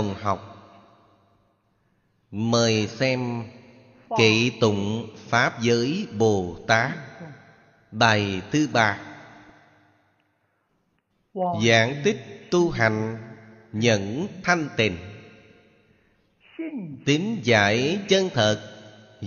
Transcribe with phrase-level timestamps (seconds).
[0.00, 0.56] đồng học.
[2.30, 3.44] Mời xem
[4.18, 6.90] kỵ tụng pháp giới bồ tát.
[7.92, 8.98] Bài thứ ba.
[11.66, 13.18] Giảng tích tu hành
[13.72, 14.96] nhẫn thanh tịnh.
[17.04, 18.60] Tín giải chân thật,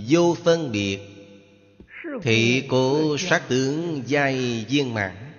[0.08, 1.00] vô phân biệt.
[2.22, 5.32] Thị cố sát tướng giai viên mạng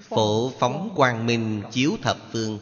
[0.00, 2.58] phổ phóng quang minh chiếu thập phương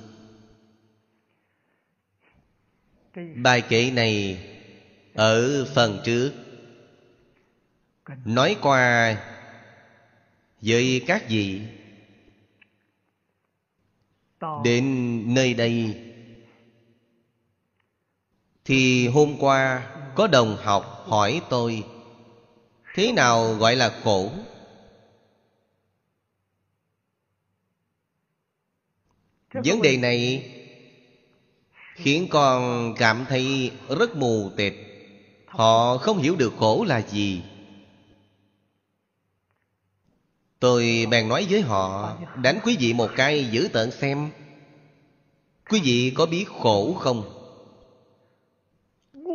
[3.15, 4.41] bài kệ này
[5.15, 6.33] ở phần trước.
[8.25, 9.17] Nói qua
[10.61, 11.61] với các vị,
[14.65, 14.85] đến
[15.35, 16.01] nơi đây,
[18.65, 21.85] thì hôm qua có đồng học hỏi tôi,
[22.95, 24.31] thế nào gọi là khổ
[29.53, 30.51] vấn đề này
[32.03, 34.75] khiến con cảm thấy rất mù tịt.
[35.47, 37.43] Họ không hiểu được khổ là gì.
[40.61, 44.31] Tôi bèn nói với họ, đánh quý vị một cái giữ tợn xem.
[45.71, 47.23] Quý vị có biết khổ không?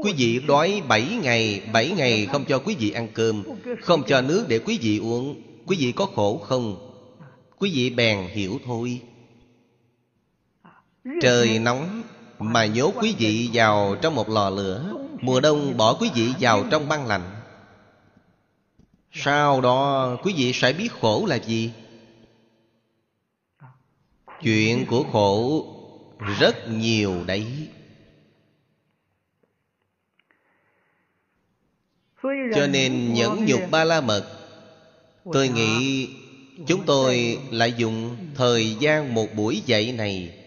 [0.03, 3.43] Quý vị đói bảy ngày bảy ngày không cho quý vị ăn cơm,
[3.81, 5.41] không cho nước để quý vị uống.
[5.65, 6.91] Quý vị có khổ không?
[7.57, 9.01] Quý vị bèn hiểu thôi.
[11.21, 12.01] Trời nóng
[12.39, 16.63] mà nhốt quý vị vào trong một lò lửa, mùa đông bỏ quý vị vào
[16.71, 17.31] trong băng lạnh.
[19.11, 21.71] Sau đó, quý vị sẽ biết khổ là gì?
[24.41, 25.65] Chuyện của khổ
[26.39, 27.45] rất nhiều đấy.
[32.55, 34.25] Cho nên nhẫn nhục ba la mật
[35.33, 36.09] tôi nghĩ
[36.67, 40.44] chúng tôi lại dùng thời gian một buổi dạy này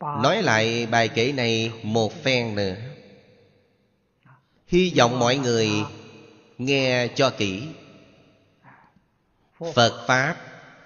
[0.00, 2.74] nói lại bài kể này một phen nữa.
[4.66, 5.70] Hy vọng mọi người
[6.58, 7.62] nghe cho kỹ.
[9.74, 10.36] Phật pháp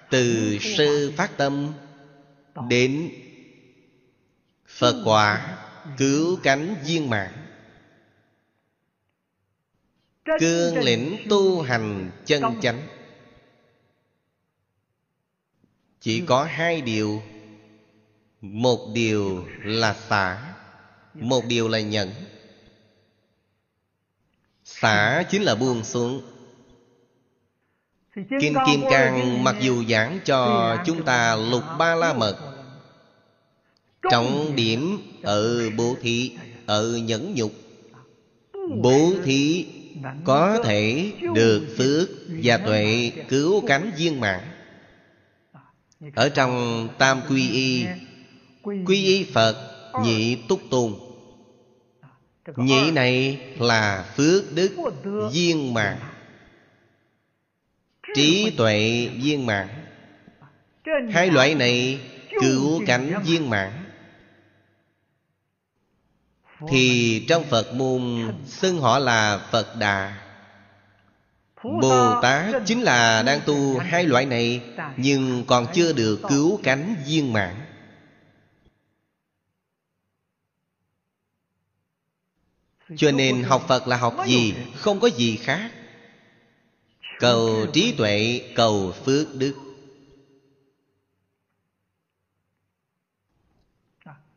[0.09, 1.73] từ sư phát tâm
[2.69, 3.09] đến
[4.67, 5.57] phật quả
[5.97, 7.33] cứu cánh viên mạng,
[10.39, 12.87] cương lĩnh tu hành chân chánh.
[15.99, 17.21] Chỉ có hai điều
[18.43, 20.53] một điều là xả,
[21.13, 22.11] một điều là nhận
[24.63, 26.21] xả chính là buông xuống.
[28.15, 32.37] Kinh kim cang mặc dù giảng cho chúng ta lục ba la mật,
[34.11, 37.51] trọng điểm ở bố thí, ở nhẫn nhục.
[38.81, 39.67] Bố thí
[40.23, 42.09] có thể được phước
[42.43, 44.47] và tuệ cứu cánh viên mạng.
[46.15, 47.85] ở trong tam quy y
[48.63, 49.55] quy y phật,
[50.03, 50.93] nhị túc tôn
[52.55, 54.71] nhị này là phước đức
[55.31, 55.97] viên mãn.
[58.15, 59.67] Trí tuệ viên mãn.
[61.11, 61.99] Hai loại này
[62.41, 63.71] cứu cánh viên mãn.
[66.69, 70.19] Thì trong phật môn xưng họ là phật đà.
[71.81, 74.61] Bồ tát chính là đang tu hai loại này,
[74.97, 77.55] nhưng còn chưa được cứu cánh viên mãn.
[82.97, 84.53] Cho nên học phật là học gì?
[84.75, 85.71] Không có gì khác.
[87.19, 89.53] Cầu trí tuệ, cầu phước đức.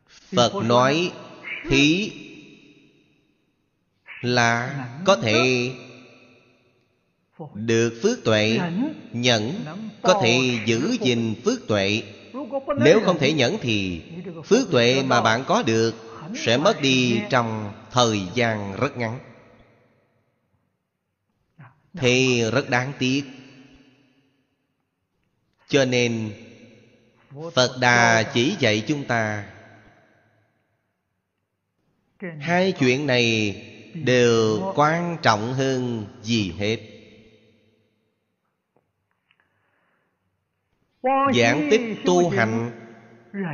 [0.09, 1.11] Phật nói,
[1.69, 2.11] thí
[4.21, 5.71] là có thể
[7.53, 8.59] được phước tuệ,
[9.13, 9.65] nhẫn
[10.01, 12.03] có thể giữ gìn phước tuệ.
[12.77, 14.01] Nếu không thể nhẫn thì
[14.45, 15.95] phước tuệ mà bạn có được
[16.35, 19.19] sẽ mất đi trong thời gian rất ngắn.
[21.93, 23.23] Thì rất đáng tiếc.
[25.67, 26.33] Cho nên,
[27.53, 29.49] phật đà chỉ dạy chúng ta,
[32.39, 33.55] hai chuyện này
[33.93, 36.77] đều quan trọng hơn gì hết.
[41.35, 42.71] Giảng tích tu hành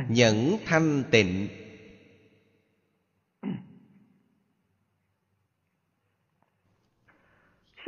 [0.08, 1.48] nhẫn thanh tịnh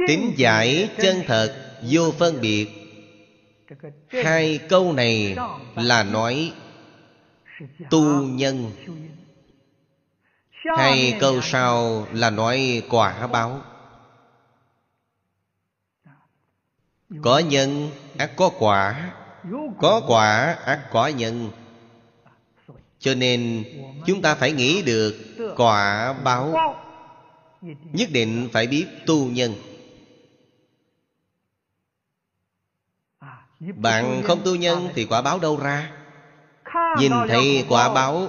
[0.07, 2.67] Tính giải chân thật, vô phân biệt.
[4.09, 5.37] Hai câu này
[5.75, 6.53] là nói
[7.91, 8.71] tu nhân.
[10.77, 13.61] Hay câu sau là nói quả báo.
[17.23, 19.13] Có nhân, ác có quả.
[19.79, 21.51] Có quả, ác có nhân.
[22.99, 23.65] Cho nên,
[24.07, 25.17] chúng ta phải nghĩ được
[25.57, 26.75] quả báo.
[27.93, 29.55] Nhất định phải biết tu nhân.
[33.61, 35.91] Bạn không tu nhân thì quả báo đâu ra.
[36.99, 38.29] Nhìn thấy quả báo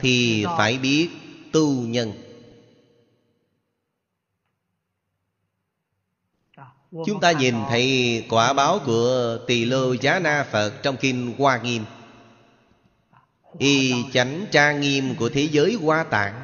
[0.00, 1.08] thì phải biết
[1.52, 2.12] tu nhân.
[6.90, 11.58] Chúng ta nhìn thấy quả báo của tỳ lô giá na phật trong kinh hoa
[11.58, 11.84] nghiêm.
[13.58, 16.34] Y chánh tra nghiêm của thế giới hoa tạng.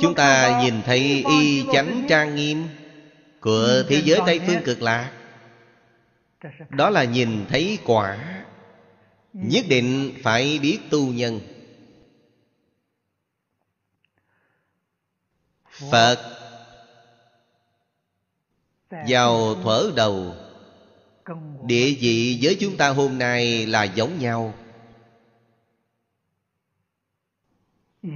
[0.00, 2.68] Chúng ta nhìn thấy y chánh tra nghiêm
[3.40, 5.10] của thế giới tây phương cực lạc
[6.70, 8.44] đó là nhìn thấy quả.
[9.32, 11.40] Nhất định phải biết tu nhân.
[15.90, 16.18] Phật
[19.08, 20.34] vào thuở đầu.
[21.62, 24.54] Địa vị với chúng ta hôm nay là giống nhau.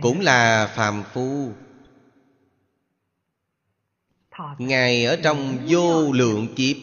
[0.02, 1.52] Cũng là phàm phu.
[4.58, 6.76] Ngài ở trong vô lượng kiếp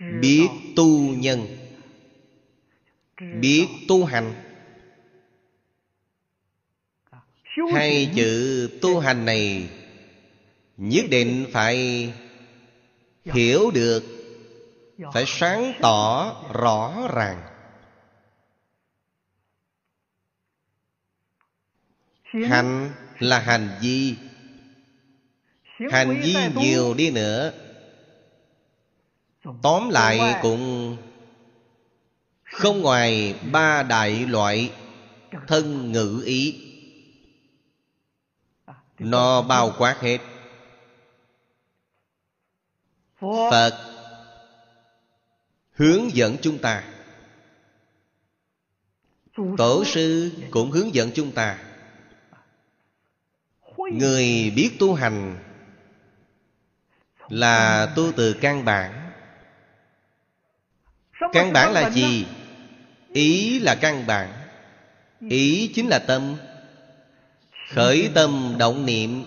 [0.00, 1.46] biết tu nhân.
[3.40, 4.34] Biết tu hành.
[7.74, 9.70] Hai chữ tu hành này
[10.76, 12.12] nhất định phải
[13.24, 14.04] hiểu được
[15.12, 17.42] phải sáng tỏ rõ ràng.
[22.24, 24.14] Hành là hành vi.
[25.90, 27.52] Hành vi nhiều đi nữa
[29.62, 30.96] tóm lại cũng
[32.44, 34.72] không ngoài ba đại loại
[35.46, 36.60] thân ngữ ý.
[38.98, 40.18] Nó bao quát hết.
[43.50, 43.94] Phật
[45.72, 46.84] hướng dẫn chúng ta.
[49.58, 51.58] Tổ sư cũng hướng dẫn chúng ta.
[53.76, 55.38] Người biết tu hành
[57.28, 59.03] là tu từ căn bản
[61.34, 62.26] căn bản là gì?
[63.12, 64.32] ý là căn bản.
[65.28, 66.36] Ý chính là tâm.
[67.70, 69.24] Khởi tâm động niệm.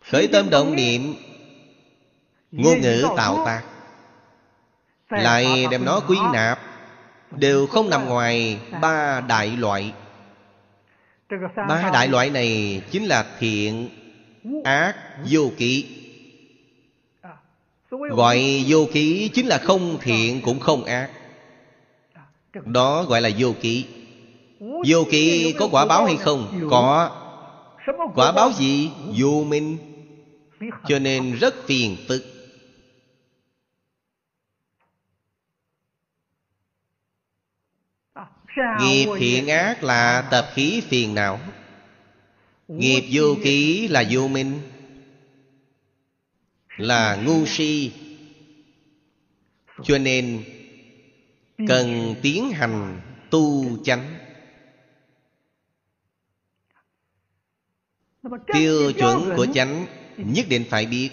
[0.00, 1.14] Khởi tâm động niệm.
[2.52, 3.62] Ngôn ngữ tạo tác.
[5.10, 6.60] Lại đem nó quy nạp.
[7.30, 9.92] Đều không nằm ngoài ba đại loại.
[11.68, 13.88] Ba đại loại này chính là thiện
[14.64, 14.96] ác
[15.30, 15.86] vô ký
[17.90, 21.10] gọi vô ký chính là không thiện cũng không ác.
[22.64, 23.86] Đó gọi là vô ký
[24.60, 26.68] vô ký có quả báo hay không?
[26.70, 27.10] Có.
[28.14, 28.90] Quả báo gì?
[29.18, 29.78] Vô minh.
[30.88, 32.22] Cho nên rất phiền phức
[38.80, 41.38] Nghiệp thiện ác là tập khí phiền não.
[42.68, 44.60] Nghiệp vô ký là vô minh.
[46.76, 47.92] Là ngu si.
[49.84, 50.44] Cho nên
[51.68, 54.18] Cần tiến hành tu chánh.
[58.52, 61.10] Tiêu chuẩn của chánh Nhất định phải biết.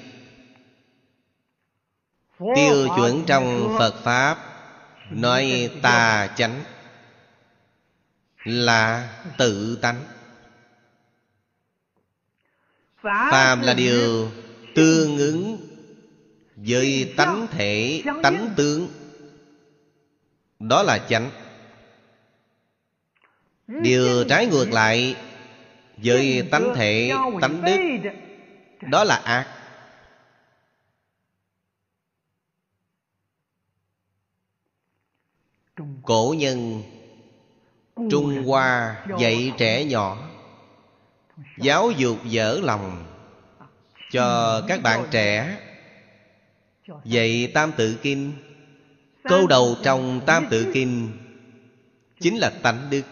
[2.55, 4.53] Tiêu chuẩn trong Phật Pháp
[5.11, 6.63] Nói tà chánh
[8.43, 10.03] là tự tánh
[13.03, 14.31] phàm là điều
[14.75, 15.57] tương ứng
[16.55, 18.87] với tánh thể tánh tướng.
[20.59, 21.29] Đó là chánh.
[23.67, 25.15] Điều trái ngược lại
[25.97, 28.11] với tánh thể tánh đức.
[28.81, 29.47] đó là ác.
[36.03, 36.83] Cổ nhân
[38.11, 40.32] trung hoa dạy trẻ nhỏ
[41.57, 43.05] giáo dục dở lòng
[44.11, 45.57] cho các bạn trẻ.
[47.05, 48.33] Dạy tam tự kinh,
[49.23, 51.11] câu đầu trong tam tự kinh
[52.19, 53.03] chính là tánh đức.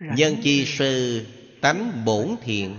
[0.00, 1.26] Nhân chi sư
[1.60, 2.76] tánh bổn thiện.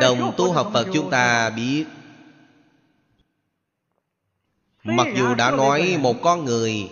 [0.00, 1.84] Đồng tu học phật chúng ta biết,
[4.84, 6.90] mặc dù đã nói một con người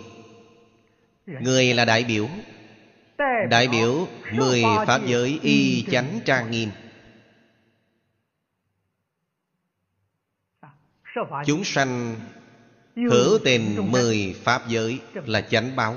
[1.41, 2.27] người là đại biểu.
[3.49, 6.69] Đại biểu mười Pháp giới y chánh trang nghiêm.
[11.45, 12.15] Chúng sanh
[12.95, 15.95] hữu tình mười Pháp giới là chánh báo.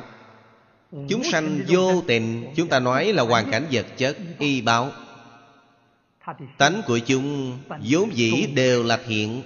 [1.08, 4.90] Chúng sanh vô tình, Chúng ta nói là hoàn cảnh vật chất, Y báo.
[6.58, 7.58] Tánh của chúng
[7.90, 9.42] vốn dĩ đều là thiện.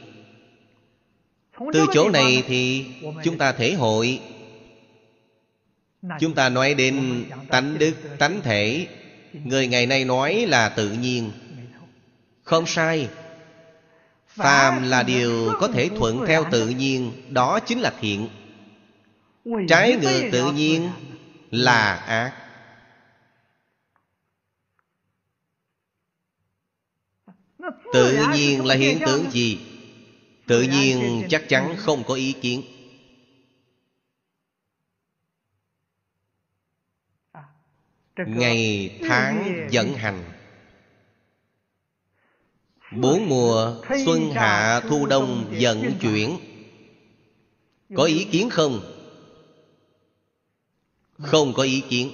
[1.73, 2.87] Từ chỗ này thì
[3.25, 4.21] chúng ta thể hội
[6.21, 8.89] Chúng ta nói đến tánh đức, tánh thể.
[9.33, 11.33] Người ngày nay nói là tự nhiên.
[12.43, 13.09] Không sai.
[14.29, 18.29] Phàm là điều có thể thuận theo tự nhiên Đó chính là thiện.
[19.69, 20.91] Trái ngược tự nhiên
[21.51, 22.33] là ác.
[27.93, 29.59] Tự nhiên là hiện tượng gì?
[30.47, 32.63] Tự nhiên chắc chắn không có ý kiến.
[38.17, 40.25] Ngày tháng dẫn hành.
[42.93, 46.39] Bốn mùa Xuân hạ thu đông vận chuyển.
[47.95, 48.81] Có ý kiến không?
[51.19, 52.11] Không có ý kiến.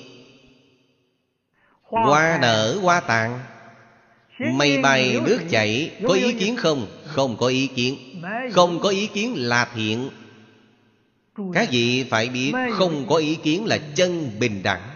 [1.82, 3.40] Hoa nở hoa tàn.
[4.38, 5.90] Mây bay nước chảy.
[6.08, 6.86] Có ý kiến không?
[7.04, 8.22] Không có ý kiến.
[8.52, 10.10] Không có ý kiến là thiện.
[11.52, 14.91] Các vị phải biết Không có ý kiến là chân bình đẳng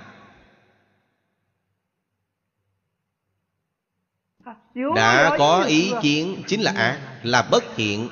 [4.76, 8.09] Đã có ý kiến Chính là ác Là bất thiện.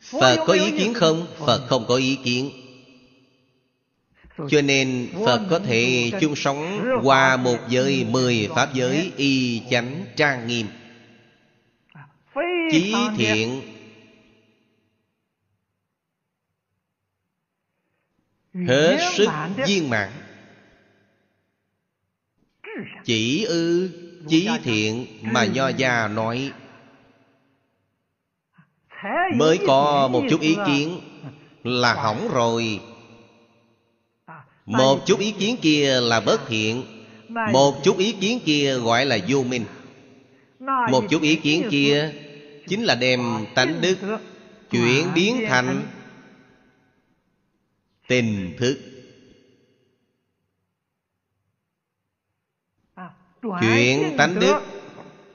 [0.00, 1.26] Phật có ý kiến không?
[1.46, 2.50] Phật không có ý kiến.
[4.50, 10.04] Cho nên Phật có thể chung sống qua một giới mười Pháp giới y chánh
[10.16, 10.66] trang nghiêm.
[12.70, 13.60] Chí thiện.
[18.68, 19.28] Hết sức
[19.66, 20.10] viên mãn
[23.06, 23.90] Chỉ ư
[24.28, 26.52] chí thiện mà Nho Gia nói.
[29.34, 31.00] Mới có một chút ý kiến
[31.64, 32.80] Là hỏng rồi.
[34.66, 36.82] Một chút ý kiến kia là bất thiện.
[37.52, 39.64] Một chút ý kiến kia gọi là vô minh.
[40.90, 42.12] Một chút ý kiến kia
[42.68, 43.20] Chính là đem
[43.54, 43.98] tánh đức
[44.70, 45.82] Chuyển biến thành
[48.08, 48.95] Tình thức
[53.42, 54.62] Chuyển tánh đức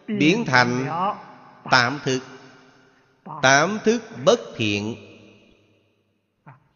[0.08, 0.86] Biến thành
[1.72, 2.20] Tạm thức.
[3.42, 4.02] Tạm thức.
[4.26, 4.96] bất thiện.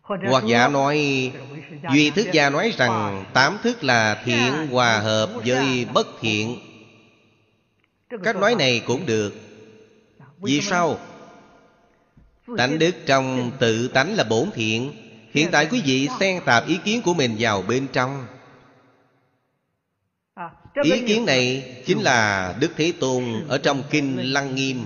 [0.01, 1.31] Hoặc giả nói
[1.93, 6.59] Duy thức gia nói rằng Tám thức là thiện hòa hợp với bất thiện.
[8.23, 9.33] Cách nói này cũng được.
[10.37, 10.97] Vì sao?
[12.57, 14.91] Tánh đức trong tự tánh là bổn thiện.
[15.31, 18.25] Hiện tại quý vị xen tạp ý kiến của mình vào bên trong
[20.83, 24.85] Ý kiến này chính là Đức Thế Tôn Ở trong Kinh Lăng Nghiêm.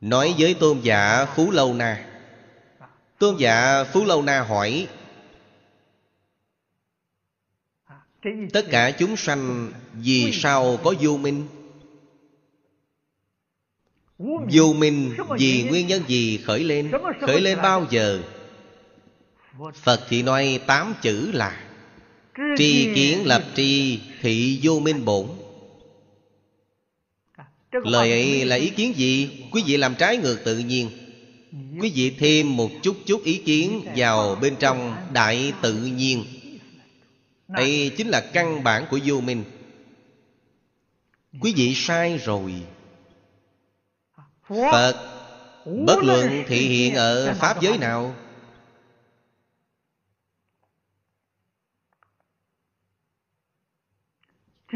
[0.00, 2.06] Nói với tôn giả Phú Lâu Na.
[3.18, 4.88] Tôn giả Phú Lâu Na hỏi
[8.52, 11.46] Tất cả chúng sanh Vì sao có vô minh?
[14.52, 16.92] Vô minh vì nguyên nhân gì khởi lên?
[17.20, 18.22] Khởi lên bao giờ?
[19.74, 21.65] Phật chỉ nói tám chữ là
[22.56, 25.26] Tri kiến lập tri Thị vô minh bổn.
[27.72, 29.30] Lời ấy là ý kiến gì?
[29.52, 30.90] Quý vị làm trái ngược tự nhiên.
[31.80, 36.24] Quý vị thêm một chút chút ý kiến vào bên trong đại tự nhiên.
[37.48, 39.44] Đây chính là căn bản của vô minh.
[41.40, 42.52] Quý vị sai rồi.
[44.48, 45.16] Phật
[45.86, 48.14] Bất luận thị hiện ở Pháp giới nào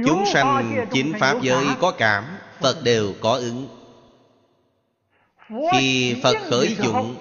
[0.06, 2.24] Chúng sanh chính Pháp giới có cảm
[2.60, 3.68] Phật đều có ứng.
[5.72, 7.16] Khi Phật khởi dụng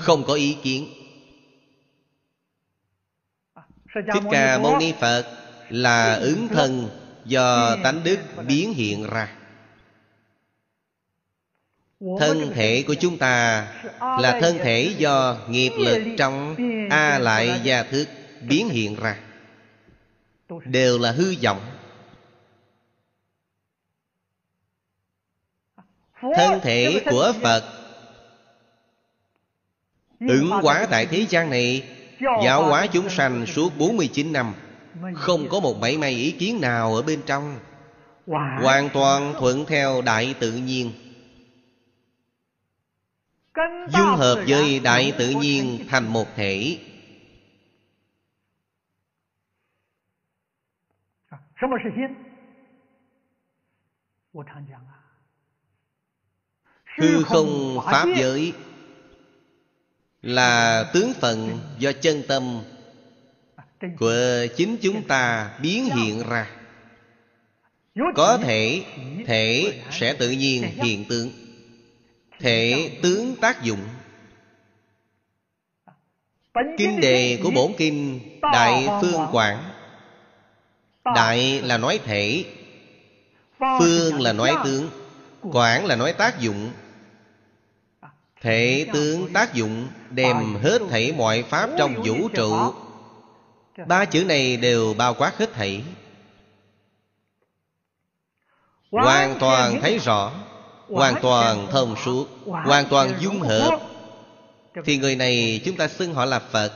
[0.00, 0.88] Không có ý kiến.
[3.94, 5.24] Thích Ca Mâu Ni Phật
[5.68, 6.88] Là ứng thân
[7.24, 9.28] Do tánh đức biến hiện ra.
[12.18, 13.66] Thân thể của chúng ta
[14.00, 16.56] Là thân thể do nghiệp lực trong
[16.90, 18.08] A lại gia thức
[18.48, 19.18] biến hiện ra
[20.64, 21.60] Đều là hư vọng.
[26.36, 27.64] Thân thể của Phật
[30.20, 31.82] Ứng hóa tại thế gian này
[32.44, 34.54] Giáo hóa chúng sanh suốt 49 năm.
[35.14, 37.58] Không có một mảy may ý kiến nào ở bên trong.
[38.62, 40.92] Hoàn toàn thuận theo đại tự nhiên.
[43.88, 46.78] Dung hợp với đại tự nhiên thành một thể
[51.61, 52.15] 什么是心？
[54.31, 54.93] 我常讲啊，
[56.97, 58.53] hư không pháp giới
[60.21, 62.61] là tướng phận do chân tâm
[63.97, 66.49] của chính chúng ta biến hiện ra
[68.15, 68.85] có thể
[69.25, 71.29] thể sẽ tự nhiên hiện tượng
[72.39, 73.87] thể tướng tác dụng
[76.77, 79.70] kinh đề của bổn kinh đại phương quảng
[81.04, 82.44] đại là nói thể,
[83.58, 84.90] phương là nói tướng,
[85.42, 86.70] quảng là nói tác dụng.
[88.40, 92.74] Thể tướng tác dụng đem hết thảy mọi pháp trong vũ trụ.
[93.86, 95.82] Ba chữ này đều bao quát hết thảy
[98.92, 100.32] hoàn toàn thấy rõ,
[100.88, 103.80] hoàn toàn thông suốt, hoàn toàn dung hợp.
[104.84, 106.72] Thì người này chúng ta xưng họ là phật.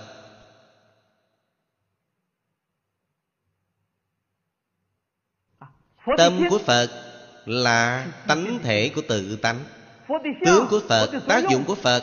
[6.16, 6.90] Tâm của phật
[7.46, 9.58] là tánh thể của tự tánh.
[10.44, 12.02] Tướng của phật tác dụng của phật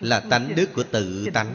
[0.00, 1.54] là tánh đức của tự tánh.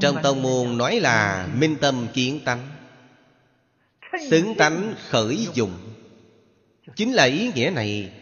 [0.00, 2.68] Trong tông môn nói là minh tâm kiến tánh.
[4.30, 5.72] Xứng tánh khởi dụng.
[6.96, 8.12] Chính là ý nghĩa này.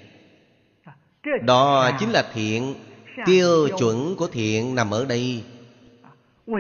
[1.43, 2.75] Đó chính là thiện.
[3.27, 5.43] Tiêu chuẩn của thiện nằm ở đây.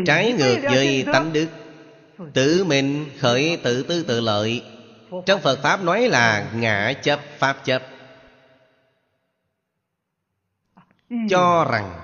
[0.06, 1.46] Trái ngược với tánh đức
[2.34, 4.62] tự mình khởi tự tư tự lợi.
[5.26, 7.82] Trong phật pháp nói là ngã chấp pháp chấp.
[11.30, 12.00] Cho rằng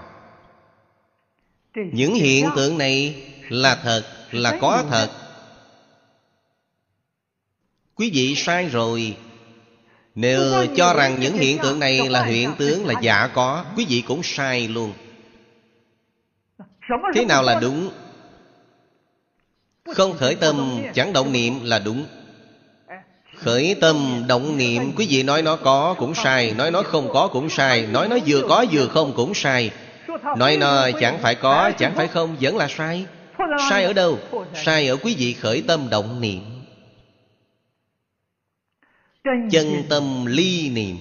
[1.75, 5.11] những hiện tượng này là thật, là có thật.
[7.95, 9.17] Quý vị sai rồi.
[10.15, 14.03] Nếu cho rằng những hiện tượng này là hiện tướng là giả có, quý vị
[14.09, 14.93] cũng sai luôn.
[17.15, 17.91] Thế nào là đúng?
[19.95, 22.05] Không khởi tâm, chẳng động niệm là đúng.
[23.37, 27.29] Khởi tâm, động niệm, Quý vị nói nó có cũng sai, Nói nó không có
[27.29, 29.71] cũng sai, Nói nó vừa có vừa không cũng sai.
[30.37, 33.07] Nói nó chẳng phải có, chẳng phải không, Vẫn là sai.
[33.71, 34.19] Sai ở đâu?
[34.55, 36.41] Sai ở quý vị khởi tâm, động niệm.
[39.51, 40.97] Chân tâm ly niệm.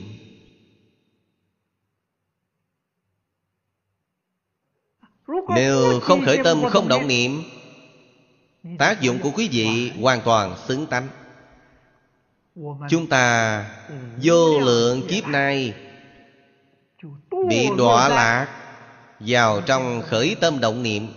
[5.55, 7.43] Nếu không khởi tâm, không động niệm
[8.79, 11.07] Tác dụng của quý vị hoàn toàn xứng tánh.
[12.89, 13.65] Chúng ta
[14.23, 15.73] vô lượng kiếp nay
[17.49, 18.47] Bị đọa lạc
[19.19, 21.07] Vào trong khởi tâm động niệm.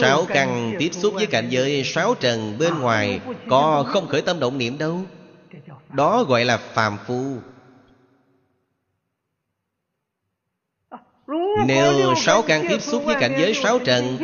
[0.00, 4.40] Sáu căn tiếp xúc với cảnh giới sáu trần bên ngoài Có không khởi tâm
[4.40, 5.00] động niệm đâu.
[5.92, 7.38] Đó gọi là phàm phu.
[11.66, 14.18] Nếu sáu căn tiếp xúc với cảnh giới sáu trần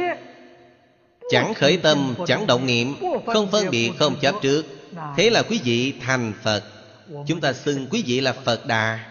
[1.30, 2.94] Chẳng khởi tâm, chẳng động niệm
[3.26, 4.66] Không phân biệt, không chấp trước.
[5.16, 6.64] Thế là quý vị thành Phật.
[7.26, 9.06] Chúng ta xưng quý vị là Phật Đà.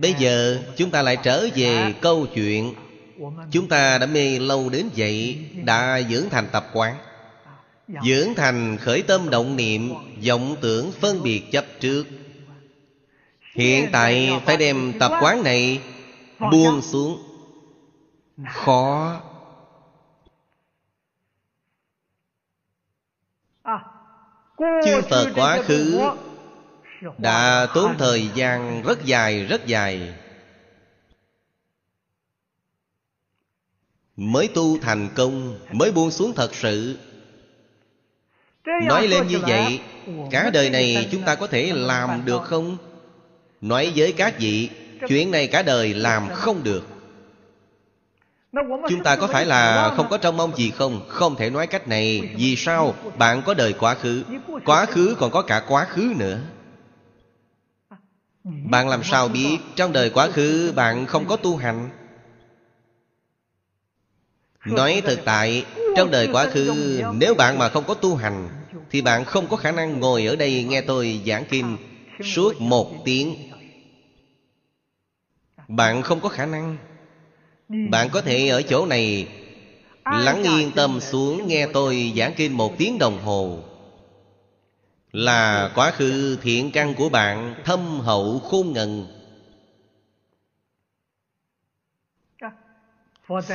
[0.00, 2.74] Bây giờ chúng ta lại trở về câu chuyện.
[3.50, 6.96] Chúng ta đã mê lâu đến vậy Đã dưỡng thành tập quán.
[8.04, 9.94] Dưỡng thành khởi tâm động niệm
[10.28, 12.04] vọng tưởng phân biệt chấp trước
[13.56, 15.80] Hiện tại phải đem tập quán này
[16.52, 17.22] Buông xuống.
[18.52, 19.20] Khó.
[24.58, 26.00] Chư Phật quá khứ
[27.18, 30.14] Đã tốn thời gian rất dài rất dài.
[34.16, 36.98] Mới tu thành công Mới buông xuống thật sự.
[38.82, 39.80] Nói lên như vậy
[40.30, 42.76] Cả đời này chúng ta có thể làm được không?
[43.60, 44.70] Nói với các vị,
[45.08, 46.86] Chuyện này cả đời làm không được.
[48.88, 51.00] Chúng ta có phải là không có trông mong gì không?
[51.08, 52.34] Không thể nói cách này.
[52.36, 52.94] Vì sao?
[53.18, 54.24] Bạn có đời quá khứ.
[54.64, 56.38] Quá khứ còn có cả quá khứ nữa.
[58.44, 61.90] Bạn làm sao biết Trong đời quá khứ bạn không có tu hành?
[64.66, 65.64] Nói thực tại,
[65.96, 68.48] Trong đời quá khứ, Nếu bạn mà không có tu hành,
[68.90, 71.76] Thì bạn không có khả năng ngồi ở đây nghe tôi giảng kinh.
[72.24, 73.50] Suốt một tiếng,
[75.68, 76.76] Bạn không có khả năng.
[77.90, 79.28] Bạn có thể ở chỗ này,
[80.04, 83.58] Lắng yên tâm xuống, nghe tôi giảng kinh một tiếng đồng hồ.
[85.12, 89.06] Là quá khứ thiện căn của bạn, thâm hậu khôn ngần.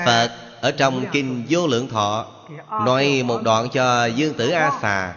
[0.06, 0.30] Phật
[0.62, 2.28] ở trong Kinh Vô Lượng Thọ
[2.70, 5.16] Nói một đoạn cho Dương Tử A Xà.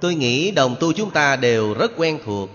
[0.00, 2.50] Tôi nghĩ đồng tu chúng ta đều rất quen thuộc.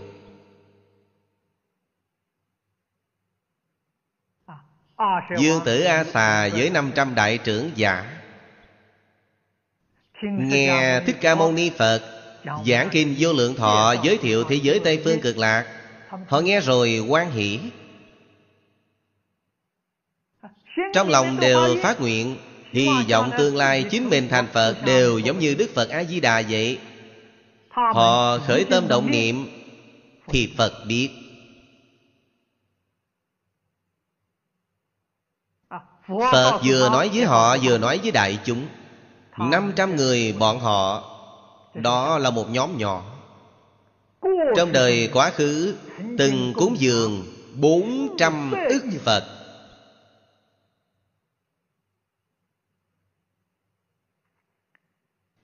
[5.37, 8.05] Dương tử A Xà với 500 đại trưởng giả.
[10.23, 12.01] Nghe Thích Ca Mâu Ni Phật,
[12.65, 15.65] Giảng Kinh Vô Lượng Thọ Giới thiệu thế giới Tây Phương Cực Lạc,
[16.27, 17.59] Họ nghe rồi quan hỷ.
[20.93, 22.37] Trong lòng đều phát nguyện,
[22.71, 26.79] Hy vọng tương lai chính mình thành Phật Đều giống như Đức Phật A-di-đà vậy.
[27.69, 29.47] Họ khởi tâm động niệm,
[30.27, 31.09] Thì Phật biết.
[36.31, 38.67] Phật vừa nói với họ Vừa nói với đại chúng.
[39.37, 41.03] 500 người bọn họ
[41.73, 43.03] Đó là một nhóm nhỏ.
[44.55, 45.75] Trong đời quá khứ
[46.17, 49.23] Từng cúng dường 400 ức Phật.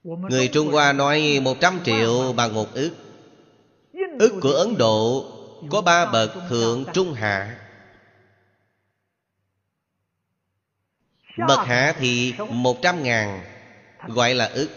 [0.04, 2.90] Người Trung Hoa nói 100 triệu bằng một ức.
[4.18, 5.24] Ức của Ấn Độ
[5.70, 7.56] Có ba bậc thượng trung hạ
[11.36, 13.40] Bậc hạ thì 100 ngàn,
[14.06, 14.70] Gọi là ức.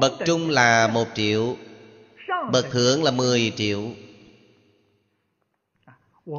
[0.00, 1.56] Bậc trung là một triệu,
[2.52, 3.82] Bậc thượng là 10 triệu.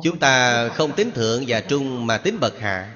[0.04, 2.96] Chúng ta không tính thượng và trung mà tính bậc hạ.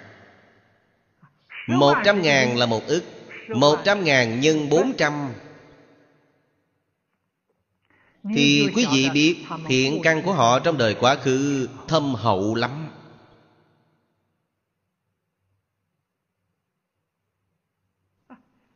[1.67, 3.03] Một trăm ngàn là một ức,
[3.49, 5.33] Một trăm ngàn nhân bốn trăm.
[8.35, 12.82] Thì quý vị biết Thiện căn của họ trong đời quá khứ Thâm hậu lắm.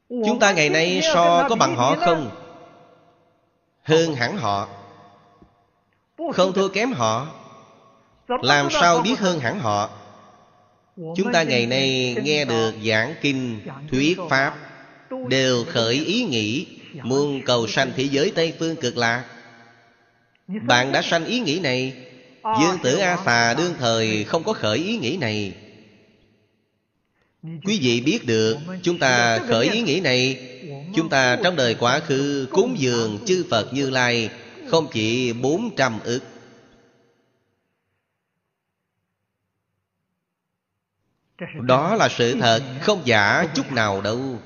[0.09, 2.31] Chúng ta ngày nay so có bằng họ không?
[3.83, 4.67] Hơn hẳn họ.
[6.33, 7.27] Không thua kém họ.
[8.27, 9.89] Làm sao biết hơn hẳn họ?
[10.95, 13.59] Chúng ta ngày nay nghe được giảng kinh
[13.91, 14.55] Thuyết Pháp
[15.27, 16.67] Đều khởi ý nghĩ.
[17.03, 19.23] Muốn cầu sanh thế giới Tây Phương cực lạc.
[20.47, 21.93] Bạn đã sanh ý nghĩ này.
[22.61, 25.53] Dương tử A Xà đương thời không có khởi ý nghĩ này
[27.43, 30.49] Quý vị biết được, Chúng ta khởi ý nghĩ này,
[30.95, 34.29] Chúng ta trong đời quá khứ Cúng dường chư Phật Như Lai,
[34.67, 36.19] Không chỉ bốn trăm ức.
[41.61, 44.39] Đó là sự thật, Không giả chút nào đâu.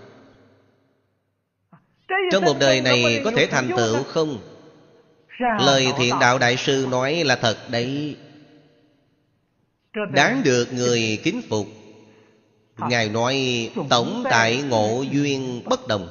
[2.31, 4.37] Trong một đời này Có thể thành tựu không?
[5.59, 8.17] Lời thiện đạo đại sư nói là thật đấy.
[10.13, 11.67] Đáng được người kính phục.
[12.89, 16.09] Ngài nói Tổng tại ngộ duyên bất đồng.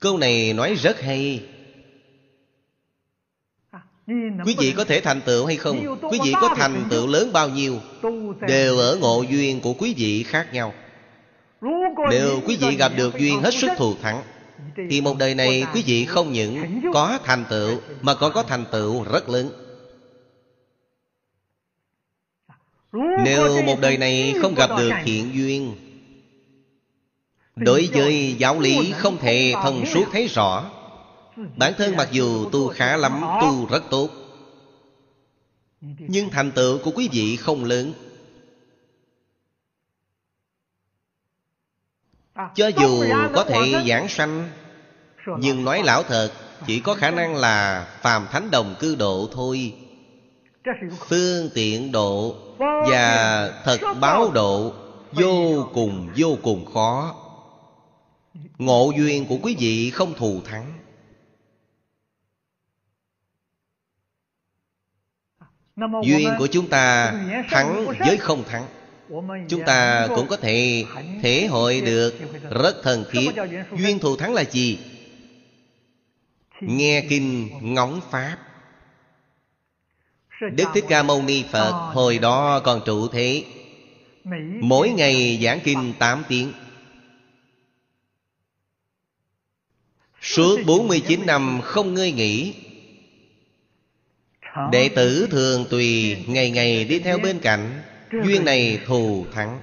[0.00, 1.42] Câu này nói rất hay.
[4.44, 5.98] Quý vị có thể thành tựu hay không?
[6.10, 7.76] Quý vị có thành tựu lớn bao nhiêu?
[8.48, 10.72] Đều ở ngộ duyên của quý vị khác nhau.
[12.10, 14.22] Nếu quý vị gặp được duyên hết sức thù thắng
[14.90, 18.64] Thì một đời này quý vị không những có thành tựu Mà còn có thành
[18.72, 19.50] tựu rất lớn
[23.24, 25.76] Nếu một đời này không gặp được thiện duyên
[27.56, 30.70] Đối với giáo lý không thể thông suốt thấy rõ.
[31.56, 34.10] Bản thân mặc dù tu khá lắm, tu rất tốt.
[35.80, 37.92] Nhưng thành tựu của quý vị không lớn.
[42.54, 44.48] Cho dù có thể giảng sanh
[45.38, 46.32] Nhưng nói lão thật
[46.66, 49.74] Chỉ có khả năng là phàm thánh đồng cư độ thôi.
[51.08, 54.72] Phương tiện độ Và thật báo độ
[55.12, 57.14] Vô cùng vô cùng khó.
[58.58, 60.72] Ngộ duyên của quý vị không thù thắng.
[66.02, 67.14] Duyên của chúng ta
[67.48, 68.66] thắng với không thắng.
[69.48, 70.84] Chúng ta cũng có thể
[71.22, 72.14] thể hội được
[72.50, 73.30] rất thần thiết
[73.76, 74.78] Duyên thù thắng là gì?
[76.60, 78.38] Nghe kinh ngóng Pháp
[80.40, 83.44] Đức Thích Ca Mâu Ni Phật Hồi đó còn trụ thế.
[84.60, 86.52] Mỗi ngày giảng kinh 8 tiếng.
[90.20, 92.54] Suốt 49 năm không ngơi nghỉ.
[94.72, 97.82] Đệ tử thường tùy Ngày ngày đi theo bên cạnh.
[98.24, 99.60] Duyên này thù thắng.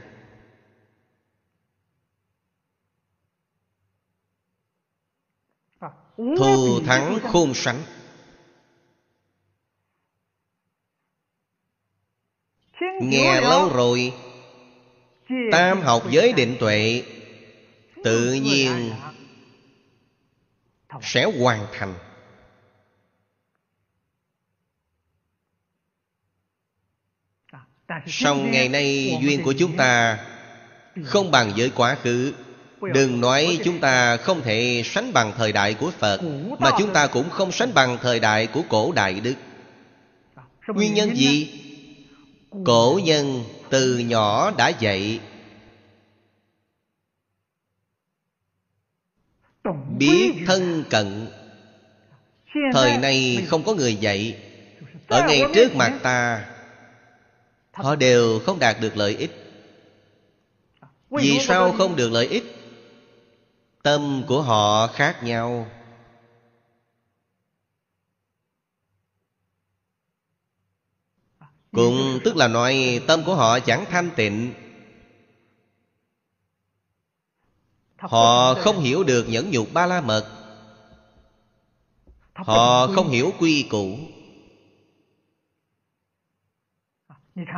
[6.17, 7.83] Thù thắng khôn sánh
[13.01, 14.13] Nghe lâu rồi.
[15.51, 17.03] Tam học giới định tuệ.
[18.03, 18.91] Tự nhiên
[21.01, 21.93] Sẽ hoàn thành.
[28.07, 30.19] Song ngày nay duyên của chúng ta
[31.03, 32.33] Không bằng với quá khứ.
[32.93, 36.21] Đừng nói chúng ta không thể sánh bằng thời đại của Phật
[36.59, 39.35] Mà chúng ta cũng không sánh bằng thời đại của cổ đại Đức.
[40.67, 41.64] Nguyên nhân gì?
[42.63, 45.19] Cổ nhân từ nhỏ đã dạy.
[49.97, 51.27] Biết thân cận.
[52.73, 54.37] Thời nay không có người dạy.
[55.07, 56.45] Ở ngay trước mặt ta,
[57.75, 59.31] Họ đều không đạt được lợi ích.
[61.09, 62.43] Vì sao không được lợi ích?
[63.83, 65.67] Tâm của họ khác nhau.
[71.75, 74.53] Cũng tức là nói tâm của họ chẳng thanh tịnh.
[77.97, 80.31] Họ không hiểu được nhẫn nhục ba la mật.
[82.33, 83.97] Họ không hiểu quy củ.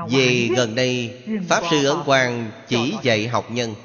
[0.09, 3.75] Về gần đây Pháp Sư Ấn Quang chỉ dạy học nhân.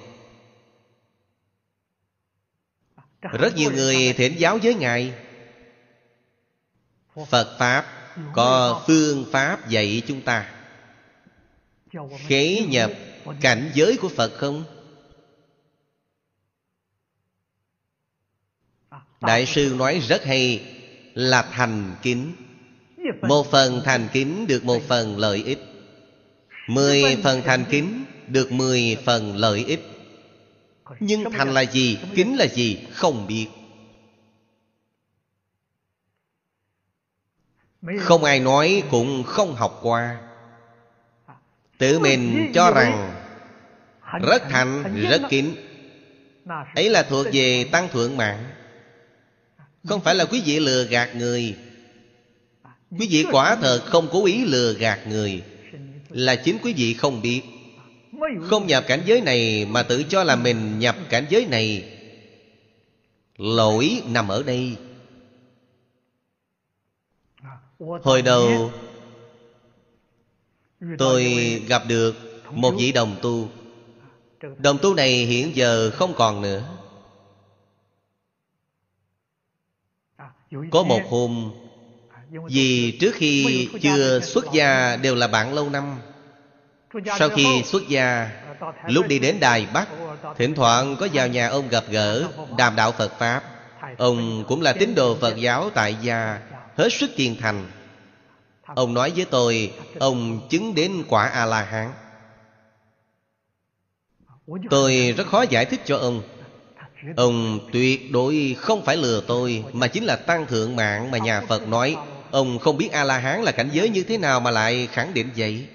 [3.21, 5.15] Rất nhiều người thỉnh giáo với Ngài.
[7.29, 8.02] Phật Pháp
[8.33, 10.51] có phương pháp dạy chúng ta
[12.27, 12.93] Khế nhập
[13.41, 14.65] cảnh giới của Phật không?
[19.21, 20.73] Đại sư nói rất hay,
[21.15, 22.33] Là thành kính
[23.23, 25.59] Một phần thành kính được một phần lợi ích
[26.67, 29.81] Mười phần thành kính Được mười phần lợi ích
[31.01, 31.99] Nhưng thành là gì?
[32.15, 32.79] Kính là gì?
[32.93, 33.47] Không biết
[38.01, 40.19] Không ai nói cũng không học qua.
[41.79, 43.15] Tự mình cho rằng
[44.23, 45.55] Rất thành, rất kính
[46.75, 48.45] Ấy là thuộc về tăng thượng mạng.
[49.85, 51.57] Không phải là quý vị lừa gạt người.
[52.99, 55.43] Quý vị quả thật không cố ý lừa gạt người.
[56.09, 57.43] Là chính quý vị không biết.
[58.43, 61.85] Không nhập cảnh giới này Mà tự cho là mình nhập cảnh giới này.
[63.39, 64.77] Lỗi nằm ở đây
[68.03, 68.71] Hồi đầu
[70.99, 71.25] Tôi
[71.69, 72.15] gặp được
[72.51, 73.49] một vị đồng tu
[74.59, 76.63] Đồng tu này hiện giờ không còn nữa
[80.71, 81.53] Có một hôm
[82.51, 85.99] Vì trước khi chưa xuất gia đều là bạn lâu năm
[87.19, 88.31] Sau khi xuất gia
[88.89, 89.89] Lúc đi đến Đài Bắc
[90.37, 93.43] Thỉnh thoảng có vào nhà ông gặp gỡ Đàm đạo Phật Pháp
[93.99, 96.41] Ông cũng là tín đồ Phật giáo tại gia
[96.77, 97.67] Hết sức kiên thành.
[98.63, 101.93] Ông nói với tôi, Ông chứng đến quả A-la-hán.
[104.71, 106.23] Tôi rất khó giải thích cho ông.
[107.17, 111.41] Ông tuyệt đối không phải lừa tôi, Mà chính là tăng thượng mạng mà nhà
[111.41, 111.97] Phật nói.
[112.31, 115.67] Ông không biết A-la-hán là cảnh giới như thế nào Mà lại khẳng định vậy.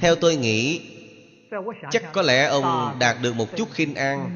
[0.00, 0.80] Theo tôi nghĩ,
[1.90, 4.34] Chắc có lẽ ông đạt được một chút khinh an.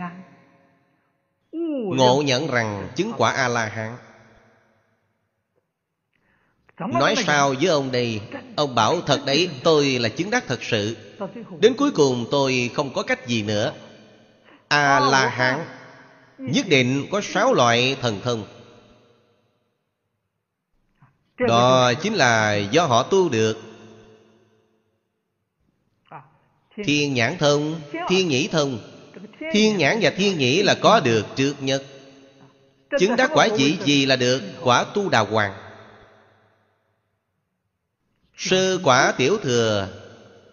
[1.96, 3.96] Ngộ nhận rằng chứng quả A-la-hán
[6.78, 8.20] Nói sao với ông đây?
[8.56, 10.96] Ông bảo thật đấy tôi là chứng đắc thật sự.
[11.60, 13.72] Đến cuối cùng tôi không có cách gì nữa.
[14.68, 15.64] A-la-hán
[16.38, 18.44] Nhất định có sáu loại thần thông.
[21.38, 23.58] Đó chính là do họ tu được.
[26.84, 28.78] Thiên nhãn thông Thiên nhĩ thông.
[29.52, 31.82] Thiên nhãn và thiên nhĩ là có được trước nhất.
[33.00, 34.42] Chứng đắc quả chỉ gì là được?
[34.62, 35.61] Quả tu đà hoàng
[38.42, 39.88] Sơ quả tiểu thừa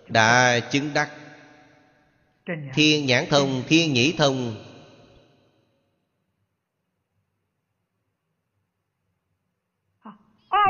[0.08, 1.10] Đã chứng đắc.
[2.74, 4.66] Thiên nhãn thông, thiên nhĩ thông.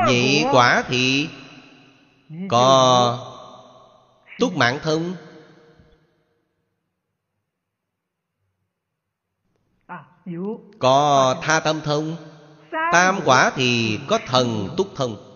[0.06, 1.28] Nhị quả thì
[2.48, 3.26] Có
[4.38, 5.14] Túc mạng thông.
[10.78, 12.16] Có tha tâm thông.
[12.92, 15.29] Tam quả thì có thần túc thông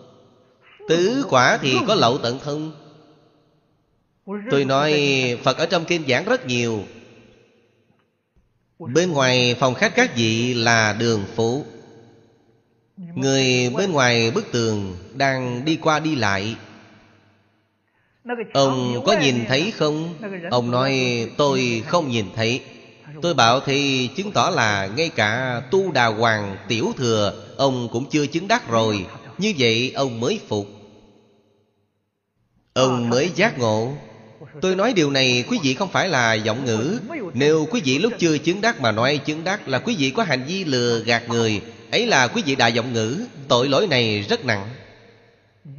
[0.87, 2.71] Tứ quả thì có lậu tận thân.
[4.51, 4.93] Tôi nói,
[5.43, 6.83] Phật ở trong kinh giảng rất nhiều.
[8.79, 11.63] Bên ngoài phòng khách các vị là đường phố
[12.97, 16.55] Người bên ngoài bức tường Đang đi qua đi lại.
[18.53, 20.13] Ông có nhìn thấy không?
[20.51, 20.93] Ông nói,
[21.37, 22.61] tôi không nhìn thấy.
[23.21, 28.09] Tôi bảo, thì chứng tỏ là Ngay cả tu đà hoàng tiểu thừa, Ông cũng
[28.09, 29.05] chưa chứng đắc rồi.
[29.37, 30.74] Như vậy ông mới phục.
[32.75, 33.93] Ông mới giác ngộ.
[34.61, 36.99] Tôi nói điều này, quý vị không phải là giọng ngữ.
[37.33, 40.23] Nếu quý vị lúc chưa chứng đắc mà nói chứng đắc Là quý vị có
[40.23, 41.61] hành vi lừa gạt người,
[41.91, 43.25] Ấy là quý vị đại giọng ngữ.
[43.47, 44.69] Tội lỗi này rất nặng.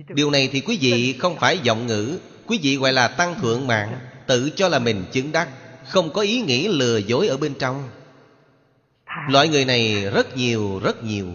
[0.09, 2.19] Điều này thì quý vị không phải giọng ngữ.
[2.47, 5.49] Quý vị gọi là tăng thượng mạng, Tự cho là mình chứng đắc,
[5.89, 7.89] Không có ý nghĩ lừa dối ở bên trong.
[9.29, 11.27] Loại người này rất nhiều rất nhiều.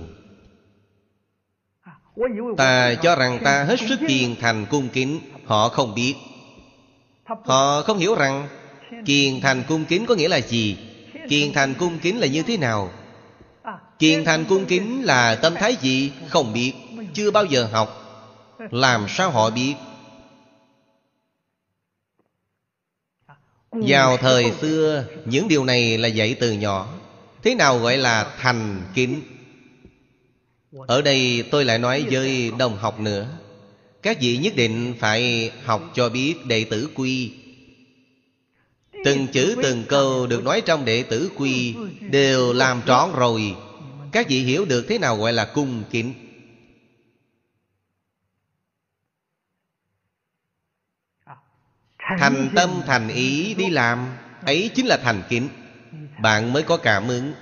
[2.57, 5.19] Ta cho rằng ta hết sức hiền thành, cung kính.
[5.45, 6.15] Họ không biết.
[7.25, 8.47] Họ không hiểu rằng,
[9.05, 10.77] Kiền thành cung kính có nghĩa là gì?
[11.29, 12.91] Kiền thành cung kính là như thế nào?
[13.99, 16.11] Kiền thành cung kính là tâm thái gì?
[16.29, 16.73] Không biết.
[17.13, 17.97] Chưa bao giờ học.
[18.71, 19.75] Làm sao họ biết?
[23.71, 26.93] Vào thời xưa, Những điều này là dạy từ nhỏ.
[27.43, 29.21] Thế nào gọi là thành kính?
[30.87, 33.27] Ở đây tôi lại nói với đồng học nữa.
[34.01, 37.31] Các vị nhất định phải học cho biết đệ tử quy.
[39.05, 43.55] Từng chữ, từng câu được nói trong đệ tử quy Đều làm trọn rồi.
[44.11, 46.13] Các vị hiểu được thế nào gọi là cung kính?
[52.19, 54.07] Thành tâm, thành ý đi làm,
[54.45, 55.49] Ấy chính là thành kính.
[56.21, 57.33] Bạn mới có cảm ứng.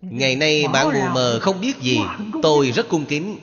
[0.00, 1.98] Ngày nay bạn mù mờ, không biết gì.
[2.42, 3.38] Tôi rất cung kính.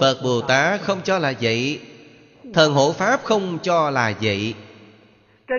[0.00, 1.80] Phật Bồ Tát không cho là vậy.
[2.54, 4.54] Thần hộ Pháp không cho là vậy.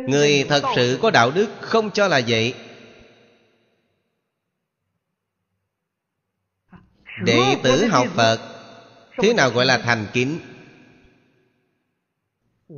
[0.08, 2.54] Người thật sự có đạo đức không cho là vậy.
[7.26, 8.56] Đệ tử học Phật
[9.18, 10.40] Thế nào gọi là thành kính?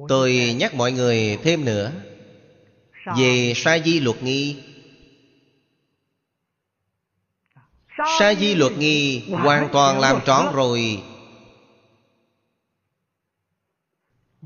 [0.08, 1.92] Tôi nhắc mọi người thêm nữa.
[3.18, 4.64] Về sa di luật nghi.
[8.20, 11.04] Sa di luật nghi hoàn toàn làm trọn rồi.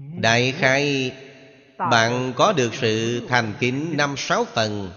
[0.09, 1.11] Đại khai,
[1.89, 4.91] Bạn có được sự thành kính năm sáu phần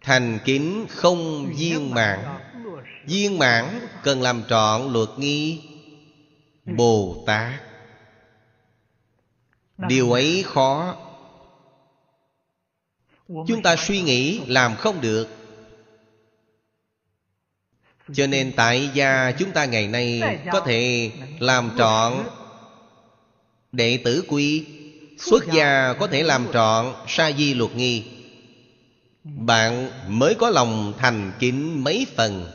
[0.00, 2.18] Thành kính không viên mãn.
[3.04, 5.62] Viên mãn cần làm trọn luật nghi.
[6.64, 7.60] Bồ Tát
[9.78, 10.96] Điều ấy khó.
[13.28, 15.28] Chúng ta suy nghĩ làm không được.
[18.12, 22.12] Cho nên tại gia chúng ta ngày nay Có thể làm trọn
[23.72, 24.66] Đệ tử quy
[25.18, 28.04] Xuất gia có thể làm trọn Sa di luật nghi.
[29.24, 32.50] Bạn mới có lòng thành kính mấy phần?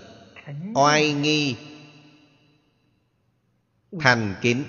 [0.73, 1.56] Oai nghi.
[3.99, 4.63] Thành kính.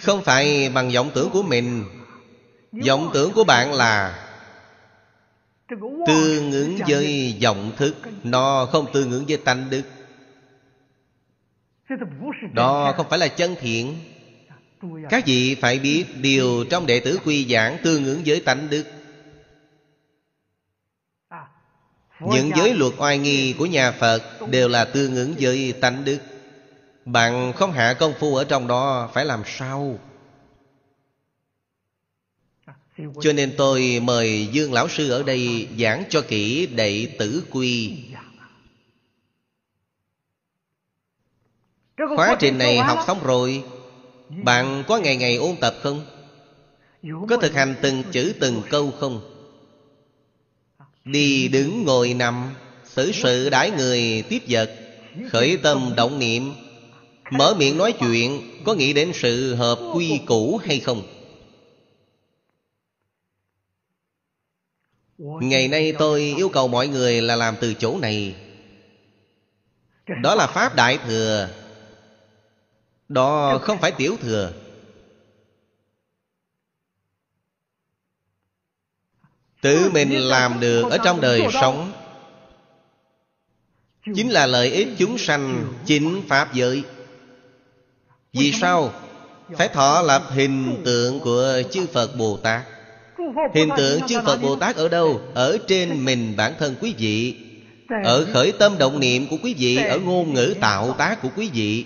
[0.00, 1.84] Không phải bằng vọng tưởng của mình.
[2.86, 4.28] Vọng tưởng của bạn là
[6.06, 7.94] Tương ứng với vọng thức.
[8.24, 9.82] Nó không tương ứng với tánh đức
[12.52, 13.96] Đó không phải là chân thiện.
[15.10, 18.84] Các vị phải biết Điều trong đệ tử quy giảng Tương ứng với tánh đức.
[22.20, 26.18] Những giới luật oai nghi của nhà Phật Đều là tương ứng với tánh đức.
[27.04, 29.98] Bạn không hạ công phu ở trong đó Phải làm sao?
[33.20, 37.98] Cho nên tôi mời Dương Lão Sư ở đây Giảng cho kỹ đệ tử quy
[42.16, 43.64] Khóa trình này học xong rồi.
[44.28, 46.04] Bạn có ngày ngày ôn tập không?
[47.28, 49.20] Có thực hành từng chữ từng câu không?
[51.04, 54.70] Đi đứng ngồi nằm Xử sự đãi người tiếp vật
[55.30, 56.54] Khởi tâm động niệm.
[57.30, 61.02] Mở miệng nói chuyện Có nghĩ đến sự hợp quy củ hay không?
[65.18, 68.34] Ngày nay tôi yêu cầu mọi người là làm từ chỗ này.
[70.22, 71.48] Đó là Pháp Đại Thừa
[73.12, 74.52] Đó không phải Tiểu Thừa.
[79.62, 81.92] Tự mình làm được ở trong đời sống.
[84.14, 86.82] Chính là lợi ích chúng sanh chính Pháp giới.
[88.32, 88.92] Vì sao?
[89.56, 92.62] Phải thọ lập hình tượng của chư Phật Bồ Tát.
[93.54, 95.20] Hình tượng chư Phật Bồ Tát ở đâu?
[95.34, 97.36] Ở trên mình bản thân quý vị.
[98.04, 101.50] Ở khởi tâm động niệm của quý vị Ở ngôn ngữ tạo tác của quý
[101.54, 101.84] vị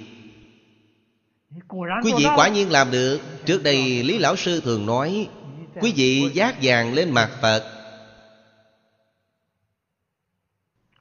[2.02, 3.20] Quý vị quả nhiên làm được.
[3.46, 5.28] Trước đây Lý Lão Sư thường nói
[5.80, 7.64] Quý vị giác vàng lên mặt Phật.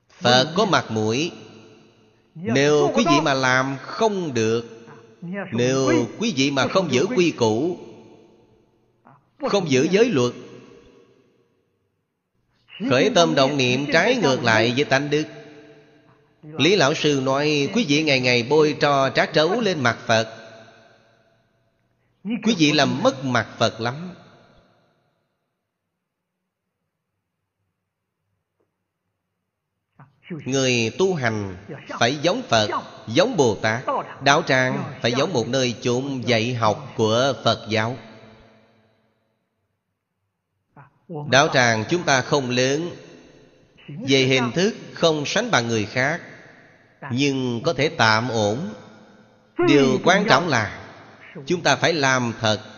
[0.09, 1.31] Phật có mặt mũi.
[2.35, 4.87] Nếu quý vị mà làm không được
[5.51, 6.33] Nếu quý.
[6.35, 7.77] vị mà không giữ quy củ
[9.49, 10.33] Không giữ giới luật
[12.89, 15.23] Khởi tâm động niệm trái ngược lại với tánh đức.
[16.43, 20.44] Lý Lão Sư nói Quý vị ngày ngày bôi cho trá trấu lên mặt Phật
[22.25, 24.13] Quý vị làm mất mặt Phật lắm.
[30.29, 31.57] Người tu hành
[31.99, 32.69] phải giống Phật,
[33.07, 33.83] Giống Bồ Tát.
[34.23, 37.97] Đạo tràng phải giống một nơi chốn dạy học của Phật giáo.
[41.29, 42.89] Đạo tràng chúng ta không lớn.
[43.87, 46.21] Về hình thức không sánh bằng người khác,
[47.11, 48.73] Nhưng có thể tạm ổn.
[49.67, 50.84] Điều quan trọng là
[51.45, 52.71] Chúng ta phải làm thật.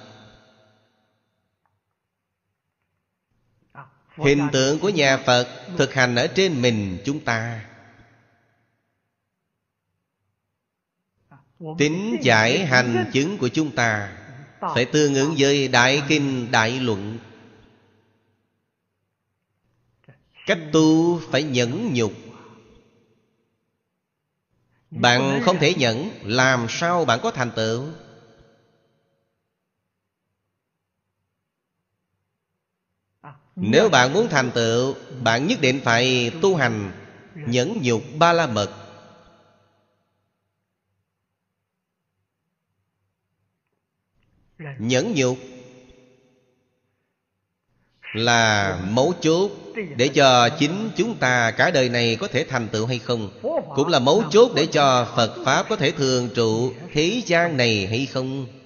[4.16, 5.48] Hình tượng của nhà Phật
[5.78, 7.66] Thực hành ở trên mình chúng ta.
[11.78, 14.18] Tính giải hành chứng của chúng ta
[14.60, 17.20] Phải tương ứng với Đại Kinh, Đại Luận.
[20.46, 22.14] Cách tu phải nhẫn nhục.
[24.92, 27.88] Bạn không thể nhẫn, Làm sao bạn có thành tựu?
[33.60, 36.92] Nếu bạn muốn thành tựu Bạn nhất định phải tu hành
[37.36, 38.70] Nhẫn nhục ba la mật.
[44.78, 45.38] Nhẫn nhục
[48.14, 49.52] Là mấu chốt
[49.96, 53.30] Để cho chính chúng ta cả đời này có thể thành tựu hay không.
[53.76, 57.88] Cũng là mấu chốt để cho Phật Pháp có thể thường trụ Thế gian này
[57.88, 58.57] hay không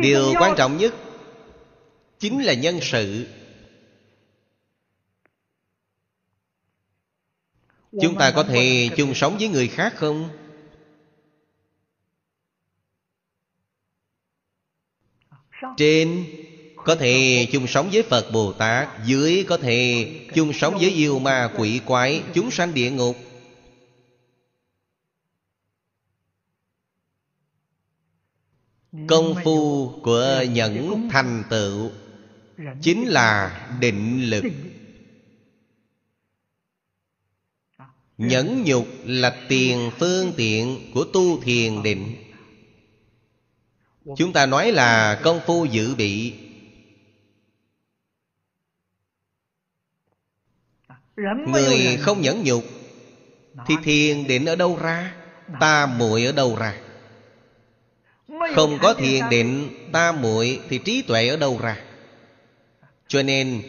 [0.00, 0.94] điều quan trọng nhất
[2.18, 3.26] chính là nhân sự.
[8.02, 10.28] Chúng ta có thể chung sống với người khác không?
[15.76, 16.26] Trên
[16.76, 21.18] có thể chung sống với phật bồ tát dưới có thể chung sống với yêu
[21.18, 23.16] ma quỷ quái chúng sanh địa ngục
[29.08, 31.90] công phu của nhẫn thành tựu
[32.82, 34.44] chính là định lực.
[38.18, 42.16] Nhẫn nhục là tiền phương tiện của tu thiền định.
[44.16, 46.34] Chúng ta nói là công phu dự bị.
[51.46, 52.64] Người không nhẫn nhục
[53.66, 55.14] thì thiền định ở đâu ra?
[55.60, 56.89] Ta muội ở đâu ra?
[58.54, 61.76] Không có thiền định tam muội thì trí tuệ ở đâu ra?
[63.08, 63.62] Cho nên,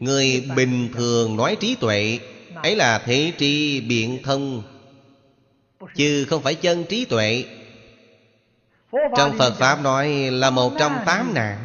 [0.00, 2.18] người bình thường nói trí tuệ,
[2.62, 4.62] ấy là thế tri biện thông
[5.94, 7.44] chứ không phải chân trí tuệ.
[9.16, 11.58] Trong phật pháp nói là một trong tám nạn.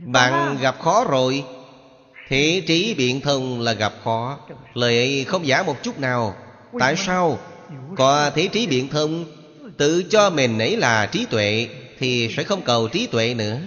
[0.00, 1.44] Bạn gặp khó rồi.
[2.28, 4.38] Thế trí biện thông là gặp khó.
[4.74, 6.36] Lời ấy không giả một chút nào.
[6.78, 7.38] Tại sao?
[7.96, 9.24] Có thế trí biện thông
[9.76, 11.68] Tự cho mình ấy là trí tuệ,
[11.98, 13.58] Thì sẽ không cầu trí tuệ nữa.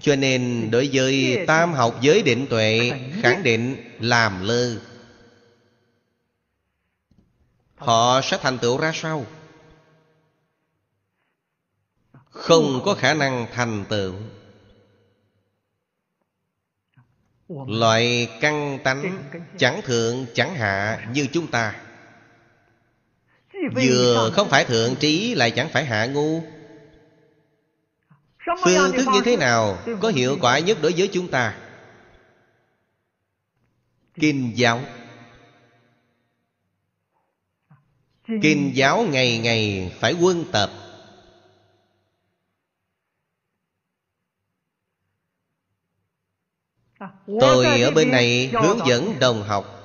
[0.00, 4.76] Cho nên đối với tam học giới định tuệ, Khẳng định làm lơ.
[7.76, 9.26] Họ sẽ thành tựu ra sao?
[12.30, 14.14] Không có khả năng thành tựu.
[17.66, 21.89] Loại căn tánh chẳng thượng chẳng hạ như chúng ta.
[23.68, 26.42] Vừa không phải thượng trí lại chẳng phải hạ ngu.
[28.64, 31.58] Phương thức như thế nào Có hiệu quả nhất đối với chúng ta?
[34.14, 34.80] Kinh giáo.
[38.42, 40.70] Kinh giáo ngày ngày phải quân tập.
[47.40, 49.79] Tôi ở bên này hướng dẫn đồng học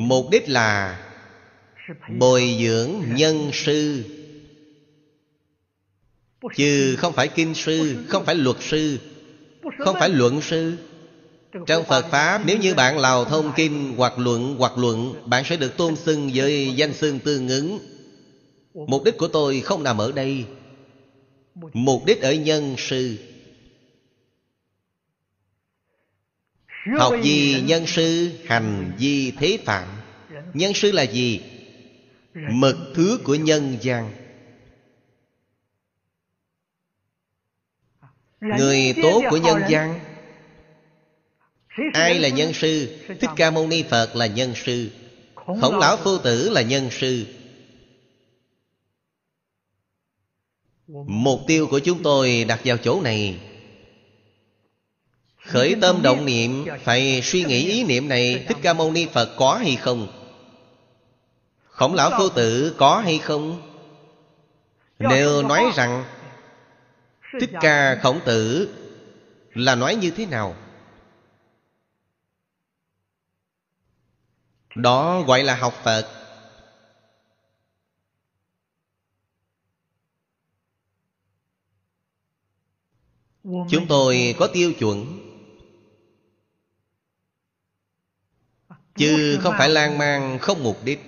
[0.00, 1.00] mục đích là
[2.18, 4.04] bồi dưỡng nhân sư.
[6.56, 8.98] Chứ không phải kinh sư, không phải luật sư,
[9.78, 10.76] không phải luận sư.
[11.66, 15.56] Trong phật pháp, nếu như bạn lào thông kinh hoặc luận hoặc luận, bạn sẽ
[15.56, 17.78] được tôn xưng với danh xưng tương ứng.
[18.74, 20.44] Mục đích của tôi không nằm ở đây.
[21.72, 23.16] Mục đích ở nhân sư.
[26.98, 28.30] Học gì nhân sư?
[28.46, 29.88] Hành gì thế phạm.
[30.54, 31.40] Nhân sư là gì?
[32.34, 34.10] Mật thứ của nhân gian.
[38.40, 40.00] Người tốt của nhân gian.
[41.92, 42.98] Ai là nhân sư?
[43.20, 44.90] Thích Ca Mâu Ni Phật là nhân sư.
[45.34, 47.26] Khổng Lão Phu Tử là nhân sư.
[51.06, 53.40] Mục tiêu của chúng tôi đặt vào chỗ này
[55.46, 59.34] Khởi tâm động niệm, Phải suy nghĩ ý niệm này, Thích Ca Mâu Ni Phật
[59.36, 60.08] có hay không
[61.68, 63.72] Khổng lão phu tử có hay không?
[64.98, 66.04] Nếu nói rằng
[67.40, 68.68] Thích ca khổng tử
[69.54, 70.56] Là nói như thế nào?
[74.74, 76.06] Đó gọi là học Phật
[83.44, 85.25] Chúng tôi có tiêu chuẩn
[88.96, 91.00] Chứ không phải lan man không mục đích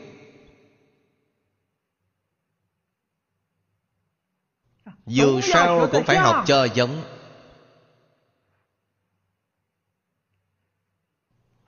[5.07, 7.03] Dù sao cũng phải học cho giống.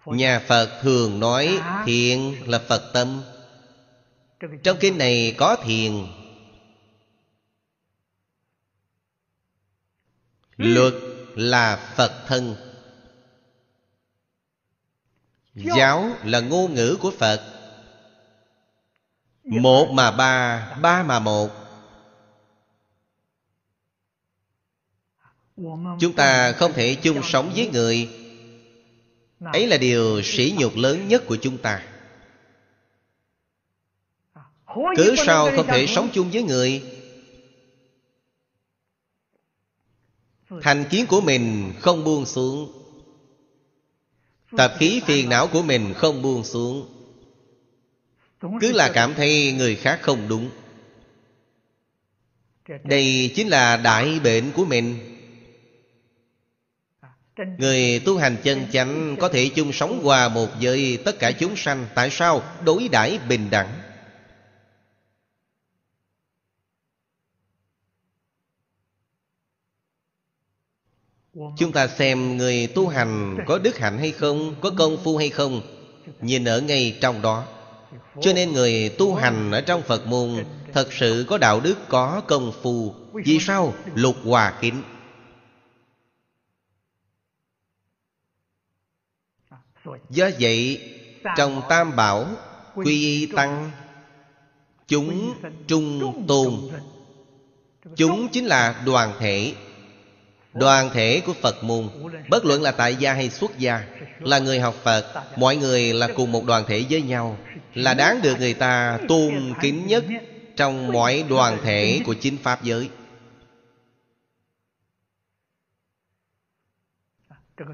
[0.07, 3.23] Nhà Phật thường nói thiện là Phật tâm.
[4.63, 6.07] Trong kinh này có thiền.
[10.57, 10.95] Luật
[11.35, 12.70] là Phật thân
[15.55, 17.57] Giáo là ngôn ngữ của Phật.
[19.45, 21.51] Một mà ba, ba mà một.
[26.01, 28.09] Chúng ta không thể chung sống với người.
[29.41, 31.83] Ấy là điều sỉ nhục lớn nhất của chúng ta.
[34.97, 36.83] Cứ sao không thể sống chung với người?
[40.63, 42.80] Thành kiến của mình không buông xuống
[44.57, 46.89] Tập khí phiền não của mình không buông xuống.
[48.61, 50.51] Cứ là cảm thấy người khác không đúng.
[52.85, 54.99] Đây chính là đại bệnh của mình.
[57.59, 61.57] Người tu hành chân chánh Có thể chung sống hòa một với tất cả chúng
[61.57, 61.87] sanh.
[61.95, 62.43] Tại sao?
[62.65, 63.90] Đối đãi bình đẳng.
[71.57, 75.29] Chúng ta xem người tu hành có đức hạnh hay không Có công phu hay
[75.29, 75.61] không
[76.21, 77.45] Nhìn ở ngay trong đó.
[78.21, 82.23] Cho nên người tu hành ở trong Phật môn Thật sự có đạo đức, có
[82.29, 82.95] công phu.
[83.13, 83.75] Vì sao?
[83.95, 84.83] Lục hòa kính.
[90.11, 90.81] Do vậy
[91.37, 92.27] Trong Tam Bảo
[92.75, 93.71] Quy y Tăng
[94.89, 95.35] Chúng
[95.67, 96.55] trung tôn.
[97.97, 99.55] Chúng chính là đoàn thể.
[100.55, 101.89] Đoàn thể của Phật môn,
[102.31, 103.85] Bất luận là tại gia hay xuất gia,
[104.21, 107.37] Là người học Phật, Mọi người là cùng một đoàn thể với nhau,
[107.75, 110.05] Là đáng được người ta tôn kính nhất
[110.57, 112.89] Trong mọi đoàn thể của chính Pháp giới.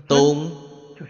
[0.09, 0.37] Tôn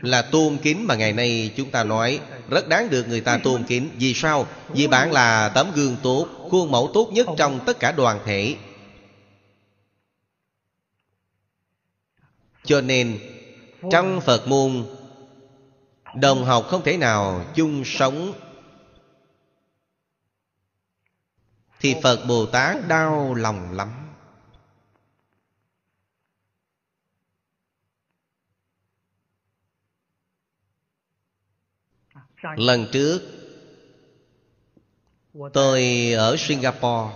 [0.00, 3.64] là tôn kính mà ngày nay chúng ta nói, Rất đáng được người ta tôn
[3.64, 3.90] kính.
[3.98, 4.46] Vì sao?
[4.68, 8.54] Vì bạn là tấm gương tốt, Khuôn mẫu tốt nhất trong tất cả đoàn thể.
[12.66, 13.18] Cho nên,
[13.90, 14.86] Trong Phật môn,
[16.14, 18.32] Đồng học không thể nào chung sống.
[21.80, 23.92] Thì Phật Bồ Tát đau lòng lắm.
[32.56, 33.20] Lần trước,
[35.52, 37.14] Tôi ở Singapore.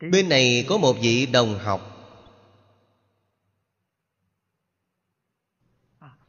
[0.00, 1.91] Bên này có một vị đồng học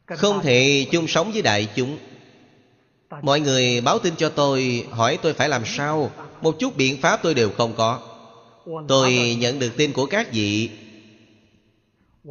[0.06, 1.98] Không thể chung sống với đại chúng.
[3.22, 6.10] Mọi người báo tin cho tôi Hỏi tôi phải làm sao.
[6.40, 7.98] Một chút biện pháp tôi đều không có.
[8.88, 10.70] Tôi nhận được tin của các vị.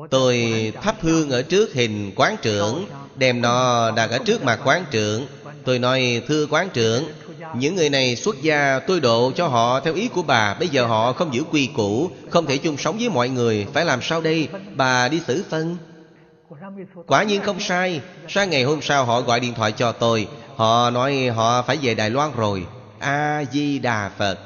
[0.09, 4.85] Tôi thắp hương ở trước hình quán trưởng Đem nó đặt ở trước mặt quán
[4.91, 5.27] trưởng.
[5.65, 7.03] Tôi nói thưa quán trưởng
[7.57, 10.53] Những người này xuất gia tôi độ cho họ theo ý của bà.
[10.53, 13.67] Bây giờ họ không giữ quy củ Không thể chung sống với mọi người.
[13.73, 14.47] Phải làm sao đây?
[14.75, 15.77] Bà đi xử phân
[17.07, 20.89] Quả nhiên không sai Sáng ngày hôm sau họ gọi điện thoại cho tôi Họ
[20.89, 22.67] nói họ phải về Đài Loan rồi
[22.99, 24.39] A-di-đà Phật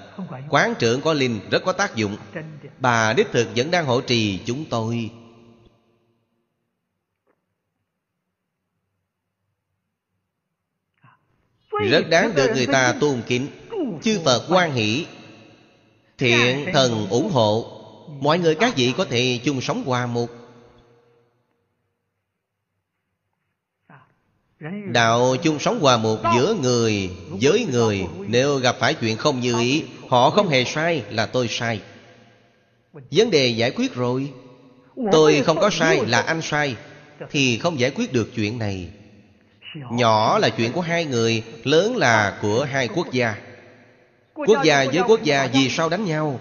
[0.49, 2.17] Quán trưởng có linh rất có tác dụng
[2.79, 5.11] Bà đích thực vẫn đang hộ trì chúng tôi
[11.89, 13.47] Rất đáng được người ta tôn kính
[14.03, 15.05] Chư Phật quan hỷ
[16.17, 17.65] Thiện thần ủng hộ
[18.19, 20.27] Mọi người các vị có thể chung sống hòa một
[24.91, 27.09] Đạo chung sống hòa một giữa người,
[27.41, 28.05] với người.
[28.27, 31.81] Nếu gặp phải chuyện không như ý, Họ không hề sai, là tôi sai.
[33.11, 34.31] Vấn đề giải quyết rồi.
[35.11, 36.75] Tôi không có sai, là anh sai.
[37.31, 38.89] Thì không giải quyết được chuyện này.
[39.91, 43.35] Nhỏ là chuyện của hai người, Lớn là của hai quốc gia.
[44.33, 46.39] Quốc gia với quốc gia vì sao đánh nhau?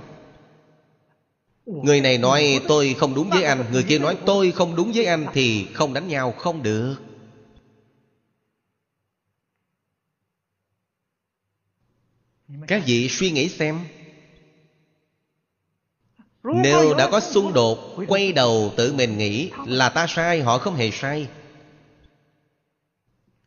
[1.67, 3.65] Người này nói, tôi không đúng với anh.
[3.73, 7.06] Người kia nói, tôi không đúng với anh Thì không đánh nhau, không được.
[12.67, 13.81] Các vị suy nghĩ xem.
[16.43, 17.79] Nếu đã có xung đột
[18.09, 21.29] quay đầu tự mình nghĩ là ta sai họ không hề sai.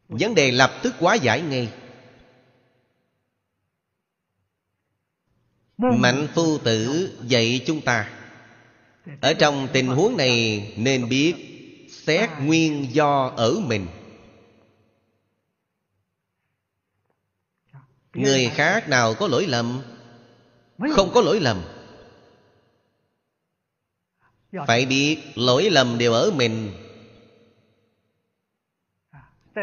[0.09, 1.69] Vấn đề lập tức quá giải ngay.
[5.77, 8.09] Mạnh phu tử dạy chúng ta.
[9.21, 11.35] Ở trong tình huống này nên biết
[11.89, 13.87] xét nguyên do ở mình
[18.13, 19.81] người khác nào có lỗi lầm?
[20.95, 21.61] Không có lỗi lầm.
[24.67, 26.71] Phải biết lỗi lầm đều ở mình.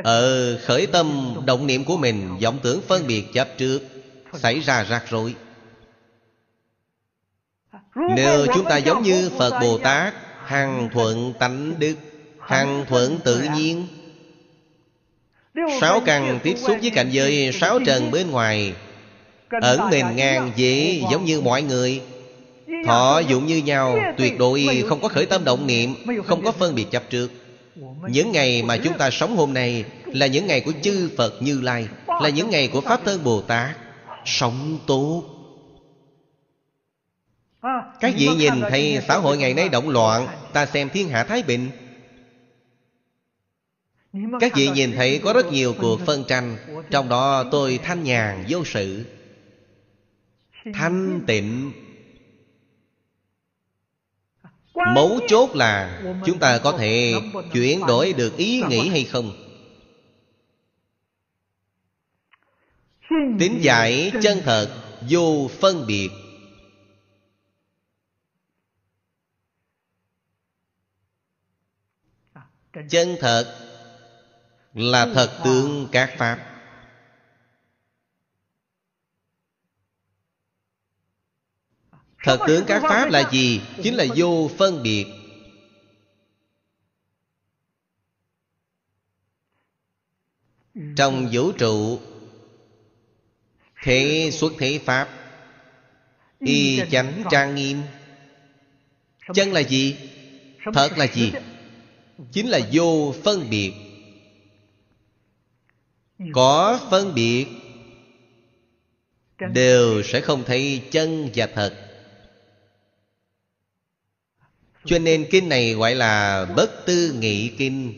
[0.04, 3.80] Ở khởi tâm động niệm của mình vọng tưởng phân biệt chấp trước
[4.34, 5.34] xảy ra rắc rối.
[8.16, 11.96] Nếu chúng ta giống như phật bồ tát hằng thuận tánh đức
[12.40, 13.86] hằng thuận tự nhiên
[15.80, 18.72] sáu căn tiếp xúc với cảnh giới sáu trần bên ngoài.
[19.60, 22.00] Ẩn mình ngang dễ giống như mọi người.
[22.86, 25.94] Thọ dụng như nhau Tuyệt đối không có khởi tâm động niệm
[26.24, 27.30] Không có phân biệt chấp trước.
[28.08, 31.60] Những ngày mà chúng ta sống hôm nay Là những ngày của chư Phật Như
[31.60, 33.76] Lai Là những ngày của Pháp Thân Bồ Tát.
[34.24, 35.22] Sống tốt.
[38.00, 41.42] Các vị nhìn thấy xã hội ngày nay động loạn Ta xem thiên hạ Thái
[41.42, 41.70] Bình
[44.40, 46.56] Các vị nhìn thấy có rất nhiều cuộc phân tranh
[46.90, 49.04] Trong đó tôi thanh nhàn vô sự.
[50.74, 51.72] Thanh tịnh.
[54.94, 57.14] Mấu chốt là Chúng ta có thể
[57.52, 59.32] chuyển đổi được ý nghĩ hay không?
[63.38, 66.08] Tín giải chân thật Vô phân biệt.
[72.90, 73.65] Chân thật
[74.76, 76.38] Là thật tướng các Pháp.
[82.22, 83.60] Thật tướng các Pháp là gì?
[83.82, 85.06] Chính là vô phân biệt.
[90.96, 92.00] Trong vũ trụ
[93.82, 95.08] Thế xuất thế Pháp
[96.38, 97.82] Y chánh trang nghiêm.
[99.34, 99.96] Chân là gì?
[100.74, 101.32] Thật là gì?
[102.32, 103.85] Chính là vô phân biệt
[106.32, 107.46] có phân biệt,
[109.52, 111.86] Đều sẽ không thấy chân và thật.
[114.84, 117.94] Cho nên kinh này gọi là Bất Tư Nghị Kinh.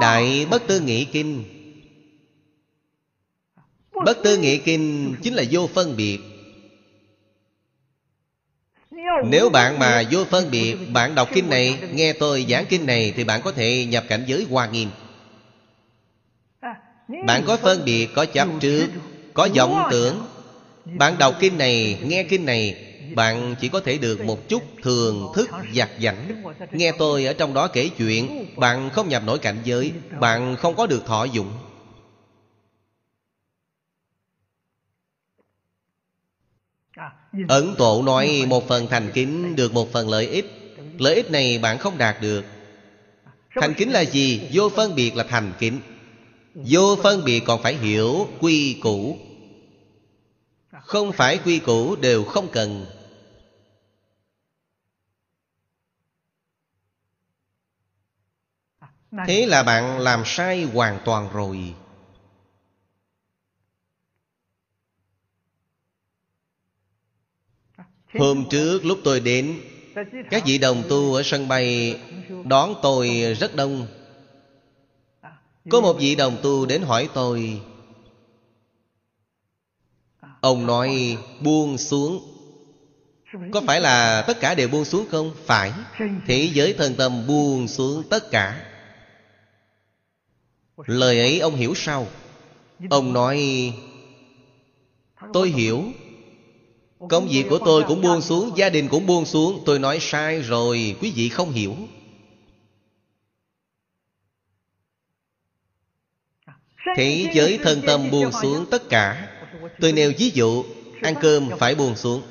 [0.00, 1.44] Đại Bất Tư Nghị Kinh.
[4.04, 6.18] Bất Tư Nghị Kinh chính là vô phân biệt.
[9.24, 13.12] Nếu bạn mà vô phân biệt, Bạn đọc kinh này, Nghe tôi giảng kinh này,
[13.16, 14.90] Thì bạn có thể nhập cảnh giới hoa nghiêm.
[17.26, 18.86] Bạn có phân biệt, Có chấp trước,
[19.34, 20.26] Có vọng tưởng.
[20.84, 25.32] Bạn đọc kinh này, Nghe kinh này, bạn chỉ có thể được một chút thường
[25.34, 26.42] thức giặt giảnh
[26.72, 30.76] Nghe tôi ở trong đó kể chuyện, Bạn không nhập nổi cảnh giới, Bạn không
[30.76, 31.52] có được thọ dụng.
[37.48, 40.46] Ấn tổ nói một phần thành kính được một phần lợi ích.
[40.98, 42.44] Lợi ích này bạn không đạt được.
[43.60, 44.40] Thành kính là gì?
[44.52, 45.80] Vô phân biệt là thành kính.
[46.54, 49.18] Vô phân biệt còn phải hiểu quy củ.
[50.82, 52.86] Không phải quy củ đều không cần.
[59.26, 61.74] Thế là bạn làm sai hoàn toàn rồi.
[68.18, 69.60] Hôm trước lúc tôi đến,
[70.30, 72.00] các vị đồng tu ở sân bay
[72.44, 73.86] đón tôi rất đông
[75.70, 77.60] có một vị đồng tu đến hỏi tôi.
[80.40, 82.28] Ông nói, buông xuống.
[83.52, 85.34] Có phải là tất cả đều buông xuống không?
[85.46, 85.72] Phải.
[86.26, 88.64] Thế giới thân tâm buông xuống tất cả.
[90.86, 92.06] Lời ấy ông hiểu sao?
[92.90, 93.38] Ông nói,
[95.32, 95.84] Tôi hiểu.
[97.08, 99.62] Công việc của tôi cũng buông xuống, Gia đình cũng buông xuống.
[99.66, 101.76] Tôi nói, sai rồi, Quý vị không hiểu.
[106.96, 109.28] Thế giới thân tâm buông xuống tất cả.
[109.80, 110.64] Tôi nêu ví dụ
[111.02, 112.22] Ăn cơm phải buông xuống.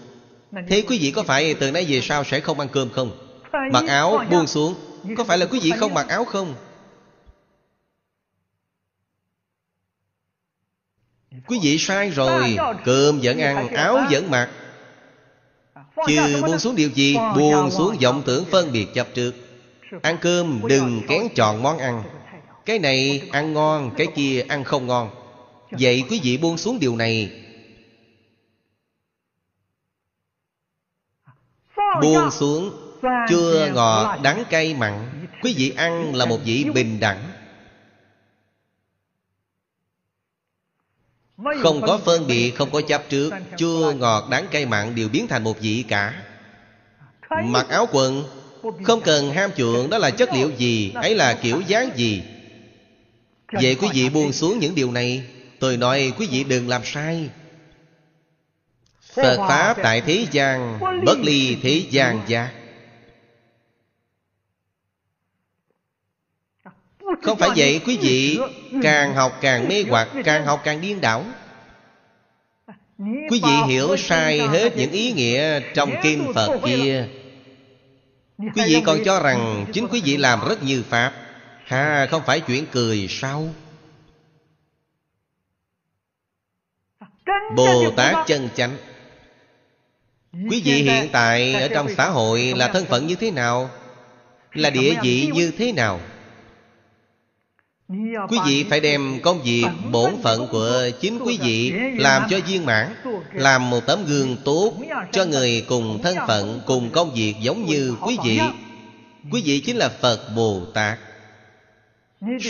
[0.67, 3.11] Thế quý vị có phải từ nay về sau sẽ không ăn cơm không?
[3.71, 4.75] Mặc áo buông xuống.
[5.17, 6.55] Có phải là quý vị không mặc áo không?
[11.47, 12.57] Quý vị sai rồi.
[12.85, 14.49] Cơm vẫn ăn, áo vẫn mặc.
[16.07, 17.17] Chứ buông xuống điều gì?
[17.35, 19.33] Buông xuống vọng tưởng phân biệt chấp trước.
[20.01, 22.03] Ăn cơm đừng kén chọn món ăn
[22.71, 25.09] cái này ăn ngon Cái kia ăn không ngon.
[25.71, 27.31] Vậy quý vị buông xuống điều này.
[32.01, 32.71] Buông xuống
[33.29, 35.27] Chua ngọt đắng cay mặn.
[35.43, 37.31] Quý vị ăn là một vị bình đẳng.
[41.61, 43.33] Không có phân biệt, không có chấp trước.
[43.57, 46.23] Chua ngọt đắng cay mặn đều biến thành một vị cả.
[47.43, 48.23] Mặc áo quần
[48.83, 50.91] Không cần ham chuộng đó là chất liệu gì?
[50.95, 52.23] Ấy là kiểu dáng gì?
[53.51, 55.23] Vậy quý vị buông xuống những điều này
[55.59, 57.29] Tôi nói quý vị đừng làm sai.
[59.13, 62.51] Phật Pháp tại thế gian Bất ly thế gian giác
[67.21, 68.39] Không phải vậy quý vị
[68.83, 71.25] Càng học càng mê hoặc Càng học càng điên đảo.
[73.29, 77.07] Quý vị hiểu sai hết những ý nghĩa Trong kinh Phật kia.
[78.37, 81.20] Quý vị còn cho rằng Chính quý vị làm rất như Pháp
[81.71, 83.49] Ha không phải chuyện cười sao?
[87.55, 88.77] Bồ Tát chân chánh.
[90.33, 93.69] Quý vị hiện tại ở trong xã hội là thân phận như thế nào?
[94.53, 95.99] Là địa vị như thế nào?
[98.29, 102.65] Quý vị phải đem công việc bổn phận của chính quý vị Làm cho viên
[102.65, 102.95] mãn
[103.33, 104.73] Làm một tấm gương tốt
[105.11, 108.39] Cho người cùng thân phận Cùng công việc giống như quý vị.
[109.31, 110.99] Quý vị chính là Phật Bồ Tát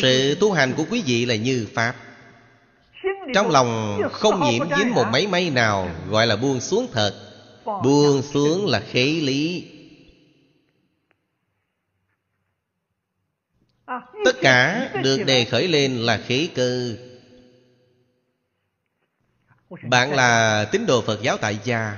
[0.02, 1.96] Sự tu hành của quý vị là như Pháp.
[3.34, 7.14] Trong lòng không nhiễm dính một mấy may nào Gọi là buông xuống thật.
[7.66, 9.68] Buông xuống là khế lý.
[14.26, 16.96] Tất cả được đề khởi lên là khế cơ.
[19.84, 21.98] Bạn là tín đồ Phật giáo tại gia.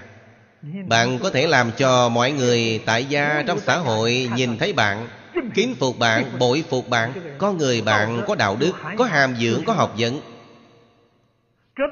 [0.88, 5.08] Bạn có thể làm cho mọi người tại gia trong xã hội nhìn thấy bạn
[5.54, 7.14] Kính phục bạn, bội phục bạn.
[7.38, 10.22] Có người bạn có đạo đức, có hàm dưỡng, có học vấn.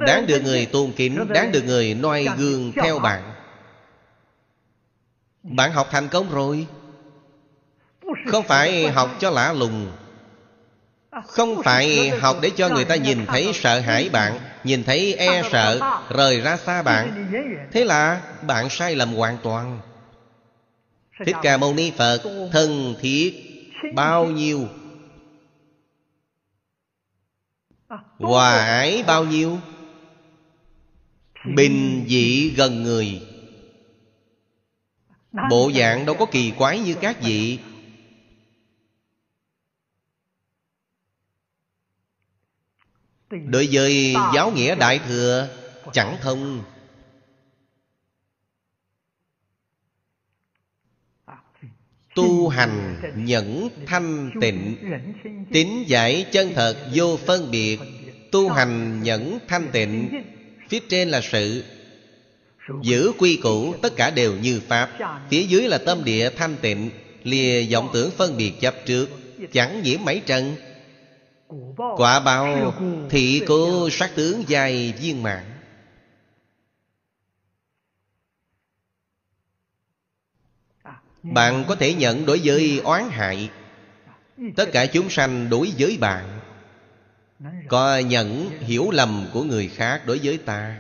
[0.07, 3.33] Đáng được người tôn kính Đáng được người noi gương theo bạn.
[5.43, 6.67] Bạn học thành công rồi.
[8.27, 9.91] Không phải học cho lạ lùng.
[11.27, 15.41] Không phải học để cho người ta nhìn thấy sợ hãi bạn Nhìn thấy e
[15.51, 15.79] sợ
[16.09, 17.31] Rời ra xa bạn.
[17.71, 19.79] Thế là bạn sai lầm hoàn toàn.
[21.26, 23.51] Thích Ca Mâu Ni Phật Thân thiết
[23.95, 24.68] Bao nhiêu?
[28.18, 29.59] Hòa ái bao nhiêu?
[31.55, 33.22] Bình dị gần người.
[35.49, 37.59] Bộ dạng đâu có kỳ quái như các vị.
[43.30, 45.49] Đối với giáo nghĩa đại thừa
[45.93, 46.64] Chẳng thông
[52.16, 54.76] Tu hành nhẫn thanh tịnh
[55.53, 57.80] Tín giải chân thật vô phân biệt
[58.32, 60.24] Tu hành nhẫn thanh tịnh
[60.70, 61.64] Phía trên là sự.
[62.82, 64.89] Giữ quy củ tất cả đều như Pháp.
[65.30, 66.89] Phía dưới là tâm địa thanh tịnh
[67.24, 69.09] Lìa vọng tưởng phân biệt chấp trước
[69.51, 70.55] Chẳng nhiễm mấy trần.
[71.97, 72.74] Quả báo
[73.09, 75.50] thị cố sát tướng dài viên mạng
[81.24, 83.49] Bạn có thể nhận đối với oán hại.
[84.55, 86.39] Tất cả chúng sanh đối với bạn.
[87.67, 90.78] Có nhận hiểu lầm của người khác đối với ta.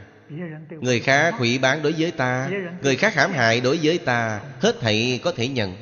[0.69, 2.49] Người khác hủy bán đối với ta.
[2.81, 4.41] Người khác hãm hại đối với ta.
[4.59, 5.75] Hết thảy có thể nhận.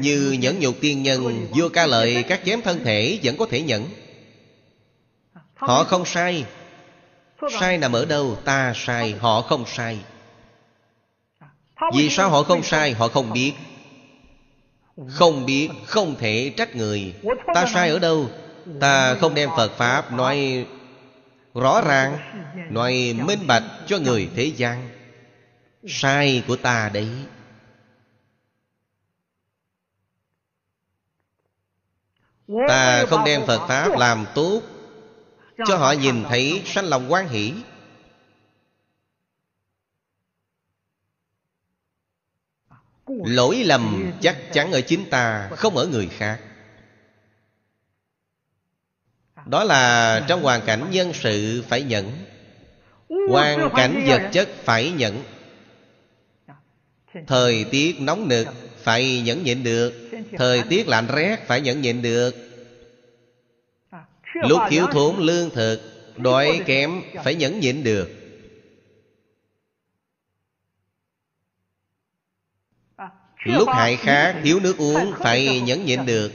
[0.00, 3.62] Như nhẫn nhục tiên nhân Vua ca lợi, các chém thân thể Vẫn có thể
[3.62, 3.88] nhẫn
[5.54, 6.44] Họ không sai.
[7.60, 8.38] Sai nằm ở đâu?
[8.44, 9.98] Ta sai, Họ không sai.
[11.94, 13.52] Vì sao họ không sai Họ không biết?
[15.08, 17.14] Không biết Không thể trách người.
[17.54, 18.30] Ta sai ở đâu?
[18.80, 20.66] Ta không đem Phật Pháp nói
[21.54, 22.18] rõ ràng
[22.70, 24.88] Nói minh bạch cho người thế gian.
[25.88, 27.08] Sai của ta đấy.
[32.68, 34.60] Ta không đem Phật Pháp làm tốt
[35.66, 37.52] Cho họ nhìn thấy sanh lòng quan hỷ
[43.06, 46.40] Lỗi lầm chắc chắn ở chính ta, Không ở người khác.
[49.46, 52.12] Đó là trong hoàn cảnh nhân sự phải nhận.
[53.28, 55.22] Hoàn cảnh vật chất phải nhận.
[57.26, 58.46] Thời tiết nóng nực
[58.82, 59.92] phải nhẫn nhịn được.
[60.38, 62.34] Thời tiết lạnh rét phải nhẫn nhịn được.
[64.34, 65.80] Lúc thiếu thốn lương thực,
[66.16, 68.08] Đói kém phải nhẫn nhịn được.
[73.44, 76.32] Lúc hại khác thiếu nước uống Phải nhẫn nhịn được.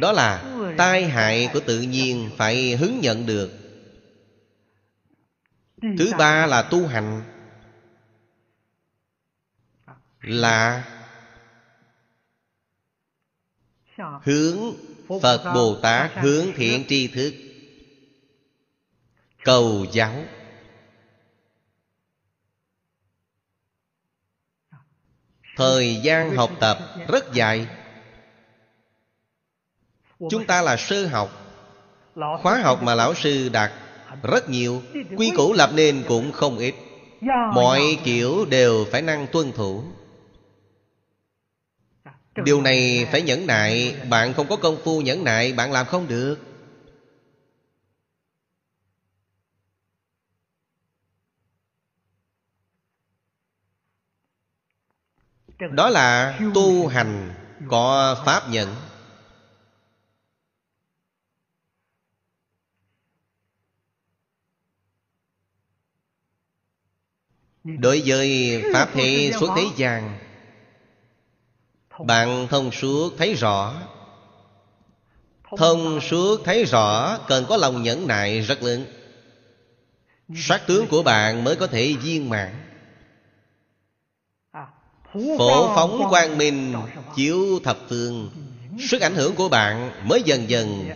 [0.00, 3.50] Đó là tai hại của tự nhiên phải hứng nhận được.
[5.98, 7.22] Thứ ba là tu hành.
[10.20, 10.84] Là
[13.96, 14.58] hướng
[15.22, 17.34] phật bồ tát hướng thiện tri thức.
[19.44, 20.24] Cầu giáo
[25.56, 26.78] thời gian học tập
[27.08, 27.66] rất dài.
[30.30, 31.30] Chúng ta là sư học.
[32.42, 33.72] Khóa học mà lão sư đặt
[34.22, 34.82] rất nhiều.
[35.16, 36.74] Quy củ lập nên cũng không ít.
[37.54, 39.84] Mọi kiểu đều phải năng tuân thủ.
[42.44, 43.96] Điều này phải nhẫn nại.
[44.10, 46.53] Bạn không có công phu nhẫn nại, bạn làm không được.
[55.58, 57.34] Đó là tu hành
[57.68, 58.74] có pháp nhận
[67.64, 70.18] đối với pháp thế xuất thế gian,
[71.98, 73.74] bạn thông suốt thấy rõ.
[75.56, 78.86] Thông suốt thấy rõ, cần có lòng nhẫn nại rất lớn.
[80.36, 82.63] Sát tướng của bạn mới có thể viên mãn
[85.14, 86.74] phổ phóng quang minh
[87.16, 88.30] chiếu thập phương.
[88.78, 90.90] Sức ảnh hưởng của bạn mới dần dần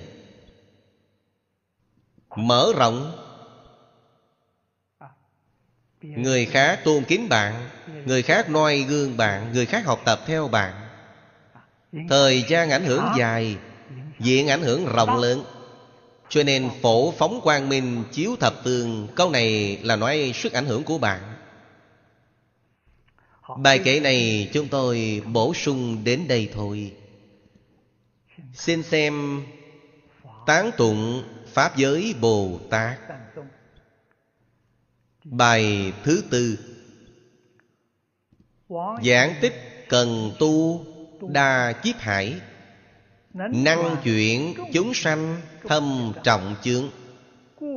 [2.37, 3.13] mở rộng.
[6.03, 7.69] Người khác tôn kính bạn
[8.05, 10.75] người khác noi gương bạn người khác học tập theo bạn.
[12.09, 13.57] Thời gian ảnh hưởng dài
[14.21, 15.45] diện ảnh hưởng rộng lớn.
[16.29, 20.67] Cho nên phổ phóng quang minh chiếu thập phương câu này là nói sức ảnh
[20.67, 21.28] hưởng của bạn
[23.57, 26.93] bài kể này chúng tôi bổ sung đến đây thôi.
[28.55, 29.43] Xin xem
[30.47, 31.23] tán tụng
[31.53, 32.99] pháp giới bồ tát.
[35.25, 36.59] Bài thứ tư.
[39.05, 40.85] Giảng tích cần tu
[41.21, 42.35] đa kiếp hải.
[43.35, 46.91] Năng chuyển chúng sanh thâm trọng chướng.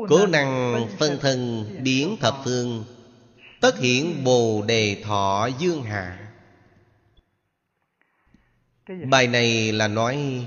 [0.09, 2.83] Cố năng phân thân biến thập phương
[3.61, 6.31] tất hiện bồ đề thọ dương hạ
[9.05, 10.45] bài này là nói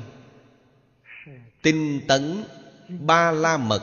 [1.63, 2.45] tinh tấn
[2.89, 3.83] ba la mật.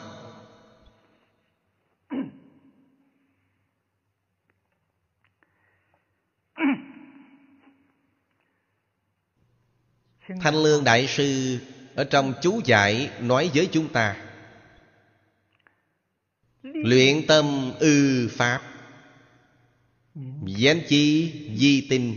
[10.42, 11.60] Thanh lương đại sư
[11.96, 14.18] ở trong chú giải nói với chúng ta.
[16.64, 18.71] Luyện tâm ư pháp
[20.46, 22.16] danh chi di tinh.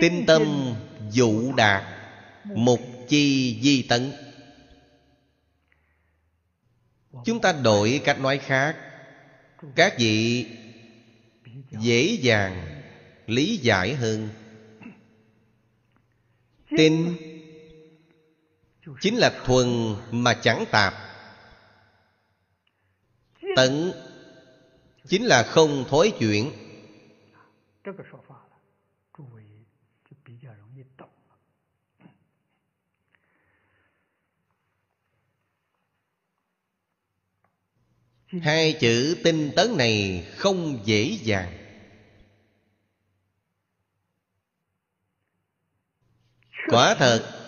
[0.00, 0.74] Tinh tâm
[1.10, 1.84] dụ đạt
[2.44, 4.12] mục chi di tấn.
[7.24, 8.76] Chúng ta đổi cách nói khác.
[9.76, 10.46] Các vị
[11.70, 12.82] dễ dàng
[13.26, 14.28] lý giải hơn.
[16.76, 17.16] Tin
[19.00, 20.94] chính là thuần mà chẳng tạp.
[23.56, 23.92] Tận
[25.10, 26.52] chính là không thối chuyển.
[38.42, 41.56] Hai chữ tinh tấn này không dễ dàng.
[46.68, 47.44] Quả thật,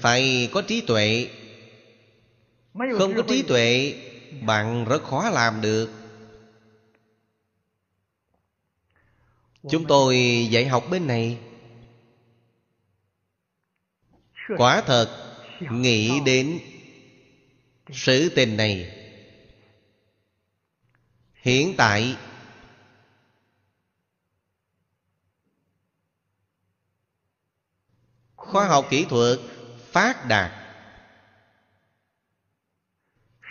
[0.00, 1.30] phải có trí tuệ.
[2.74, 3.94] Không có trí tuệ,
[4.46, 5.97] bạn rất khó làm được.
[9.70, 10.16] Chúng tôi
[10.50, 11.38] dạy học bên này.
[14.56, 15.34] Quả thật,
[15.70, 16.58] nghĩ đến
[17.92, 18.94] sự tình này.
[21.34, 22.16] Hiện tại,
[28.36, 29.38] khoa học kỹ thuật
[29.92, 30.50] phát đạt.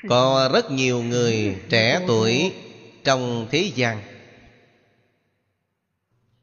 [0.09, 2.53] Có rất nhiều người trẻ tuổi
[3.03, 4.16] trong thế gian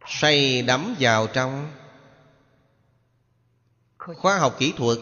[0.06, 1.70] say đắm vào trong
[3.98, 4.98] khoa học kỹ thuật.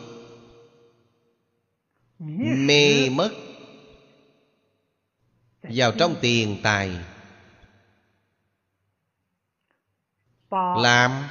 [2.56, 3.30] Mê mất
[5.62, 6.98] vào trong tiền tài.
[10.76, 11.28] Làm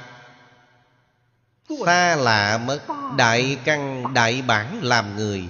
[1.86, 2.80] xa lạ mất
[3.16, 5.48] đại căn, đại bản làm người.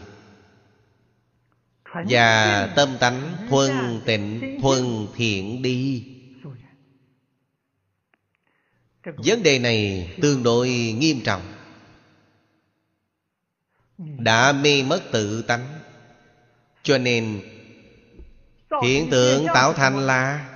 [2.08, 6.11] Và tâm tánh thuần tịnh, thuần thiện đi
[9.04, 11.42] vấn đề này tương đối nghiêm trọng.
[13.98, 15.66] Đã mê mất tự tánh.
[16.82, 17.40] Cho nên,
[18.82, 20.48] hiện tượng tạo thành là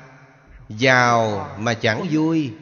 [0.69, 2.53] giàu mà chẳng vui.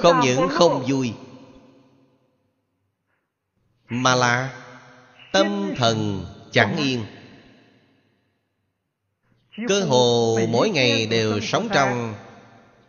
[0.00, 1.12] Không những không vui,
[3.88, 4.62] mà là
[5.32, 7.04] tâm thần chẳng yên.
[9.68, 12.14] Cơ hồ mỗi ngày đều sống trong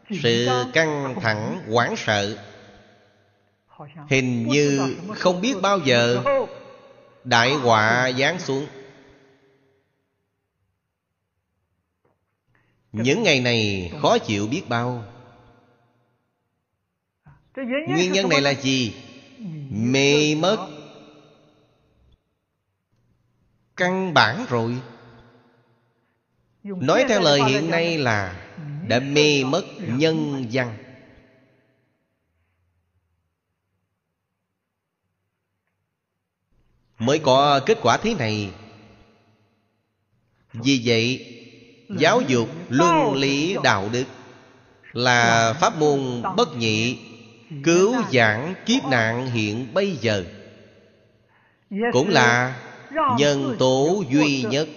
[0.09, 2.37] sự căng thẳng hoảng sợ
[4.09, 6.23] hình như không biết bao giờ
[7.23, 8.67] đại họa giáng xuống.
[12.91, 15.03] Những ngày này khó chịu biết bao.
[17.87, 18.95] Nguyên nhân này là gì?
[19.69, 20.67] Mê mất.
[23.75, 24.77] Căn bản rồi.
[26.63, 28.46] Nói theo lời hiện nay là
[28.87, 30.77] đã mê mất nhân văn.
[36.99, 38.51] Mới có kết quả thế này.
[40.53, 41.33] Vì vậy,
[41.99, 44.05] giáo dục luân lý đạo đức
[44.93, 46.97] là pháp môn bất nhị
[47.63, 50.25] cứu giảng kiếp nạn hiện bây giờ.
[51.91, 52.59] Cũng là
[53.17, 54.67] nhân tố duy nhất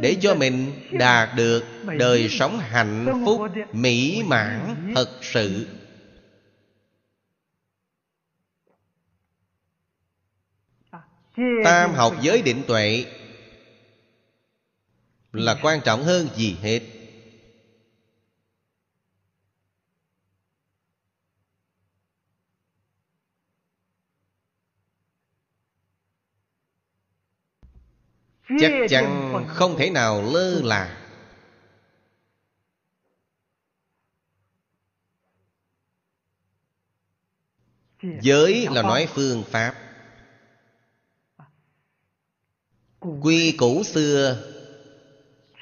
[0.00, 3.40] để cho mình đạt được đời sống hạnh phúc
[3.72, 5.66] mỹ mãn thật sự.
[11.64, 13.04] Tam học giới định tuệ
[15.32, 16.80] là quan trọng hơn gì hết.
[28.60, 31.03] Chắc chắn không thể nào lơ là
[38.20, 39.74] giới là nói phương pháp.
[43.20, 44.36] Quy củ xưa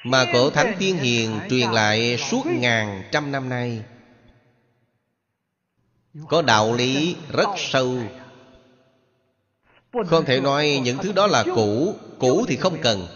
[0.03, 3.83] mà cổ thánh tiên hiền truyền lại suốt ngàn trăm năm nay.
[6.29, 7.97] Có đạo lý rất sâu.
[10.07, 13.07] Không thể nói những thứ đó là cũ Cũ thì không cần.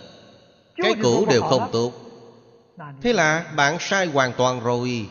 [0.76, 1.94] Cái cũ đều không tốt.
[3.02, 5.10] Thế là bạn sai hoàn toàn rồi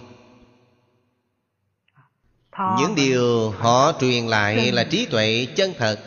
[2.59, 5.98] Những điều họ truyền lại là trí tuệ chân thật.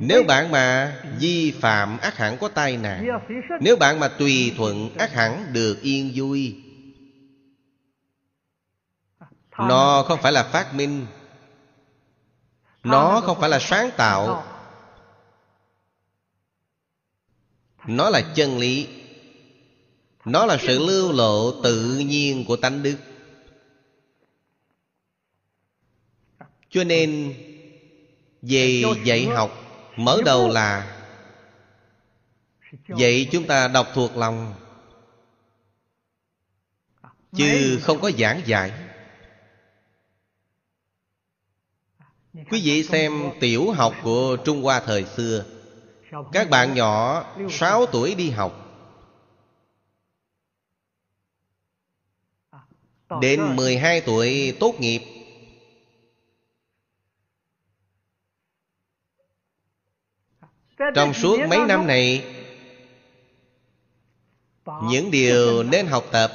[0.00, 3.06] Nếu bạn mà vi phạm ác hẳn có tai nạn
[3.60, 6.56] Nếu bạn mà tùy thuận ác hẳn được yên vui.
[9.58, 11.06] Nó không phải là phát minh.
[12.84, 14.44] Nó không phải là sáng tạo.
[17.86, 18.88] Nó là chân lý.
[20.24, 22.96] Nó là sự lưu lộ tự nhiên của tánh đức
[26.70, 27.34] cho nên
[28.42, 29.50] về dạy học
[29.96, 30.96] mở đầu là
[32.88, 34.54] vậy chúng ta đọc thuộc lòng.
[37.36, 38.72] Chứ không có giảng giải
[42.34, 45.44] Quý vị xem tiểu học của Trung Hoa thời xưa.
[46.32, 48.66] Các bạn nhỏ 6 tuổi đi học.
[53.20, 55.19] Đến 12 tuổi tốt nghiệp
[60.94, 62.24] Trong suốt mấy năm này
[64.82, 66.32] Những điều nên học tập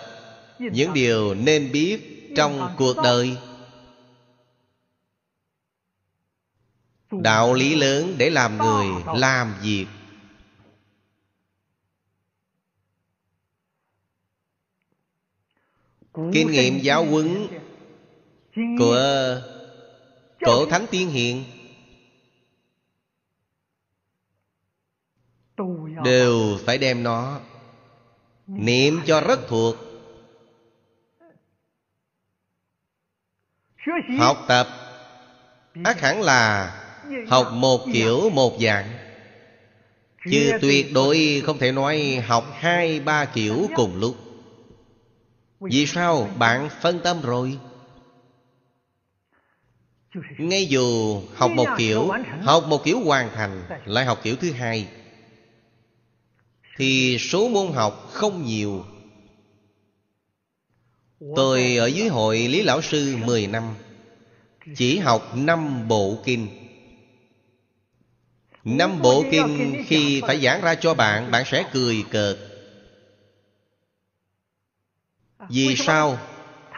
[0.59, 1.99] Những điều nên biết
[2.35, 3.37] trong cuộc đời
[7.11, 9.85] đạo lý lớn để làm người làm việc
[16.33, 17.47] kinh nghiệm giáo huấn
[18.79, 19.01] của
[20.39, 21.43] cổ thánh tiên hiện
[26.03, 27.39] đều phải đem nó
[28.47, 29.75] niệm cho rất thuộc.
[34.19, 34.67] Học tập
[35.83, 36.71] ác hẳn là
[37.29, 38.97] Học một kiểu một dạng.
[40.31, 44.15] Chứ tuyệt đối không thể nói học hai ba kiểu cùng lúc.
[45.59, 47.59] Vì sao bạn phân tâm rồi?
[50.37, 52.09] Ngay dù học một kiểu
[52.43, 54.87] Học một kiểu hoàn thành Lại học kiểu thứ hai
[56.77, 58.85] thì số môn học không nhiều.
[61.35, 63.75] Tôi ở dưới hội Lý Lão Sư 10 năm,
[64.75, 66.47] Chỉ học năm bộ kinh.
[68.63, 72.37] Năm bộ kinh khi phải giảng ra cho bạn Bạn sẽ cười cợt.
[75.49, 76.17] Vì sao?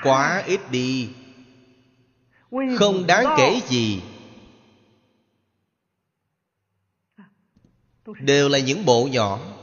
[0.03, 1.09] Quá ít đi.
[2.77, 4.01] Không đáng kể gì.
[8.19, 9.56] Đều là những bộ nhỏ.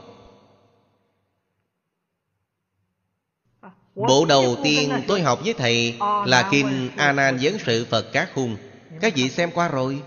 [3.94, 8.34] Bộ đầu tiên tôi học với thầy Là Kinh A Nan Vấn Sự Phật Các
[8.34, 8.56] Hùng
[9.00, 10.02] Các vị xem qua rồi.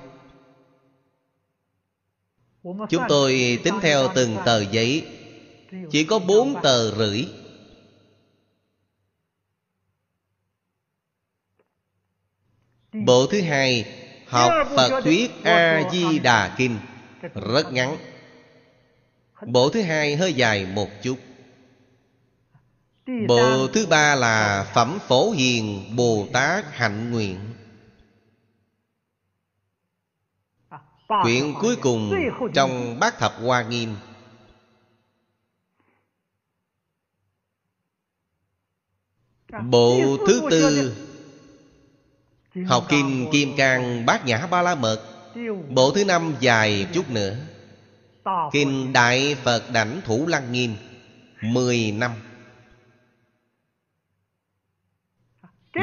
[2.63, 5.05] Chúng tôi tính theo từng tờ giấy.
[5.91, 7.25] Chỉ có bốn tờ rưỡi.
[12.93, 13.85] Bộ thứ hai
[14.27, 16.77] Học Phật Thuyết A-di-đà Kinh.
[17.33, 17.97] Rất ngắn.
[19.47, 21.17] Bộ thứ hai hơi dài một chút
[23.27, 27.39] Bộ thứ ba là Phẩm Phổ Hiền, Bồ Tát Hạnh Nguyện.
[31.21, 32.13] Quyển cuối cùng
[32.53, 33.95] trong Bát Thập Hoa Nghiêm.
[39.69, 40.95] Bộ thứ tư,
[42.65, 45.01] Học kim Kim Cang Bát Nhã Ba La Mật.
[45.69, 47.35] Bộ thứ năm dài chút nữa.
[48.51, 50.75] Kinh Đại Phật Đảnh Thủ Lăng Nghiêm,
[51.41, 52.11] Mười năm.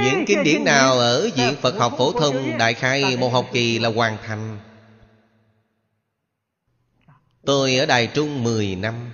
[0.02, 3.78] Những kinh điển nào ở Viện Phật học Phổ thông Đại khai một học kỳ
[3.78, 4.58] là hoàn thành?
[7.44, 9.10] Tôi ở Đài Trung 10 năm.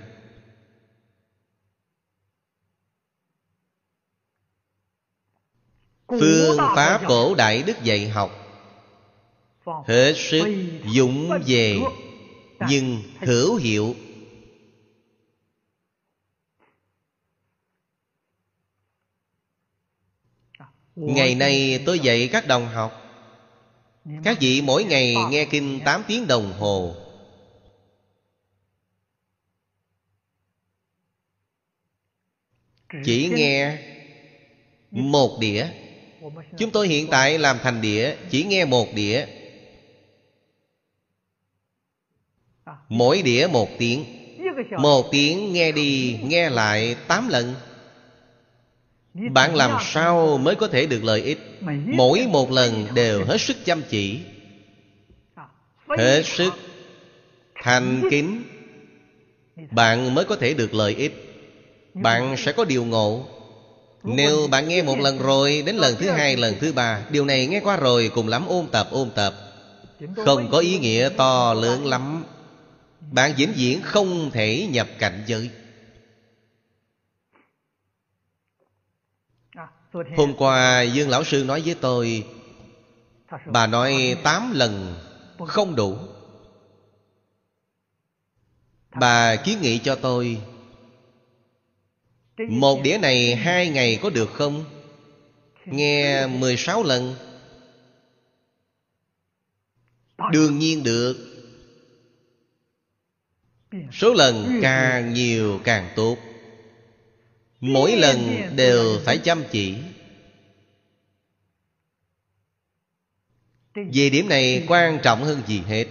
[6.07, 8.31] Phương pháp cổ đại đức dạy học.
[9.65, 10.47] Hết sức
[10.95, 11.79] dũng về
[12.69, 13.95] Nhưng hữu hiệu
[21.01, 23.01] Ngày nay tôi dạy các đồng học.
[24.23, 26.95] Các vị mỗi ngày nghe kinh 8 tiếng đồng hồ.
[33.03, 33.77] Chỉ nghe
[34.91, 35.67] một đĩa.
[36.57, 39.25] Chúng tôi hiện tại làm thành đĩa, Chỉ nghe một đĩa.
[42.89, 44.05] Mỗi đĩa một tiếng.
[44.77, 47.55] Một tiếng nghe đi, nghe lại tám lần.
[49.13, 51.39] Bạn làm sao mới có thể được lợi ích?
[51.85, 54.19] Mỗi một lần đều hết sức chăm chỉ.
[55.97, 56.53] Hết sức
[57.63, 58.43] thành kính.
[59.71, 61.13] Bạn mới có thể được lợi ích.
[61.93, 63.25] Bạn sẽ có điều ngộ.
[64.03, 67.47] Nếu bạn nghe một lần rồi Đến lần thứ hai, lần thứ ba Điều này
[67.47, 69.33] nghe qua rồi cùng lắm ôn tập ôn tập.
[70.15, 72.23] Không có ý nghĩa to lớn lắm.
[73.11, 75.49] Bạn vĩnh viễn không thể nhập cảnh giới.
[79.91, 82.25] Hôm qua Dương Lão Sư nói với tôi,
[83.45, 84.95] Bà nói tám lần
[85.47, 85.97] không đủ.
[88.99, 90.41] Bà kiến nghị cho tôi,
[92.37, 94.65] một đĩa này hai ngày có được không?
[95.65, 97.15] Nghe 16 lần.
[100.31, 101.17] Đương nhiên được.
[103.91, 106.17] Số lần càng nhiều càng tốt.
[107.61, 109.77] Mỗi lần đều phải chăm chỉ.
[113.73, 115.85] Về điểm này quan trọng hơn gì hết?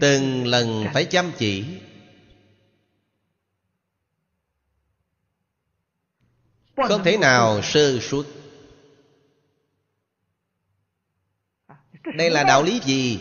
[0.00, 1.64] Từng lần phải chăm chỉ.
[6.76, 8.26] Không thể nào sơ suất?
[12.16, 13.20] Đây là đạo lý gì?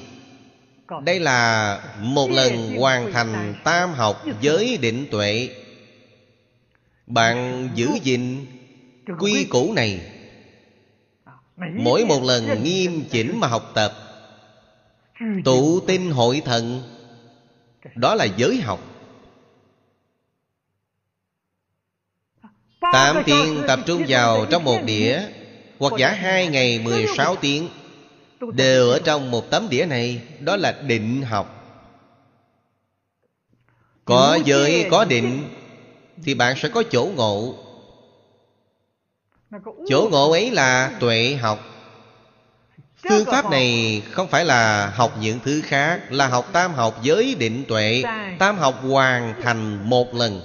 [1.04, 5.64] Đây là một lần hoàn thành tam học giới định tuệ
[7.08, 8.46] bạn giữ gìn
[9.20, 10.02] quy củ này.
[11.58, 13.94] Mỗi một lần nghiêm chỉnh mà học tập,
[15.46, 16.82] Tụ tinh hội thần,
[17.96, 18.80] Đó là giới học.
[22.94, 25.22] Tám tiếng tập trung vào trong một đĩa,
[25.80, 27.70] Hoặc giả hai ngày 16 tiếng,
[28.54, 31.54] Đều ở trong một tấm đĩa này, Đó là định học.
[34.06, 35.44] Có giới, có định
[36.24, 37.56] thì bạn sẽ có chỗ ngộ.
[39.88, 41.60] Chỗ ngộ ấy là tuệ học.
[43.10, 47.36] Phương pháp này không phải là học những thứ khác, Là học tam học giới
[47.36, 48.04] định tuệ.
[48.40, 50.42] Tam học hoàn thành một lần.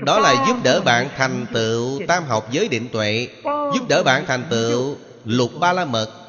[0.00, 4.24] Đó là giúp đỡ bạn thành tựu tam học giới định tuệ, Giúp đỡ bạn
[4.26, 6.25] thành tựu lục ba la mật.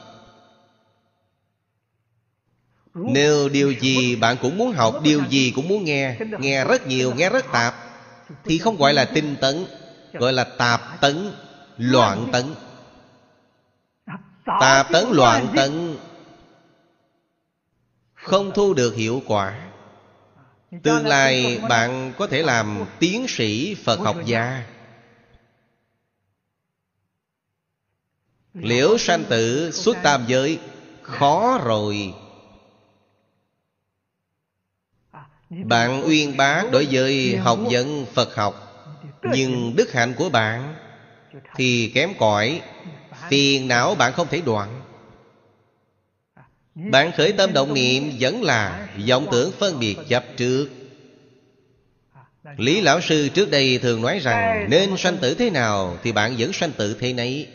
[2.98, 7.14] Nếu điều gì bạn cũng muốn học Điều gì cũng muốn nghe Nghe rất nhiều,
[7.16, 7.76] nghe rất tạp
[8.44, 9.66] Thì không gọi là tinh tấn
[10.14, 11.32] Gọi là tạp tấn,
[11.78, 12.46] loạn tấn.
[14.60, 15.98] Tạp tấn, loạn tấn
[18.14, 19.60] Không thu được hiệu quả.
[20.84, 24.64] Tương lai bạn có thể làm tiến sĩ Phật học gia.
[28.54, 30.60] Liễu sanh tử xuất tam giới
[31.02, 32.14] Khó rồi.
[35.50, 38.56] Bạn uyên bá đối với học vấn Phật học,
[39.24, 40.76] Nhưng đức hạnh của bạn
[41.56, 42.62] Thì kém cỏi,
[43.30, 44.82] Phiền não bạn không thể đoạn.
[46.76, 50.70] Bạn khởi tâm động niệm Vẫn là vọng tưởng phân biệt chấp trước.
[52.58, 56.36] Lý Lão Sư trước đây thường nói rằng, Nên sanh tử thế nào Thì bạn
[56.38, 57.48] vẫn sanh tử thế nấy.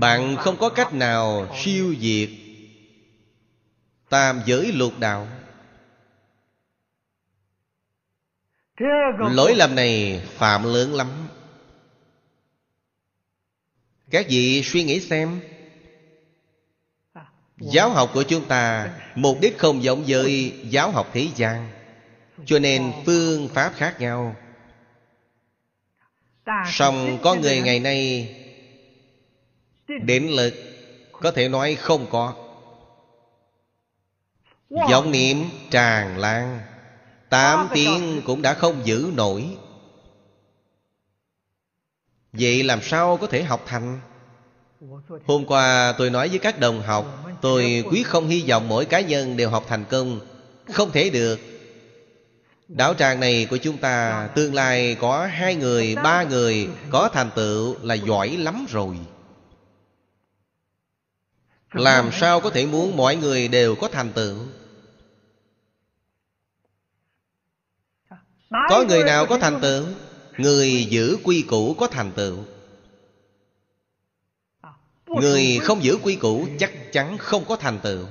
[0.00, 2.28] Bạn không có cách nào siêu diệt
[4.08, 5.28] Tam giới lục đạo.
[9.18, 11.28] Lỗi lầm này phạm lớn lắm.
[14.10, 15.40] Các vị suy nghĩ xem.
[17.56, 21.68] Giáo học của chúng ta, Mục đích không giống với giáo học thế gian.
[22.46, 24.36] Cho nên phương pháp khác nhau.
[26.66, 28.34] Song có người ngày nay,
[30.02, 30.54] đến lực
[31.12, 32.47] Có thể nói không có
[34.70, 36.60] vọng niệm tràn lan
[37.28, 39.48] Tám tiếng cũng đã không giữ nổi.
[42.32, 44.00] Vậy làm sao có thể học thành?
[45.26, 49.00] Hôm qua tôi nói với các đồng học Tôi quyết không hy vọng mỗi cá
[49.00, 50.20] nhân đều học thành công.
[50.72, 51.40] Không thể được.
[52.68, 57.30] Đạo tràng này của chúng ta Tương lai có hai người, ba người Có thành
[57.30, 58.96] tựu là giỏi lắm rồi
[61.72, 64.36] Làm sao có thể muốn mọi người đều có thành tựu?
[68.50, 69.86] Có người nào có thành tựu?
[70.38, 72.44] Người giữ quy củ có thành tựu.
[75.06, 78.06] Người không giữ quy củ chắc chắn không có thành tựu.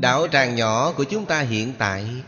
[0.00, 2.22] Đạo tràng nhỏ của chúng ta hiện tại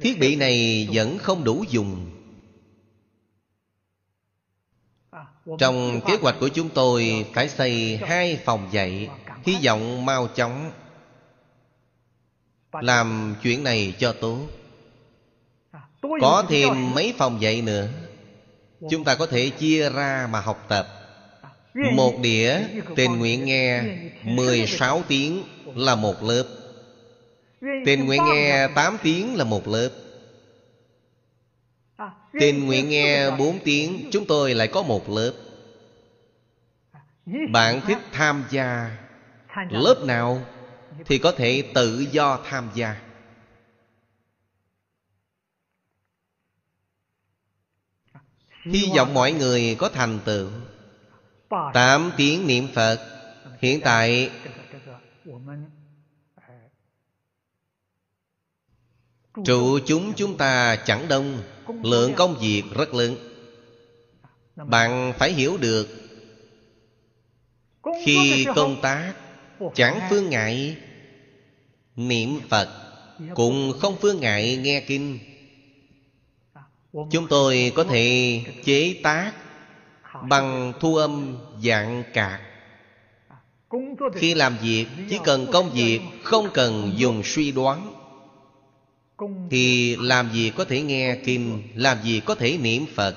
[0.00, 2.17] Thiết bị này vẫn không đủ dùng
[5.58, 9.08] Trong kế hoạch của chúng tôi Phải xây hai phòng dạy,
[9.46, 10.70] Hy vọng mau chóng
[12.72, 14.38] Làm chuyện này cho tốt.
[16.20, 17.88] Có thêm mấy phòng dạy nữa,
[18.90, 20.88] Chúng ta có thể chia ra mà học tập.
[21.94, 22.60] Một đĩa
[22.96, 23.82] tình nguyện nghe
[24.24, 25.42] 16 tiếng
[25.74, 26.44] là một lớp.
[27.86, 29.88] Tình nguyện nghe 8 tiếng là một lớp.
[32.40, 35.32] Tình nguyện nghe 4 tiếng Chúng tôi lại có một lớp.
[37.52, 38.98] Bạn thích tham gia.
[39.70, 40.46] Lớp nào
[41.06, 43.00] Thì có thể tự do tham gia.
[48.64, 50.50] Hy vọng mọi người có thành tựu.
[51.74, 52.98] Tám tiếng niệm Phật.
[53.60, 54.30] Hiện tại
[59.44, 61.42] Trụ chúng chúng ta chẳng đông
[61.82, 63.16] Lượng công việc rất lớn.
[64.56, 65.88] Bạn phải hiểu được
[68.04, 69.12] Khi công tác
[69.74, 70.76] Chẳng phương ngại
[71.96, 72.68] Niệm Phật
[73.34, 75.18] Cũng không phương ngại nghe kinh.
[76.92, 79.32] Chúng tôi có thể chế tác
[80.28, 82.40] Bằng thu âm dạng cạc.
[84.14, 87.97] Khi làm việc Chỉ cần công việc Không cần dùng suy đoán
[89.50, 93.16] Thì làm gì có thể nghe kinh Làm gì có thể niệm Phật?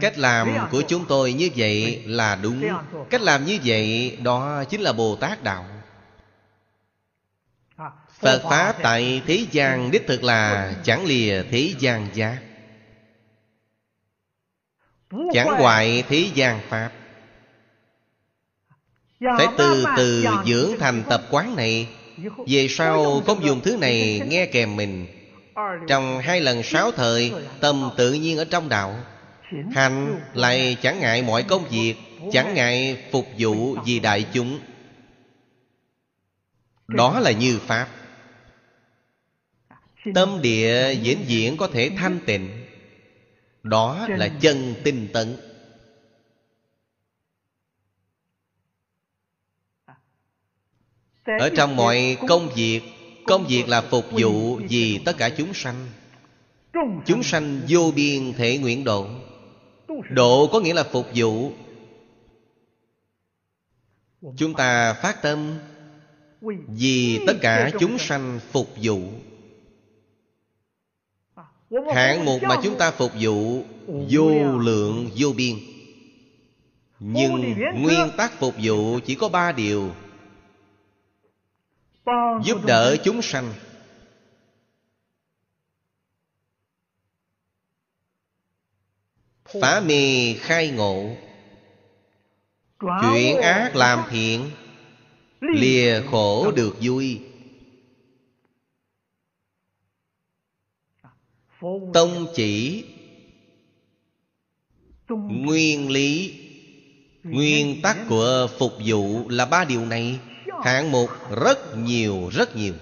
[0.00, 2.62] Cách làm của chúng tôi như vậy là đúng.
[3.10, 5.66] Cách làm như vậy đó chính là Bồ Tát Đạo.
[8.18, 12.42] Phật Pháp tại thế gian đích thực là chẳng lìa thế gian giác.
[15.32, 16.92] Chẳng hoại thế gian Pháp
[19.20, 21.88] Phải từ từ dưỡng thành tập quán này
[22.46, 25.06] Về sau không dùng thứ này nghe kèm mình.
[25.88, 28.96] Trong hai lần sáu thời Tâm tự nhiên ở trong đạo.
[29.72, 31.94] Hành lại chẳng ngại mọi công việc
[32.32, 34.58] Chẳng ngại phục vụ vì đại chúng.
[36.88, 37.88] Đó là như Pháp.
[40.14, 42.50] Tâm địa diễn diễn có thể thanh tịnh.
[43.62, 45.36] Đó là chân tinh tấn
[51.38, 52.82] Ở trong mọi công việc
[53.26, 55.86] Công việc là phục vụ vì tất cả chúng sanh.
[57.06, 59.06] Chúng sanh vô biên thể nguyện độ.
[60.10, 61.52] Độ có nghĩa là phục vụ.
[64.36, 65.58] Chúng ta phát tâm
[66.68, 69.00] Vì tất cả chúng sanh phục vụ.
[71.94, 75.54] Hạng mục mà chúng ta phục vụ Vô lượng vô biên.
[77.00, 79.90] Nhưng nguyên tắc phục vụ chỉ có ba điều
[82.44, 83.52] Giúp đỡ chúng sanh.
[89.60, 91.16] Phá mê khai ngộ.
[92.80, 94.50] Chuyển ác làm thiện.
[95.40, 97.20] Lìa khổ được vui.
[101.92, 102.84] Tông chỉ.
[105.08, 106.42] Nguyên lý.
[107.22, 110.20] Nguyên tắc của phục vụ là ba điều này
[110.64, 111.10] Hạng mục
[111.42, 112.74] rất nhiều rất nhiều.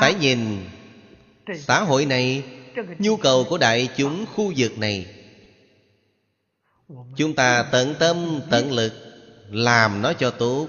[0.00, 0.70] Phải nhìn,
[1.58, 2.44] xã hội này,
[2.98, 5.14] Nhu cầu của đại chúng khu vực này.
[7.16, 8.92] Chúng ta tận tâm, tận lực
[9.50, 10.68] Làm nó cho tốt.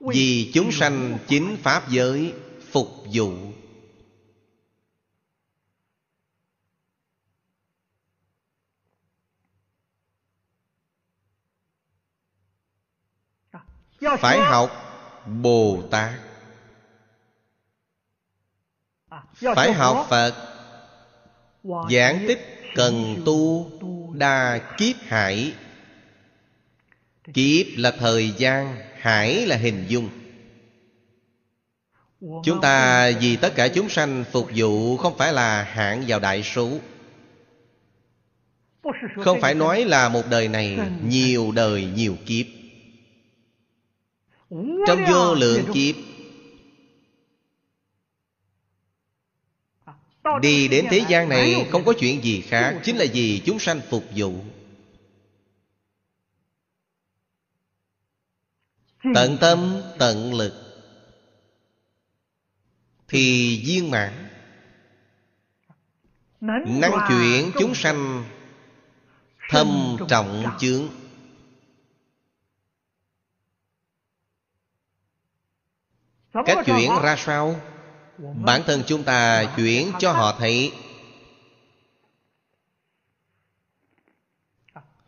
[0.00, 2.32] Vì chúng sanh chính Pháp giới
[2.70, 3.32] Phục vụ
[14.20, 14.70] Phải học
[15.26, 16.12] Bồ Tát.
[19.56, 20.34] Phải học Phật.
[21.90, 23.70] Giảng tích cần tu
[24.14, 25.54] đa kiếp hải.
[27.34, 30.08] Kiếp là thời gian Hải là hình dung.
[32.44, 36.42] Chúng ta vì tất cả chúng sanh phục vụ Không phải là hạn vào đại
[36.42, 36.70] số.
[39.24, 42.46] Không phải nói là một đời này Nhiều đời nhiều kiếp
[44.86, 45.96] Trong vô lượng kiếp
[50.42, 53.80] Đi đến thế gian này không có chuyện gì khác Chính là vì chúng sanh
[53.90, 54.34] phục vụ.
[59.14, 60.52] Tận tâm, tận lực
[63.08, 64.12] Thì viên mãn.
[66.80, 68.24] Năng chuyển chúng sanh
[69.50, 70.44] Thâm trọng.
[70.60, 70.88] chướng
[76.46, 77.54] Cách chuyển ra sao?
[78.18, 80.72] Bản thân chúng ta chuyển cho họ thấy.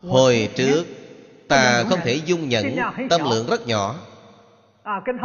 [0.01, 0.87] Hồi trước
[1.49, 2.77] Ta không thể dung nhận
[3.11, 3.97] Tâm lượng rất nhỏ.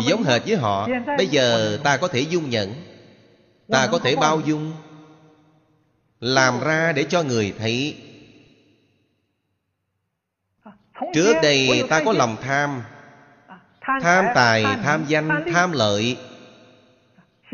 [0.07, 0.88] Giống hệt với họ.
[1.18, 2.73] Bây giờ ta có thể dung nhận.
[3.68, 4.73] Ta có thể bao dung.
[6.19, 7.98] Làm ra để cho người thấy.
[11.14, 12.82] Trước đây ta có lòng tham
[13.81, 16.17] Tham tài, tham danh, tham lợi.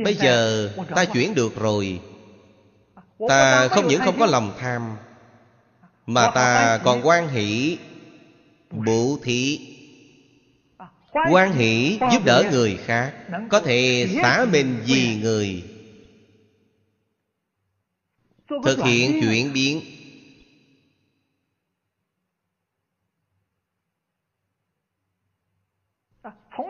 [0.03, 2.01] Bây giờ ta chuyển được rồi.
[3.29, 4.97] Ta không những không có lòng tham
[6.05, 7.77] Mà ta còn quan hỷ
[8.71, 9.59] Bố thí.
[11.31, 13.13] Quan hỷ giúp đỡ người khác
[13.49, 15.63] Có thể xả mình vì người.
[18.63, 19.81] Thực hiện chuyển biến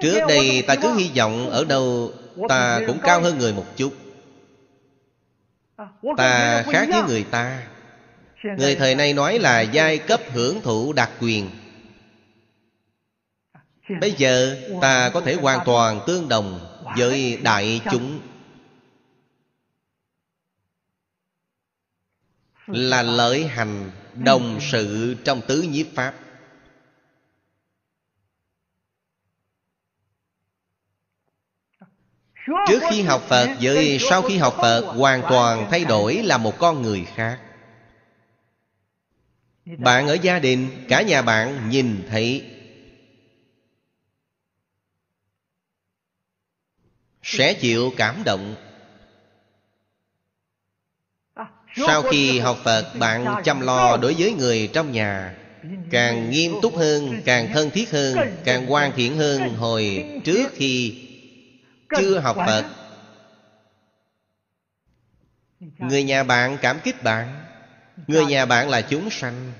[0.01, 2.13] Trước đây ta cứ hy vọng ở đâu
[2.49, 3.93] Ta cũng cao hơn người một chút.
[6.17, 7.67] Ta khác với người ta.
[8.57, 11.49] Người thời nay nói là giai cấp hưởng thụ đặc quyền.
[14.01, 16.59] Bây giờ ta có thể hoàn toàn tương đồng
[16.97, 18.19] với đại chúng.
[22.67, 26.13] Là lợi hành đồng sự trong tứ nhiếp Pháp
[32.47, 36.53] Trước khi học Phật với sau khi học Phật, Hoàn toàn thay đổi là một
[36.59, 37.39] con người khác.
[39.65, 42.43] Bạn ở gia đình, Cả nhà bạn nhìn thấy
[47.23, 48.55] Sẽ chịu cảm động.
[51.75, 55.35] Sau khi học Phật, Bạn chăm lo đối với người trong nhà.
[55.91, 61.06] Càng nghiêm túc hơn, Càng thân thiết hơn, Càng hoàn thiện hơn Hồi trước khi
[61.97, 62.65] chưa học Phật.
[65.77, 67.43] Người nhà bạn cảm kích bạn.
[68.07, 69.51] Người nhà bạn là chúng sanh.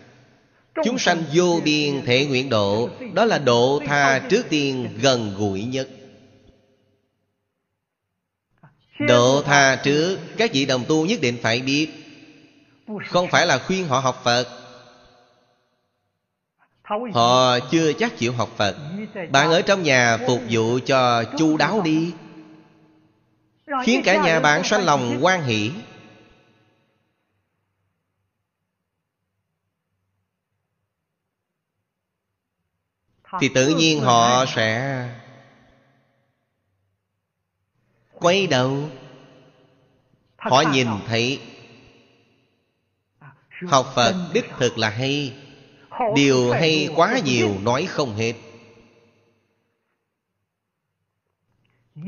[0.83, 2.89] Chúng sanh vô biên thể nguyện độ.
[3.13, 5.89] Đó là độ tha trước tiên gần gũi nhất.
[8.99, 11.89] Độ tha trước Các vị đồng tu nhất định phải biết.
[13.07, 14.66] Không phải là khuyên họ học Phật
[17.14, 18.77] Họ chưa chắc chịu học Phật.
[19.31, 22.14] Bạn ở trong nhà phục vụ cho chu đáo đi.
[23.84, 25.72] Khiến cả nhà bạn sanh lòng quan hỷ.
[33.39, 35.03] Thì tự nhiên họ sẽ
[38.11, 38.89] Quay đầu.
[40.38, 41.41] Họ nhìn thấy
[43.68, 45.34] Học Phật đích thực là hay
[46.15, 48.33] Điều hay quá nhiều nói không hết.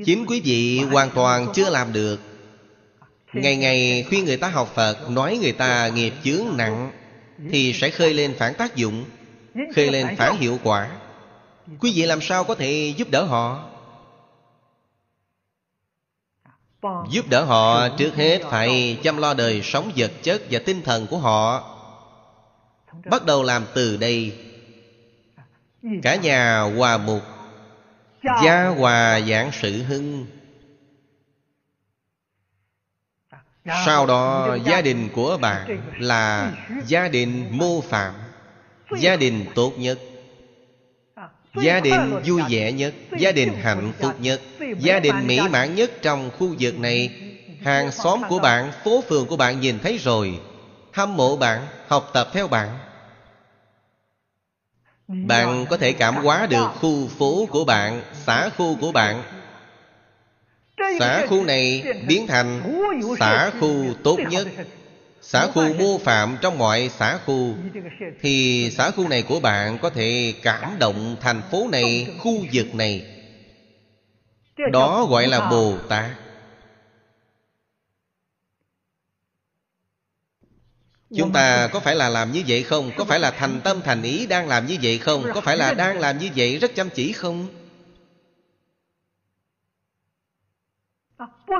[0.06, 2.20] Chính quý vị hoàn toàn chưa làm được.
[3.34, 6.92] Ngày ngày khuyên người ta học Phật Nói người ta nghiệp chướng nặng
[7.52, 9.06] Thì sẽ khơi lên phản tác dụng
[9.76, 10.92] Khơi lên phản hiệu quả.
[11.80, 13.70] Quý vị làm sao có thể giúp đỡ họ?
[17.12, 21.08] Giúp đỡ họ trước hết phải chăm lo đời sống vật chất và tinh thần
[21.08, 21.76] của họ
[23.06, 24.38] Bắt đầu làm từ đây.
[26.04, 27.22] Cả nhà hòa mục
[28.24, 30.26] Gia hòa giảng sự hưng.
[33.86, 36.54] Sau đó gia đình của bạn là
[36.86, 38.14] gia đình mô phạm.
[39.00, 40.00] Gia đình tốt nhất.
[41.56, 42.94] Gia đình vui vẻ nhất.
[43.18, 44.42] Gia đình hạnh phúc nhất.
[44.80, 47.10] Gia đình mỹ mãn nhất trong khu vực này.
[47.64, 50.40] Hàng xóm của bạn Phố phường của bạn nhìn thấy rồi
[51.00, 52.70] Hâm mộ bạn Học tập theo bạn.
[55.08, 59.24] Bạn có thể cảm hóa được khu phố của bạn Xã khu của bạn.
[61.00, 62.62] Xã khu này biến thành
[63.20, 64.48] xã khu tốt nhất.
[65.22, 67.56] Xã khu mô phạm trong mọi xã khu
[68.22, 72.76] Thì xã khu này của bạn có thể cảm động thành phố này, khu vực
[72.76, 73.06] này.
[74.72, 76.29] Đó gọi là Bồ Tát.
[81.18, 82.92] Chúng ta có phải là làm như vậy không?
[82.98, 85.24] Có phải là thành tâm thành ý đang làm như vậy không?
[85.34, 87.48] Có phải là đang làm như vậy rất chăm chỉ không?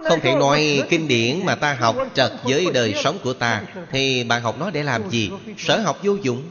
[0.10, 4.24] Không thể nói kinh điển mà ta học trật với đời sống của ta Thì
[4.24, 5.32] bạn học nó để làm gì?
[5.58, 6.44] Sở học vô dụng.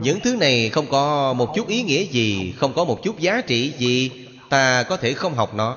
[0.00, 3.40] Những thứ này không có một chút ý nghĩa gì Không có một chút giá
[3.40, 4.10] trị gì.
[4.48, 5.76] Ta có thể không học nó.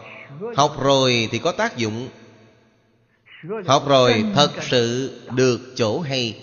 [0.56, 2.10] Học rồi thì có tác dụng
[3.66, 6.40] Học rồi thật sự được chỗ hay?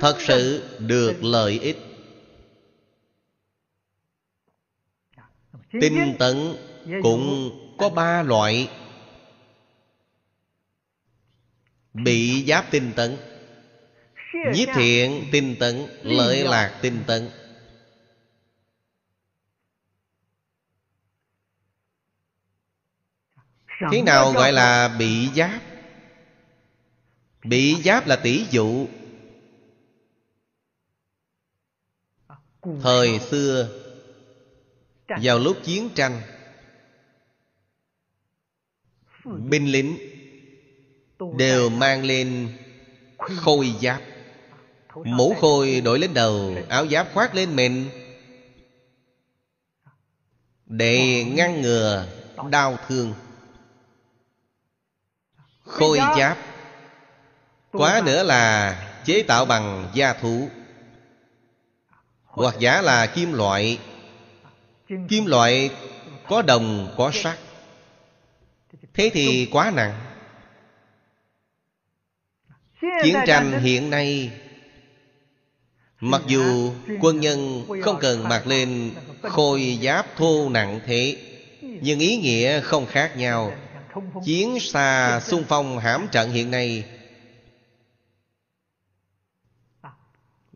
[0.00, 1.76] Thật sự được lợi ích.
[5.80, 6.56] Tinh tấn
[7.02, 8.68] cũng có ba loại.
[11.94, 13.16] Bị giáp tinh tấn
[14.52, 17.28] Nhiếp thiện tinh tấn Lợi lạc tinh tấn
[23.92, 25.60] Thế nào gọi là bị giáp?
[27.44, 28.86] Bị giáp là tỷ dụ.
[32.82, 33.68] Thời xưa
[35.22, 36.20] Vào lúc chiến tranh
[39.24, 39.98] Binh lính
[41.36, 42.48] Đều mang lên
[43.18, 44.00] khôi giáp.
[45.04, 47.88] Mũ khôi đội lên đầu Áo giáp khoác lên mình.
[50.66, 52.06] Để ngăn ngừa
[52.50, 53.14] đau thương
[55.64, 56.38] Khôi giáp.
[57.72, 60.48] Quá nữa là chế tạo bằng da thú.
[62.24, 63.78] Hoặc giả là kim loại.
[65.08, 65.70] Kim loại
[66.28, 67.38] có đồng có sắt
[68.94, 70.00] Thế thì quá nặng.
[73.02, 74.30] Chiến tranh hiện nay
[76.00, 78.92] Mặc dù quân nhân không cần mặc lên
[79.22, 81.16] khôi giáp thô nặng thế
[81.60, 83.52] Nhưng ý nghĩa không khác nhau
[84.24, 86.84] Chiến xa xung phong hãm trận hiện nay.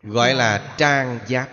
[0.02, 1.48] Gọi là trang giáp.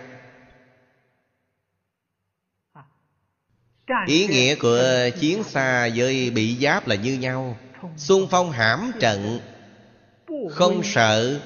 [4.06, 4.82] Ý nghĩa của
[5.20, 7.56] chiến xa với bị giáp là như nhau.
[7.96, 9.40] Xung phong hãm trận.
[10.50, 11.40] Không sợ.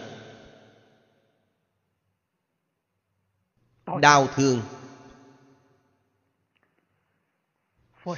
[4.01, 4.62] Đau thương.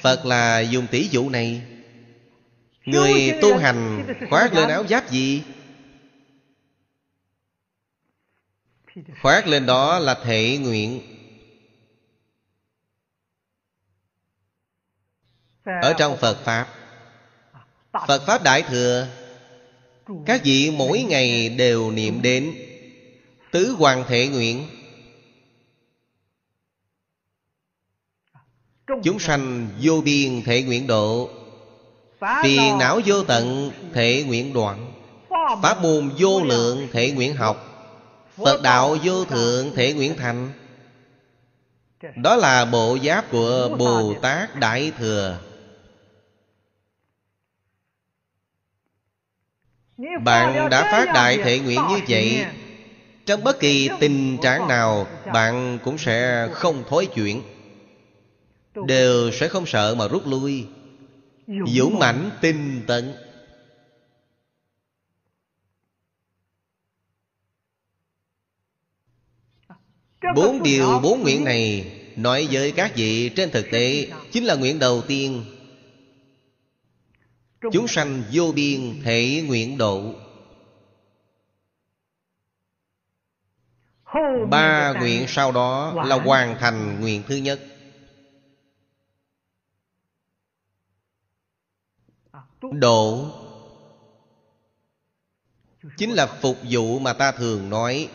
[0.00, 1.71] Phật là dùng tỷ dụ này
[2.84, 5.42] Người tu hành khoác lên áo giáp gì?
[9.22, 11.00] Khoác lên đó là thể nguyện.
[15.64, 16.68] Ở trong Phật Pháp.
[18.08, 19.08] Phật Pháp Đại Thừa
[20.26, 22.54] Các vị mỗi ngày đều niệm đến
[23.50, 24.66] Tứ Hoàng Thể Nguyện.
[29.04, 31.30] Chúng sanh vô biên thể nguyện độ
[32.42, 34.92] Phiền não vô tận thể nguyện đoạn.
[35.62, 36.88] Pháp môn vô lượng.
[36.92, 37.68] thể nguyện học.
[38.36, 40.52] Phật đạo vô thượng thể nguyện thành.
[42.16, 45.38] Đó là bộ giáp của Bồ Tát Đại Thừa.
[50.24, 52.46] Bạn đã phát đại thể nguyện như vậy
[53.26, 57.42] Trong bất kỳ tình trạng nào Bạn cũng sẽ không thối chuyển.
[58.86, 60.66] Đều sẽ không sợ mà rút lui
[61.66, 63.14] dũng mãnh tinh tận.
[70.36, 74.78] Bốn điều bốn nguyện này nói với các vị trên thực tế chính là nguyện
[74.78, 75.44] đầu tiên.
[77.72, 80.14] Chúng sanh vô biên thể nguyện độ.
[84.50, 87.60] Ba nguyện sau đó là hoàn thành nguyện thứ nhất.
[92.70, 93.26] Độ.
[95.96, 98.08] Chính là phục vụ mà ta thường nói.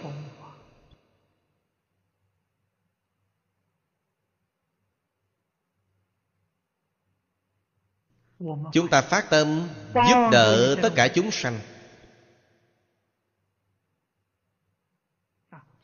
[8.73, 11.59] Chúng ta phát tâm giúp đỡ tất cả chúng sanh.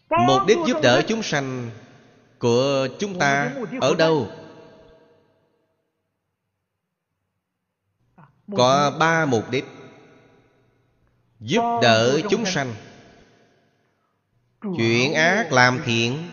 [0.10, 1.72] Mục đích giúp đỡ chúng sanh
[2.40, 4.43] Của chúng ta ở đâu?
[8.52, 9.66] Có ba mục đích.
[11.40, 12.76] Giúp đỡ chúng sanh.
[14.78, 16.32] Chuyện ác làm thiện.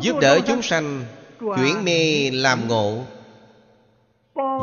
[0.00, 1.04] Giúp đỡ chúng sanh.
[1.38, 3.04] Chuyển mê làm ngộ.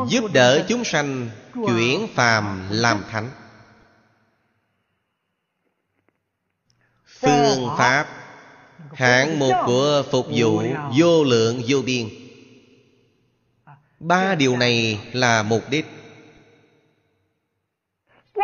[0.08, 1.30] Giúp đỡ chúng sanh.
[1.54, 3.30] Chuyển phàm làm thánh.
[7.06, 8.06] Phương pháp.
[8.92, 10.62] Hạng mục của phục vụ
[10.98, 12.25] Vô lượng vô biên
[14.06, 15.86] Ba điều này là mục đích.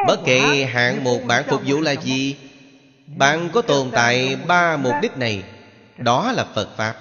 [0.07, 2.37] Bất kể hạng mục bạn phục vụ là gì,
[3.07, 5.45] Bạn có tồn tại ba mục đích này.
[5.99, 6.97] Đó là Phật Pháp.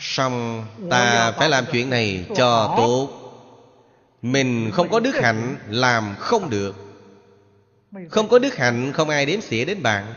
[0.00, 3.08] Xong, ta phải làm chuyện này cho tốt.
[4.22, 6.76] Mình không có đức hạnh, làm không được.
[8.10, 10.14] Không có đức hạnh, không ai đếm xỉa đến bạn.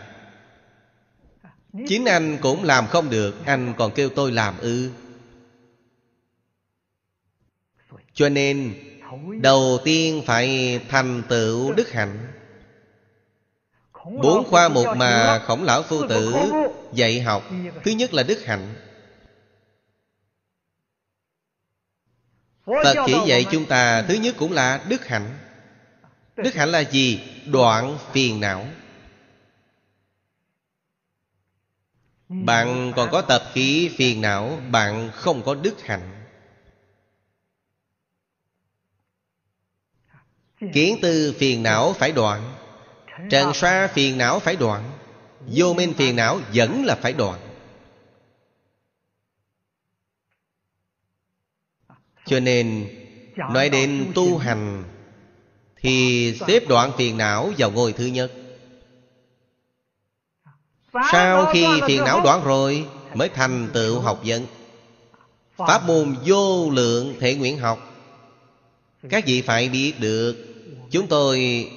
[1.87, 4.89] Chính anh cũng làm không được, Anh còn kêu tôi làm ư.
[8.13, 8.73] Cho nên,
[9.41, 12.33] Đầu tiên phải thành tựu đức hạnh.
[14.23, 16.33] Bốn khoa mục mà khổng lão phu tử
[16.93, 17.43] dạy học,
[17.83, 18.73] Thứ nhất là đức hạnh.
[22.65, 25.37] Phật chỉ dạy chúng ta, Thứ nhất cũng là đức hạnh.
[26.35, 27.21] Đức hạnh là gì?
[27.45, 28.65] Đoạn phiền não.
[32.29, 36.25] Bạn còn có tập khí phiền não, Bạn không có đức hạnh.
[40.73, 42.55] Kiến tư phiền não phải đoạn,
[43.29, 44.91] Trần xoa phiền não phải đoạn,
[45.47, 47.39] Vô minh phiền não vẫn là phải đoạn.
[52.25, 52.89] Cho nên,
[53.53, 54.83] Nói đến tu hành,
[55.75, 58.31] Thì xếp đoạn phiền não vào ngôi thứ nhất.
[61.11, 64.45] Sau khi phiền não đoạn rồi Mới thành tựu học vấn.
[65.57, 67.93] Pháp môn vô lượng thể nguyện học.
[69.09, 70.35] Các vị phải biết được
[70.91, 71.67] Chúng tôi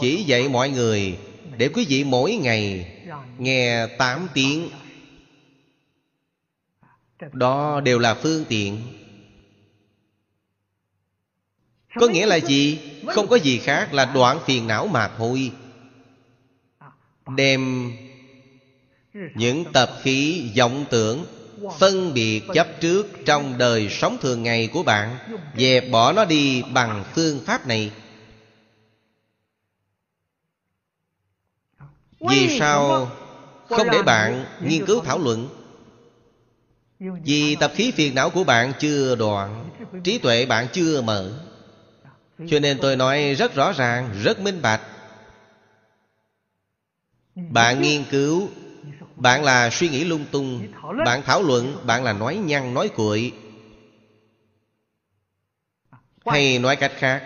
[0.00, 1.18] chỉ dạy mọi người
[1.56, 2.94] Để quý vị mỗi ngày
[3.38, 4.68] Nghe 8 tiếng.
[7.32, 8.82] Đó đều là phương tiện.
[11.94, 12.78] Có nghĩa là gì?
[13.06, 15.52] Không có gì khác là đoạn phiền não mà thôi.
[17.36, 17.92] Đem
[19.12, 21.26] những tập khí vọng tưởng
[21.78, 25.18] Phân biệt chấp trước trong đời sống thường ngày của bạn
[25.56, 27.90] Dẹp bỏ nó đi bằng phương pháp này.
[32.20, 33.10] Vì sao
[33.68, 35.48] không để bạn nghiên cứu thảo luận?
[37.24, 39.70] Vì tập khí phiền não của bạn chưa đoạn
[40.04, 41.32] Trí tuệ bạn chưa mở.
[42.48, 44.80] Cho nên tôi nói rất rõ ràng, rất minh bạch.
[47.34, 48.48] Bạn nghiên cứu
[49.20, 50.68] bạn là suy nghĩ lung tung,
[51.04, 53.32] Bạn thảo luận, Bạn là nói nhăn, nói cuội.
[56.26, 57.22] Hay nói cách khác,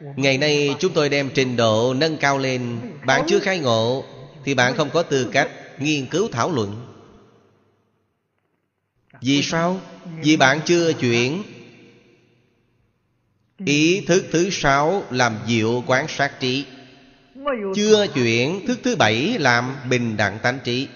[0.00, 4.04] Ngày nay chúng tôi đem trình độ nâng cao lên, Bạn chưa khai ngộ,
[4.44, 5.48] Thì bạn không có tư cách
[5.78, 6.86] nghiên cứu thảo luận.
[9.20, 9.80] Vì sao?
[10.04, 11.42] Vì bạn chưa chuyển.
[13.66, 16.64] Ý thức thứ sáu, làm diệu quán sát trí.
[17.74, 20.88] Chưa chuyển, thức thứ bảy, làm bình đẳng tánh trí.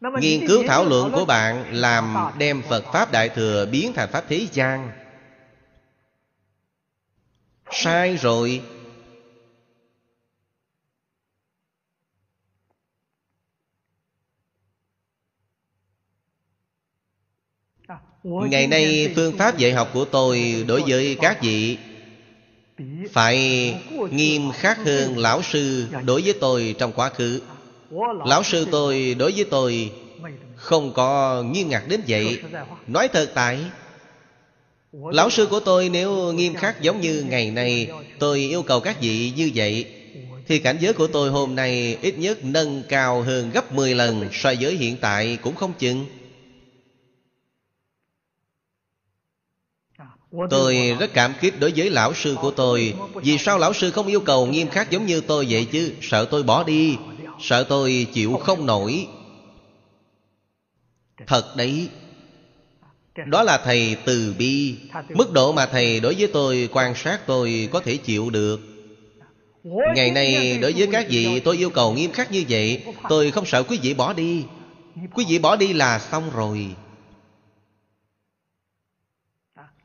[0.00, 4.24] Nghiên cứu thảo luận của bạn làm đem Phật Pháp Đại Thừa biến thành Pháp
[4.28, 4.90] thế gian.
[7.70, 8.62] Sai rồi.
[18.24, 21.78] Ngày nay phương pháp dạy học của tôi Đối với các vị
[23.12, 23.74] Phải
[24.10, 27.40] nghiêm khắc hơn lão sư Đối với tôi trong quá khứ
[28.26, 29.92] Lão sư tôi đối với tôi
[30.54, 32.40] Không có nghiêm ngặt đến vậy.
[32.86, 33.58] Nói thật tại,
[34.92, 39.00] Lão sư của tôi nếu nghiêm khắc giống như ngày nay Tôi yêu cầu các
[39.00, 39.86] vị như vậy,
[40.48, 44.28] Thì cảnh giới của tôi hôm nay Ít nhất nâng cao hơn gấp 10 lần
[44.32, 46.06] So với hiện tại cũng không chừng.
[50.50, 52.94] Tôi rất cảm kích đối với lão sư của tôi.
[53.14, 55.92] Vì sao lão sư không yêu cầu nghiêm khắc giống như tôi vậy chứ?
[56.00, 56.96] Sợ tôi bỏ đi.
[57.40, 59.08] Sợ tôi chịu không nổi.
[61.26, 61.88] Thật đấy.
[63.26, 64.76] Đó là thầy từ bi.
[65.08, 68.60] Mức độ mà thầy đối với tôi quan sát tôi có thể chịu được.
[69.94, 73.46] Ngày nay đối với các vị tôi yêu cầu nghiêm khắc như vậy, Tôi không
[73.46, 74.44] sợ quý vị bỏ đi.
[75.14, 76.74] Quý vị bỏ đi là xong rồi.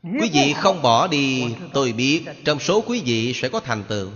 [0.02, 4.08] Quý vị không bỏ đi, Tôi biết trong số quý vị sẽ có thành tựu.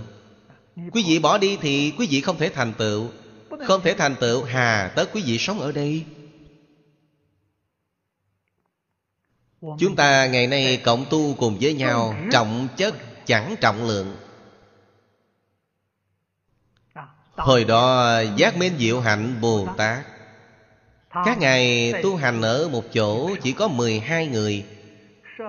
[0.92, 3.08] Quý vị bỏ đi thì quý vị không thể thành tựu.
[3.64, 4.44] Không thể thành tựu.
[4.44, 6.04] Hà tất quý vị sống ở đây.
[9.78, 12.94] Chúng ta ngày nay cộng tu cùng với nhau Trọng chất
[13.26, 14.16] chẳng trọng lượng.
[17.36, 20.04] Hồi đó giác minh diệu hạnh Bồ Tát.
[21.24, 24.64] Các ngài tu hành ở một chỗ chỉ có 12 người.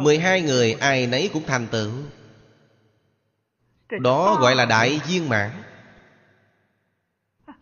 [0.02, 1.92] 12 người ai nấy cũng thành tựu.
[4.02, 5.52] Đó gọi là đại viên mãn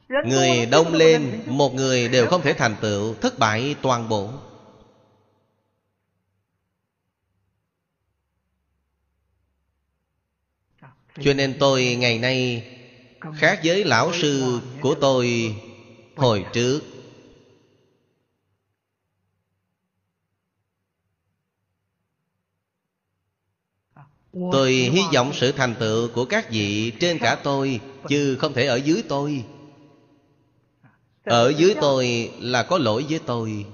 [0.10, 4.30] Người đông lên Một người đều không thể thành tựu Thất bại toàn bộ.
[11.22, 12.68] Cho nên tôi ngày nay
[13.36, 15.56] Khác với lão sư của tôi
[16.16, 16.82] Hồi trước.
[24.52, 28.66] Tôi hy vọng sự thành tựu của các vị trên cả tôi Chứ không thể
[28.66, 29.46] ở dưới tôi
[31.26, 33.66] Ở dưới tôi là có lỗi với tôi.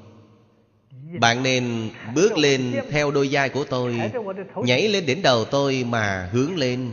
[1.20, 4.00] Bạn nên bước lên theo đôi vai của tôi
[4.56, 6.92] Nhảy lên đỉnh đầu tôi mà hướng lên.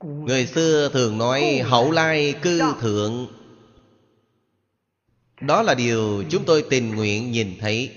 [0.00, 3.26] Người xưa thường nói hậu lai cư thượng.
[5.40, 7.90] Đó là điều chúng tôi tình nguyện nhìn thấy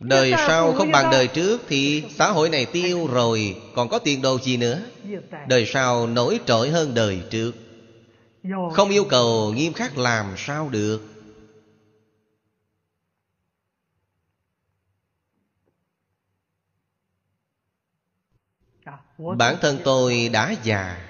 [0.00, 4.22] Đời sau không bằng đời trước Thì xã hội này tiêu rồi Còn có tiền
[4.22, 4.82] đồ gì nữa?
[5.48, 7.52] Đời sau nổi trội hơn đời trước.
[8.74, 11.00] Không yêu cầu nghiêm khắc làm sao được.
[19.18, 21.08] Bản thân tôi đã già.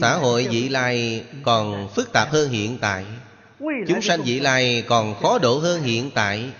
[0.00, 3.06] Xã hội vị lai còn phức tạp hơn hiện tại
[3.88, 6.52] Chúng sanh vị lai còn khó độ hơn hiện tại.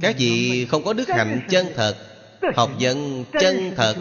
[0.00, 1.96] Các vị không có đức hạnh chân thật,
[2.54, 3.96] Học dân chân thật.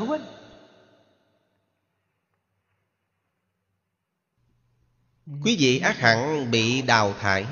[5.44, 7.46] Quý vị ác hẳn bị đào thải.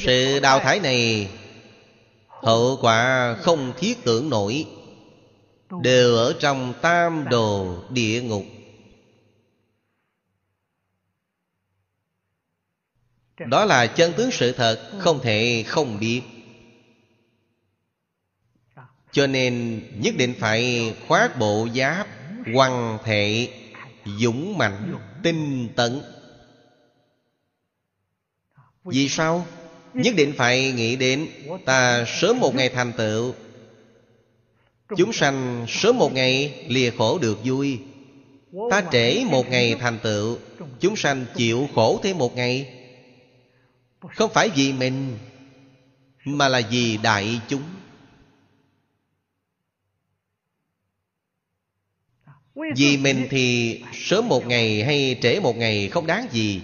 [0.00, 1.30] Sự đào thải này,
[2.28, 4.66] Hậu quả không thiết tưởng nổi,
[5.82, 8.44] Đều ở trong tam đồ địa ngục.
[13.46, 16.22] Đó là chân tướng sự thật Không thể không biết.
[19.12, 22.06] Cho nên nhất định phải khoác bộ giáp
[22.54, 23.48] Hoàng thể
[24.18, 26.00] Dũng mạnh Tinh tấn.
[28.84, 29.46] Vì sao?
[29.94, 31.28] Nhất định phải nghĩ đến
[31.64, 33.34] Ta sớm một ngày thành tựu.
[34.96, 37.78] Chúng sanh sớm một ngày lìa khổ được vui.
[38.70, 40.38] Ta trễ một ngày thành tựu.
[40.80, 42.81] Chúng sanh chịu khổ thêm một ngày
[44.10, 45.18] Không phải vì mình
[46.24, 47.62] Mà là vì đại chúng.
[52.76, 56.62] Vì mình thì sớm một ngày hay trễ một ngày không đáng gì.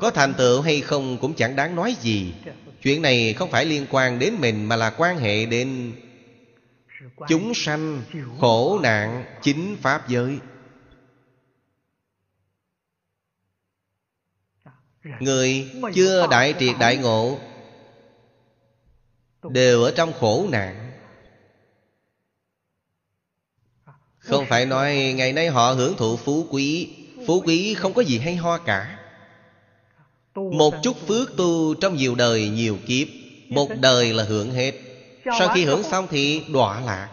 [0.00, 2.34] Có thành tựu hay không cũng chẳng đáng nói gì.
[2.82, 5.92] Chuyện này không phải liên quan đến mình Mà là quan hệ đến
[7.28, 8.02] Chúng sanh
[8.40, 10.38] khổ nạn chính Pháp giới
[15.04, 17.38] Người chưa đại triệt đại ngộ
[19.50, 20.92] Đều ở trong khổ nạn.
[24.18, 26.96] Không phải nói ngày nay họ hưởng thụ phú quý.
[27.26, 28.98] Phú quý không có gì hay ho cả.
[30.34, 33.08] Một chút phước tu trong nhiều đời nhiều kiếp
[33.48, 34.72] Một đời là hưởng hết.
[35.38, 37.08] Sau khi hưởng xong thì đọa lạc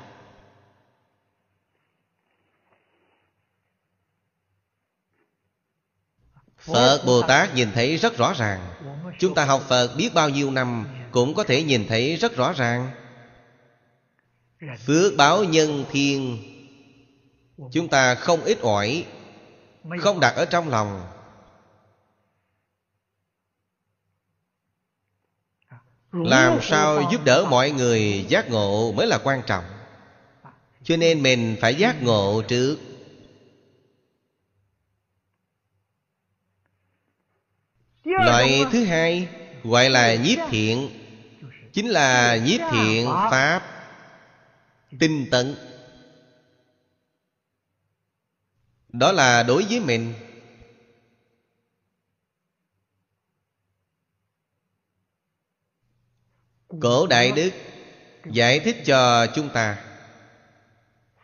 [6.74, 8.60] phật bồ tát nhìn thấy rất rõ ràng.
[9.20, 12.54] Chúng ta học phật biết bao nhiêu năm cũng có thể nhìn thấy rất rõ
[12.54, 12.92] ràng.
[14.86, 16.38] Phước báo nhân thiên,
[17.72, 19.06] chúng ta không ít ỏi,
[20.00, 21.08] không đặt ở trong lòng.
[26.12, 29.64] Làm sao giúp đỡ mọi người giác ngộ mới là quan trọng.
[30.84, 32.78] Cho nên mình phải giác ngộ trước.
[38.26, 39.28] Loại thứ hai
[39.64, 40.90] gọi là nhiếp thiện,
[41.74, 43.62] chính là nhiếp thiện pháp
[45.00, 45.56] tinh tấn.
[48.90, 50.14] Đó là đối với mình.
[56.82, 57.50] Cổ đại đức
[58.32, 59.84] giải thích cho chúng ta.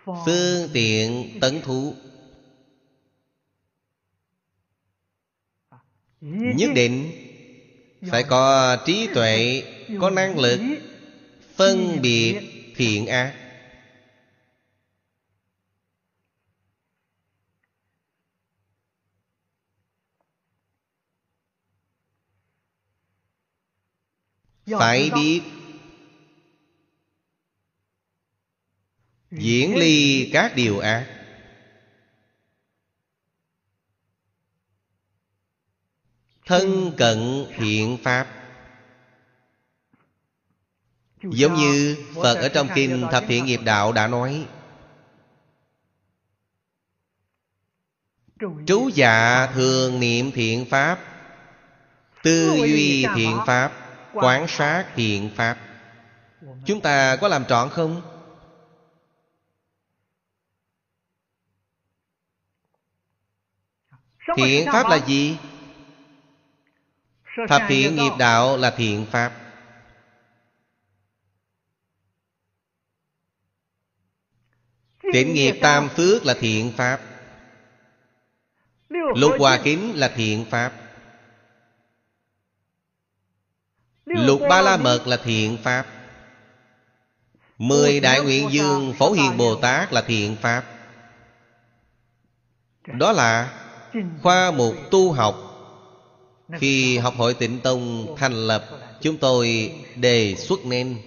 [0.05, 1.95] Phương tiện tấn thú.
[6.31, 7.11] Nhất định
[8.11, 9.63] phải có trí tuệ,
[9.99, 10.59] có năng lực
[11.55, 12.39] phân biệt
[12.75, 13.33] thiện ác.
[24.79, 25.41] Phải biết
[29.31, 31.14] diễn ly các điều ác.
[36.45, 38.27] Thân cận thiện pháp.
[41.23, 44.47] Giống như phật ở trong kinh thập thiện nghiệp đạo đã nói
[48.39, 50.99] trú dạ thường niệm thiện pháp
[52.23, 53.71] tư duy thiện pháp
[54.13, 55.57] quán sát thiện pháp.
[56.65, 58.01] Chúng ta có làm trọn không?
[64.37, 65.37] Thiện pháp là gì
[67.49, 69.33] thập thiện nghiệp đạo là thiện pháp.
[75.13, 77.01] Tịnh nghiệp tam phước là thiện pháp.
[78.89, 80.73] Lục hòa kính là thiện pháp.
[84.05, 85.85] Lục ba la mật là thiện pháp.
[87.57, 90.63] Mười đại nguyện dương Phổ hiền Bồ Tát là thiện pháp.
[92.87, 93.61] Đó là
[94.21, 95.44] khoa mục tu học
[96.53, 98.69] khi học hội tịnh tông thành lập,
[99.01, 100.97] Chúng tôi đề xuất nên.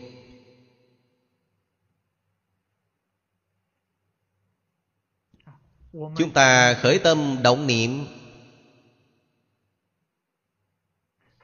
[5.92, 8.06] Chúng ta khởi tâm động niệm.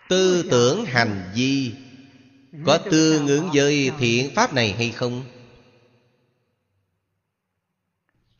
[0.08, 1.72] Tư tưởng hành vi,
[2.66, 5.24] Có tương ứng với thiện pháp này hay không?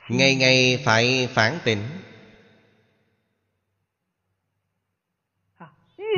[0.08, 1.82] Ngày ngày phải phản tỉnh.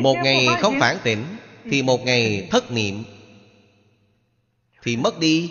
[0.03, 1.25] Một ngày không phản tỉnh
[1.71, 3.05] Thì một ngày thất niệm.
[4.83, 5.51] Thì mất đi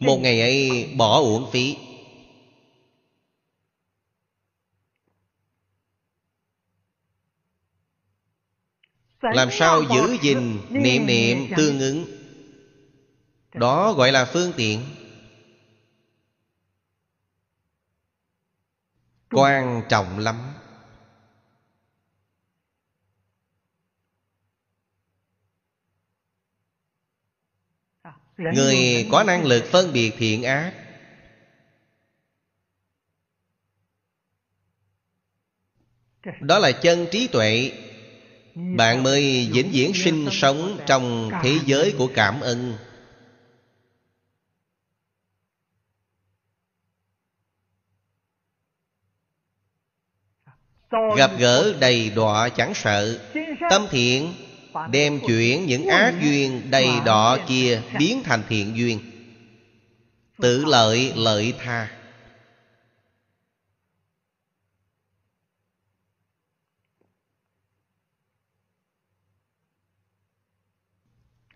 [0.00, 1.76] Một ngày ấy bỏ uổng phí.
[9.22, 12.04] Làm sao giữ gìn niệm niệm tương ứng?
[13.54, 14.80] Đó gọi là phương tiện.
[19.30, 20.55] Quan trọng lắm
[28.36, 30.72] người có năng lực phân biệt thiện ác.
[36.40, 37.72] Đó là chân trí tuệ.
[38.54, 42.76] Bạn mới vĩnh viễn sinh sống trong thế giới của cảm ơn.
[51.16, 53.18] Gặp gỡ đầy đọa chẳng sợ.
[53.70, 54.34] tâm thiện
[54.90, 59.00] đem chuyển những ác duyên đầy đỏ kia biến thành thiện duyên.
[60.38, 61.92] Tự lợi lợi tha.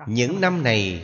[0.07, 1.03] Những năm này,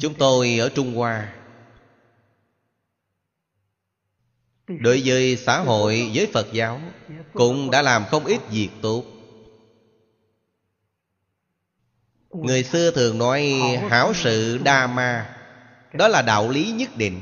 [0.00, 1.32] chúng tôi ở trung hoa
[4.66, 4.74] Ừ.
[4.80, 6.80] đối với xã hội, với phật giáo,
[7.32, 9.04] cũng đã làm không ít việc tốt.
[12.30, 13.52] Người xưa thường nói
[13.90, 15.36] hảo sự đa ma,
[15.92, 17.20] đó là đạo lý nhất định.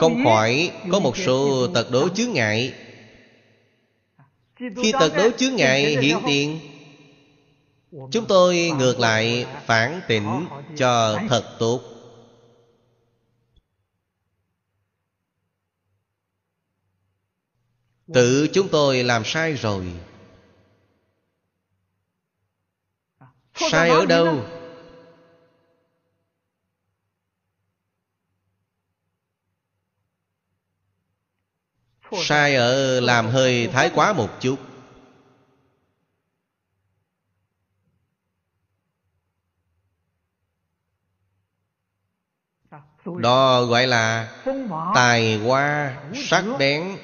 [0.00, 2.74] Không khỏi có một số tật đố chướng ngại.
[4.56, 6.60] Khi tật đố chướng ngại hiện tiền,
[8.10, 10.46] Chúng tôi ngược lại phản tỉnh
[10.76, 11.97] cho thật tốt.
[18.14, 19.92] tự chúng tôi làm sai rồi.
[23.54, 24.44] Sai ở đâu?
[32.12, 34.56] sai ở làm hơi thái quá một chút.
[43.04, 44.32] Đó gọi là
[44.94, 46.98] tài hoa sắc bén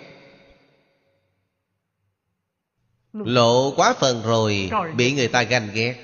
[3.14, 5.94] lộ quá phần rồi bị người ta ganh ghét.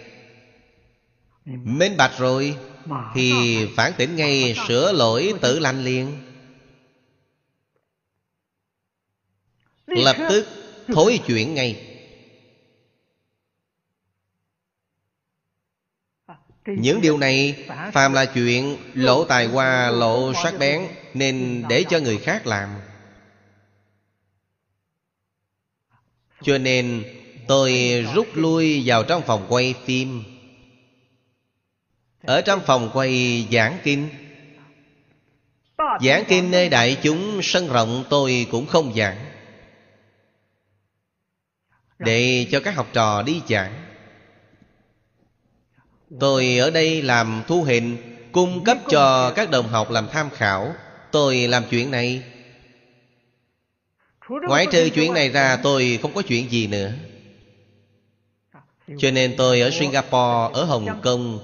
[1.44, 2.56] Minh bạch rồi
[3.14, 6.18] thì phản tỉnh ngay sửa lỗi tự lành liền.
[9.86, 10.46] Lập tức
[10.88, 11.86] thối chuyển ngay.
[16.66, 21.98] Những điều này phàm là chuyện lộ tài hoa lộ sắc bén nên để cho
[21.98, 22.70] người khác làm.
[26.42, 27.04] Cho nên
[27.48, 30.22] tôi rút lui vào trong phòng quay phim.
[32.22, 34.08] Ở trong phòng quay giảng kinh.
[36.00, 39.16] Giảng kinh nơi đại chúng sân rộng tôi cũng không giảng.
[41.98, 43.72] Để cho các học trò đi giảng.
[46.20, 47.96] Tôi ở đây làm thu hình,
[48.32, 50.74] Cung cấp cho các đồng học làm tham khảo.
[51.10, 52.22] Tôi làm chuyện này
[54.30, 56.92] ngoại trừ chuyện này ra tôi không có chuyện gì nữa.
[58.98, 61.38] Cho nên tôi ở singapore ở hồng kông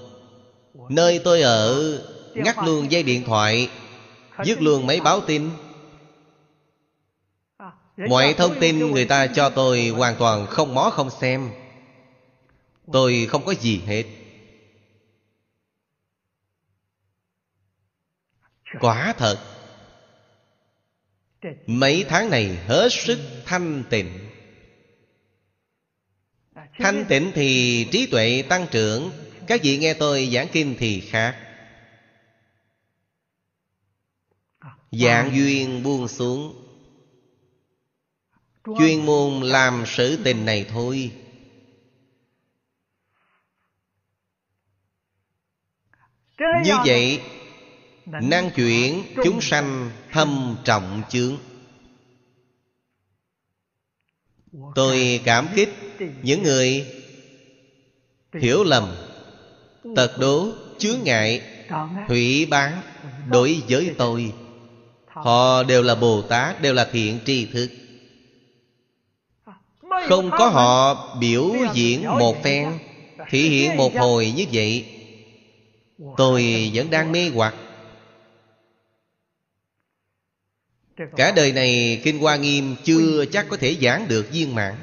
[0.88, 1.98] nơi tôi ở
[2.34, 3.68] ngắt luôn dây điện thoại
[4.44, 5.50] dứt luôn mấy báo tin.
[8.08, 11.50] Mọi thông tin người ta cho tôi hoàn toàn không mó không xem.
[12.92, 14.04] Tôi không có gì hết.
[18.80, 19.55] Quả thật
[21.66, 24.30] mấy tháng này hết sức thanh tịnh.
[26.78, 29.10] Thanh tịnh thì trí tuệ tăng trưởng,
[29.46, 31.42] các vị nghe tôi giảng kinh thì khác.
[34.92, 36.62] Dạng duyên buông xuống.
[38.78, 41.10] Chuyên môn làm sự tình này thôi.
[46.38, 47.20] Như vậy
[48.06, 51.36] năng chuyển chúng sanh thâm trọng chướng.
[54.74, 55.68] Tôi cảm kích
[56.22, 56.86] những người
[58.40, 58.96] hiểu lầm
[59.96, 61.42] tật đố chướng ngại
[62.08, 62.80] hủy bán
[63.30, 64.32] đối với tôi.
[65.06, 67.70] Họ đều là bồ tát đều là thiện tri thức.
[70.08, 72.78] Không có họ biểu diễn một phen
[73.30, 74.86] thể hiện một hồi như vậy.
[76.16, 77.54] Tôi vẫn đang mê hoặc
[81.16, 84.74] cả đời này kinh hoa nghiêm chưa chắc có thể giảng được viên mãn.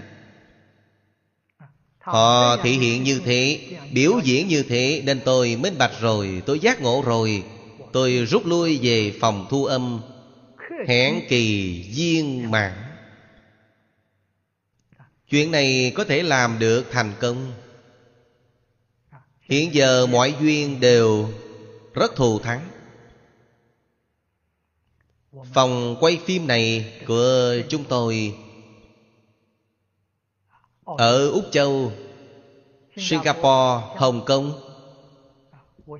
[1.99, 3.59] Họ thể hiện như thế
[3.93, 7.43] biểu diễn như thế nên tôi minh bạch rồi tôi giác ngộ rồi.
[7.93, 10.01] Tôi rút lui về phòng thu âm
[10.87, 12.83] hẹn kỳ viên mạng
[15.33, 17.53] chuyện này có thể làm được thành công.
[19.41, 21.29] Hiện giờ mọi duyên đều
[21.93, 22.72] rất thù thắng.
[25.53, 28.35] Phòng quay phim này của chúng tôi
[30.85, 31.91] Ở Úc Châu
[32.97, 34.61] Singapore, Hồng Kông.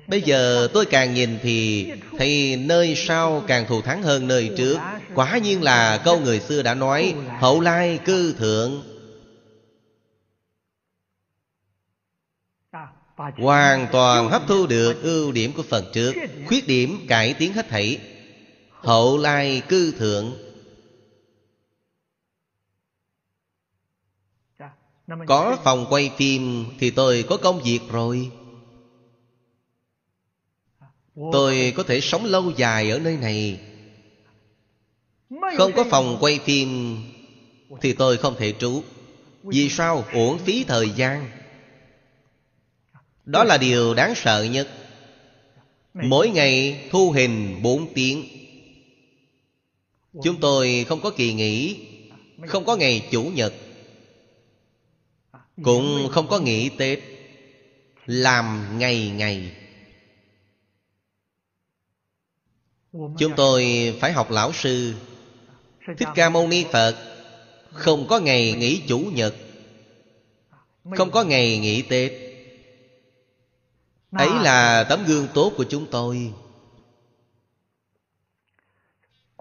[0.06, 1.86] Bây giờ tôi càng nhìn thì
[2.18, 4.78] Thấy nơi sau càng thù thắng hơn nơi trước.
[5.14, 8.82] Quả nhiên là câu người xưa đã nói Hậu lai cư thượng.
[13.16, 16.14] Hoàn toàn hấp thu được ưu điểm của phần trước.
[16.46, 18.13] Khuyết điểm cải tiến hết thảy
[18.84, 20.36] hậu lai cư thượng.
[25.26, 28.30] Có phòng quay phim thì tôi có công việc rồi.
[31.32, 33.60] Tôi có thể sống lâu dài ở nơi này.
[35.56, 36.98] Không có phòng quay phim
[37.80, 38.82] thì tôi không thể trú.
[39.42, 40.04] Vì sao?
[40.12, 41.30] Uổng phí thời gian.
[43.24, 44.68] Đó là điều đáng sợ nhất.
[45.94, 48.33] Mỗi ngày thu hình bốn tiếng
[50.22, 51.86] chúng tôi không có kỳ nghỉ,
[52.46, 53.54] không có ngày chủ nhật,
[55.62, 56.98] cũng không có nghỉ tết,
[58.06, 59.52] làm ngày ngày.
[62.92, 64.94] Chúng tôi phải học lão sư.
[65.98, 66.96] Thích ca mâu ni phật,
[67.72, 69.34] không có ngày nghỉ chủ nhật,
[70.96, 72.12] không có ngày nghỉ tết.
[74.10, 76.32] Ấy là tấm gương tốt của chúng tôi.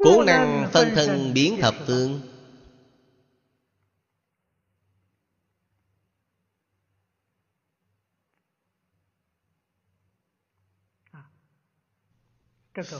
[0.03, 2.21] Cố năng phân thân biến thập phương.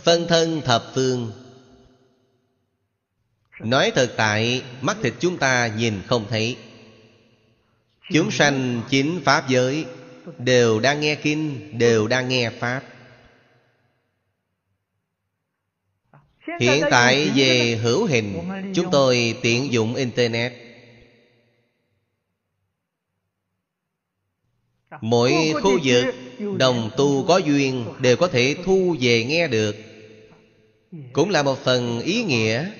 [0.04, 1.32] Phân thân thập phương.
[3.60, 6.58] Nói thật tại Mắt thịt chúng ta nhìn không thấy.
[8.14, 9.86] Chúng sanh chính Pháp giới
[10.38, 12.93] Đều đang nghe kinh Đều đang nghe Pháp
[16.60, 18.34] Hiện tại về hữu hình
[18.76, 20.54] Chúng tôi tiện dụng Internet.
[25.02, 26.06] Mỗi khu vực
[26.58, 29.76] đồng tu có duyên Đều có thể thu về nghe được.
[31.14, 32.72] Cũng là một phần ý nghĩa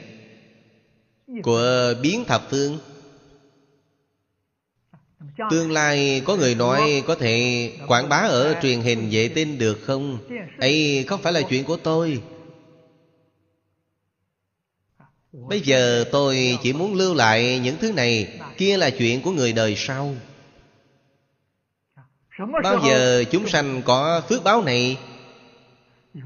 [1.44, 2.80] Của biến thập phương.
[5.52, 9.80] Tương lai có người nói có thể quảng bá ở truyền hình vệ tinh được
[9.84, 10.20] không?
[10.60, 12.22] ấy không phải là chuyện của tôi
[15.34, 19.54] Bây giờ tôi chỉ muốn lưu lại những thứ này, Kia là chuyện của người
[19.54, 20.16] đời sau.
[22.64, 24.98] Bao giờ chúng sanh có phước báo này,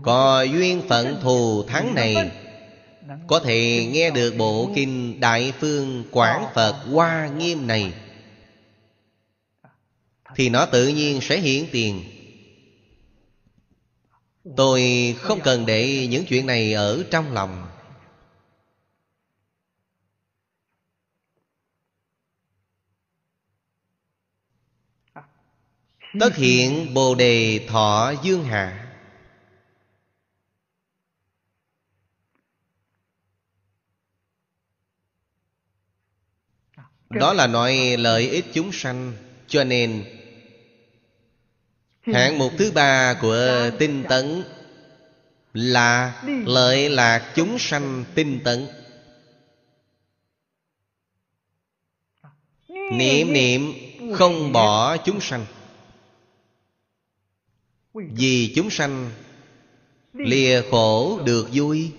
[0.01, 2.31] Có duyên phận thù thắng này,
[3.27, 7.93] Có thể nghe được bộ kinh Đại Phương Quảng Phật Hoa Nghiêm này,
[10.35, 12.03] Thì nó tự nhiên sẽ hiện tiền.
[14.57, 17.66] Tôi không cần để những chuyện này ở trong lòng.
[26.19, 28.83] Tất hiện Bồ Đề Thọ Dương Hạ
[37.09, 39.13] Đó là nói lợi ích chúng sanh
[39.47, 40.05] Cho nên
[42.01, 44.43] Hạng mục thứ ba của tinh tấn
[45.53, 48.67] Là lợi lạc chúng sanh tinh tấn.
[52.91, 53.73] Niệm niệm
[54.13, 55.45] không bỏ chúng sanh
[58.05, 59.11] vì chúng sanh
[60.13, 61.91] Lìa khổ được vui,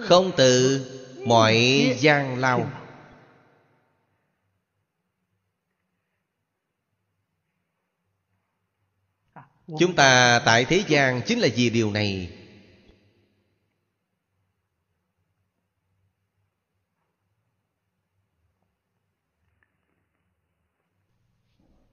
[0.00, 0.84] Không từ
[1.26, 1.56] mọi
[1.98, 2.70] gian lao.
[9.66, 12.32] Chúng ta tại thế gian chính là vì điều này.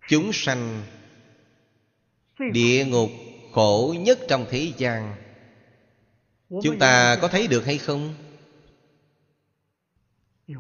[0.10, 0.84] Chúng sanh
[2.52, 3.10] Địa ngục
[3.52, 5.15] khổ nhất trong thế gian.
[6.64, 8.14] Chúng ta có thấy được hay không?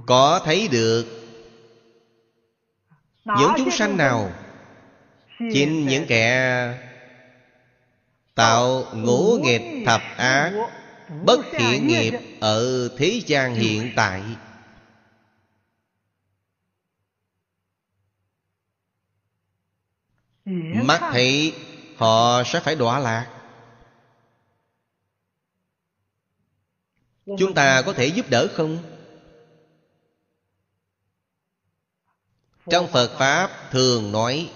[0.05, 1.05] Có thấy được.
[3.25, 4.31] Những chúng sanh nào?
[5.53, 6.73] Chính những kẻ
[8.35, 10.53] Tạo ngũ nghịch thập ác
[11.25, 14.21] Bất thiện nghiệp Ở thế gian hiện tại.
[20.85, 21.53] Mắt thấy
[22.03, 23.29] Họ sẽ phải đọa lạc.
[27.25, 28.77] Chúng ta có thể giúp đỡ không?
[32.69, 34.51] Trong Phật Pháp thường nói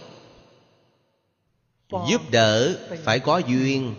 [2.09, 3.95] Giúp đỡ phải có duyên.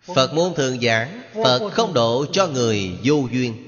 [0.00, 3.67] Phật môn thường giảng Phật không độ cho người vô duyên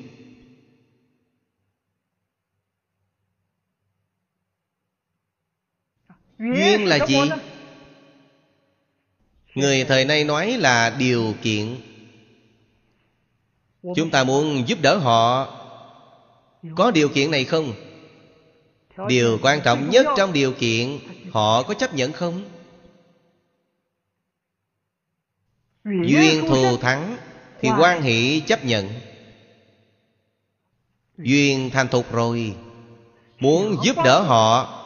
[6.40, 7.16] Duyên là gì?
[9.54, 11.76] Người thời nay nói là điều kiện.
[13.96, 15.56] Chúng ta muốn giúp đỡ họ.
[16.76, 17.72] Có điều kiện này không?
[19.08, 20.98] Điều quan trọng nhất trong điều kiện
[21.30, 22.44] Họ có chấp nhận không?
[25.84, 27.16] Duyên thù thắng
[27.60, 28.88] Thì quan hệ chấp nhận.
[31.18, 32.54] Duyên thành thục rồi.
[33.38, 34.79] Muốn giúp đỡ họ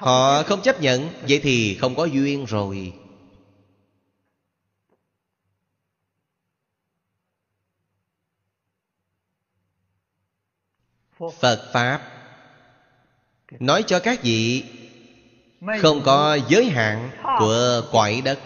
[0.00, 2.92] Họ không chấp nhận, Vậy thì không có duyên rồi.
[11.40, 12.02] Phật Pháp
[13.50, 14.64] Nói cho các vị,
[15.80, 18.38] Không có giới hạn của quải đất.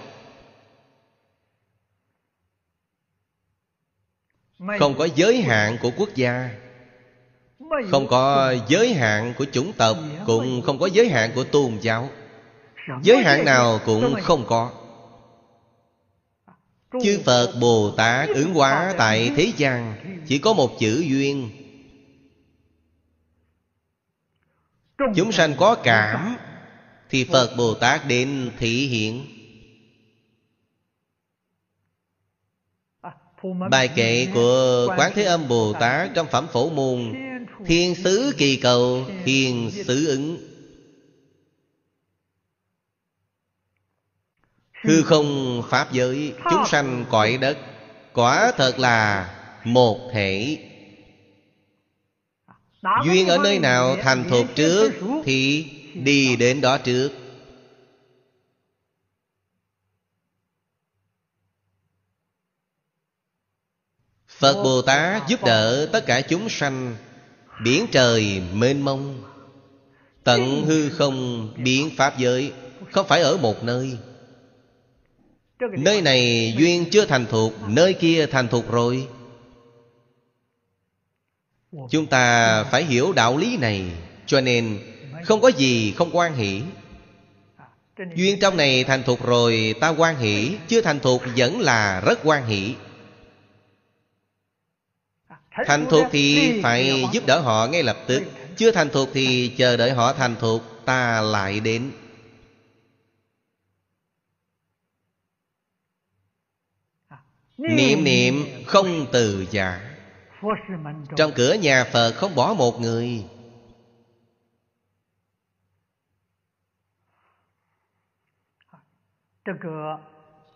[4.78, 6.63] Không có giới hạn của quốc gia.
[7.90, 9.96] Không có giới hạn của chủng tộc,
[10.26, 12.08] Cũng không có giới hạn của tôn giáo.
[13.02, 14.70] Giới hạn nào cũng không có.
[17.02, 19.94] Chư Phật Bồ Tát ứng hóa tại thế gian,
[20.26, 21.50] Chỉ có một chữ duyên.
[25.16, 26.36] Chúng sanh có cảm,
[27.10, 29.26] Thì Phật Bồ Tát đến thị hiện.
[33.70, 37.14] Bài kệ của Quán Thế Âm Bồ Tát Trong Phẩm Phổ Môn
[37.66, 40.50] Thiên xứ kỳ cầu Hiền xứ ứng.
[44.84, 47.58] Hư không Pháp giới Chúng sanh cõi đất
[48.12, 49.30] Quả thật là
[49.64, 50.58] một thể.
[53.04, 54.92] Duyên ở nơi nào thành thục trước
[55.24, 57.10] Thì đi đến đó trước.
[64.28, 66.96] Phật Bồ Tát giúp đỡ tất cả chúng sanh
[67.62, 69.22] Biển trời mênh mông,
[70.24, 72.52] Tận hư không biến Pháp giới,
[72.90, 73.98] Không phải ở một nơi.
[75.78, 79.06] Nơi này duyên chưa thành thục Nơi kia thành thục rồi.
[81.90, 83.84] Chúng ta phải hiểu đạo lý này,
[84.26, 84.78] Cho nên
[85.24, 86.62] không có gì không quan hỷ.
[88.16, 92.18] Duyên trong này thành thục rồi, ta quan hỷ, Chưa thành thục vẫn là rất
[92.24, 92.74] quan hỷ.
[95.54, 98.22] Thành thục thì phải giúp đỡ họ ngay lập tức.
[98.56, 101.92] Chưa thành thục thì chờ đợi họ thành thục Ta lại đến.
[107.56, 109.96] Niệm niệm không từ giả.
[111.16, 113.24] Trong cửa nhà Phật không bỏ một người.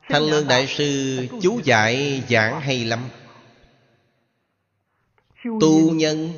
[0.08, 3.00] Thanh Lương Đại Sư chú dạy giảng hay lắm
[5.44, 6.32] Tu nhân.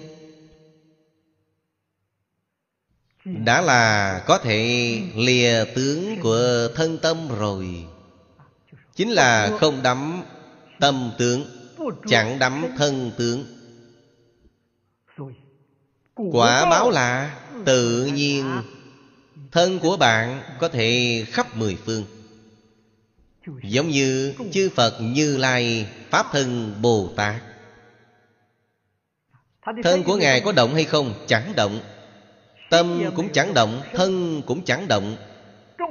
[3.24, 7.86] Đã là có thể lìa tướng của thân tâm rồi.
[8.94, 10.22] Chính là không đắm
[10.80, 11.44] tâm tướng
[12.08, 13.10] Chẳng đắm thân.
[13.18, 13.44] tướng.
[16.14, 18.62] Quả báo là tự nhiên
[19.52, 22.04] Thân của bạn có thể khắp mười phương.
[23.62, 27.42] Giống như chư Phật Như Lai Pháp thân Bồ Tát
[29.62, 31.14] Thân của Ngài có động hay không?
[31.26, 31.80] Chẳng động.
[32.70, 35.16] Tâm cũng chẳng động Thân cũng chẳng động.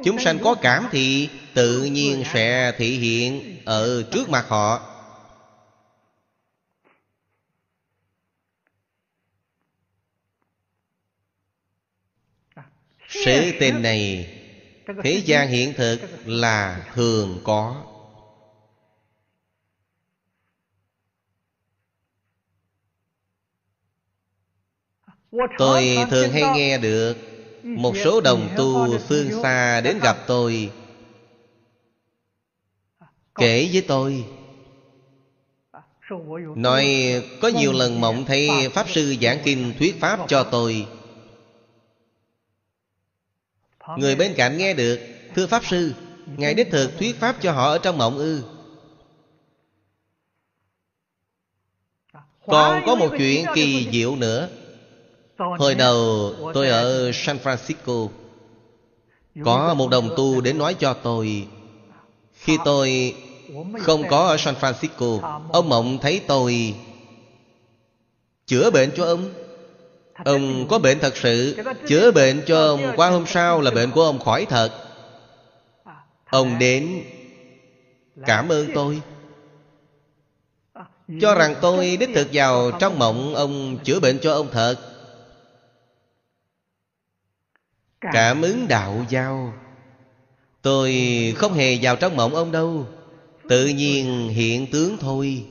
[0.04, 4.96] Chúng sanh có cảm thì Tự nhiên sẽ thể hiện Ở trước mặt họ.
[13.08, 14.30] Sự tình này
[15.04, 17.89] Thế gian hiện thực là thường có
[25.58, 27.18] Tôi thường hay nghe được
[27.64, 30.72] Một số đồng tu phương xa đến gặp tôi.
[33.36, 34.26] Kể với tôi
[36.56, 36.86] Nói
[37.42, 40.88] có nhiều lần mộng thấy Pháp Sư giảng kinh thuyết Pháp cho tôi.
[43.98, 45.00] Người bên cạnh nghe được
[45.36, 45.94] Thưa Pháp Sư
[46.38, 48.44] Ngài đích thực thuyết Pháp cho họ ở trong mộng ư?
[52.46, 54.50] Còn có một chuyện kỳ diệu nữa
[55.40, 58.08] Hồi đầu tôi ở San Francisco.
[59.44, 61.48] Có một đồng tu đến nói cho tôi.
[62.34, 63.16] Khi tôi
[63.80, 66.76] không có ở San Francisco Ông Mộng thấy tôi
[68.48, 69.30] Chữa bệnh cho ông.
[70.26, 71.58] Ông có bệnh thật sự
[71.88, 74.72] Chữa bệnh cho ông Qua hôm sau là bệnh của ông khỏi thật.
[76.30, 77.04] Ông đến
[78.26, 79.02] Cảm ơn tôi.
[81.22, 84.76] Cho rằng tôi đích thực vào trong mộng Ông chữa bệnh cho ông thật
[88.02, 89.54] Cảm ứng đạo giao.
[90.62, 90.94] Tôi
[91.38, 92.88] không hề vào trong mộng ông đâu.
[93.50, 95.46] Tự nhiên hiện tướng thôi.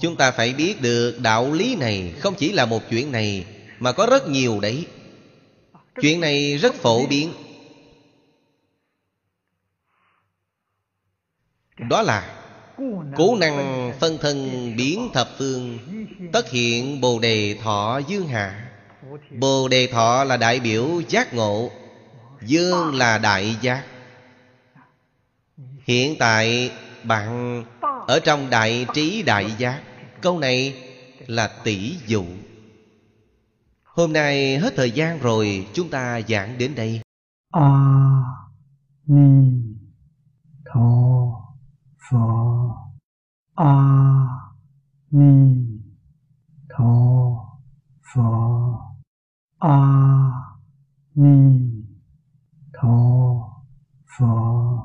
[0.00, 3.46] Chúng ta phải biết được đạo lý này Không chỉ là một chuyện này
[3.78, 4.86] Mà có rất nhiều đấy.
[6.00, 7.32] Chuyện này rất phổ biến.
[11.78, 12.42] Đó là
[13.16, 15.78] Cố năng phân thân biến thập phương
[16.32, 18.65] Tất hiện Bồ Đề Thọ Dương Hạ
[19.38, 21.70] bồ đề thọ là đại biểu giác ngộ
[22.42, 23.84] dương là đại giác.
[25.84, 26.72] Hiện tại
[27.04, 27.64] bạn
[28.06, 29.82] ở trong đại trí đại giác
[30.20, 30.74] câu này
[31.26, 32.24] là tỷ dụ.
[33.84, 37.00] Hôm nay hết thời gian rồi chúng ta giảng đến đây.
[37.50, 37.70] A à,
[39.06, 39.52] ni
[40.64, 40.80] tho
[42.10, 42.28] pho.
[43.54, 44.26] A à,
[45.10, 45.54] ni
[46.68, 46.94] tho
[48.14, 48.85] pho.
[49.66, 50.60] 阿
[51.12, 51.84] 弥
[52.72, 53.64] 陀
[54.04, 54.76] 佛。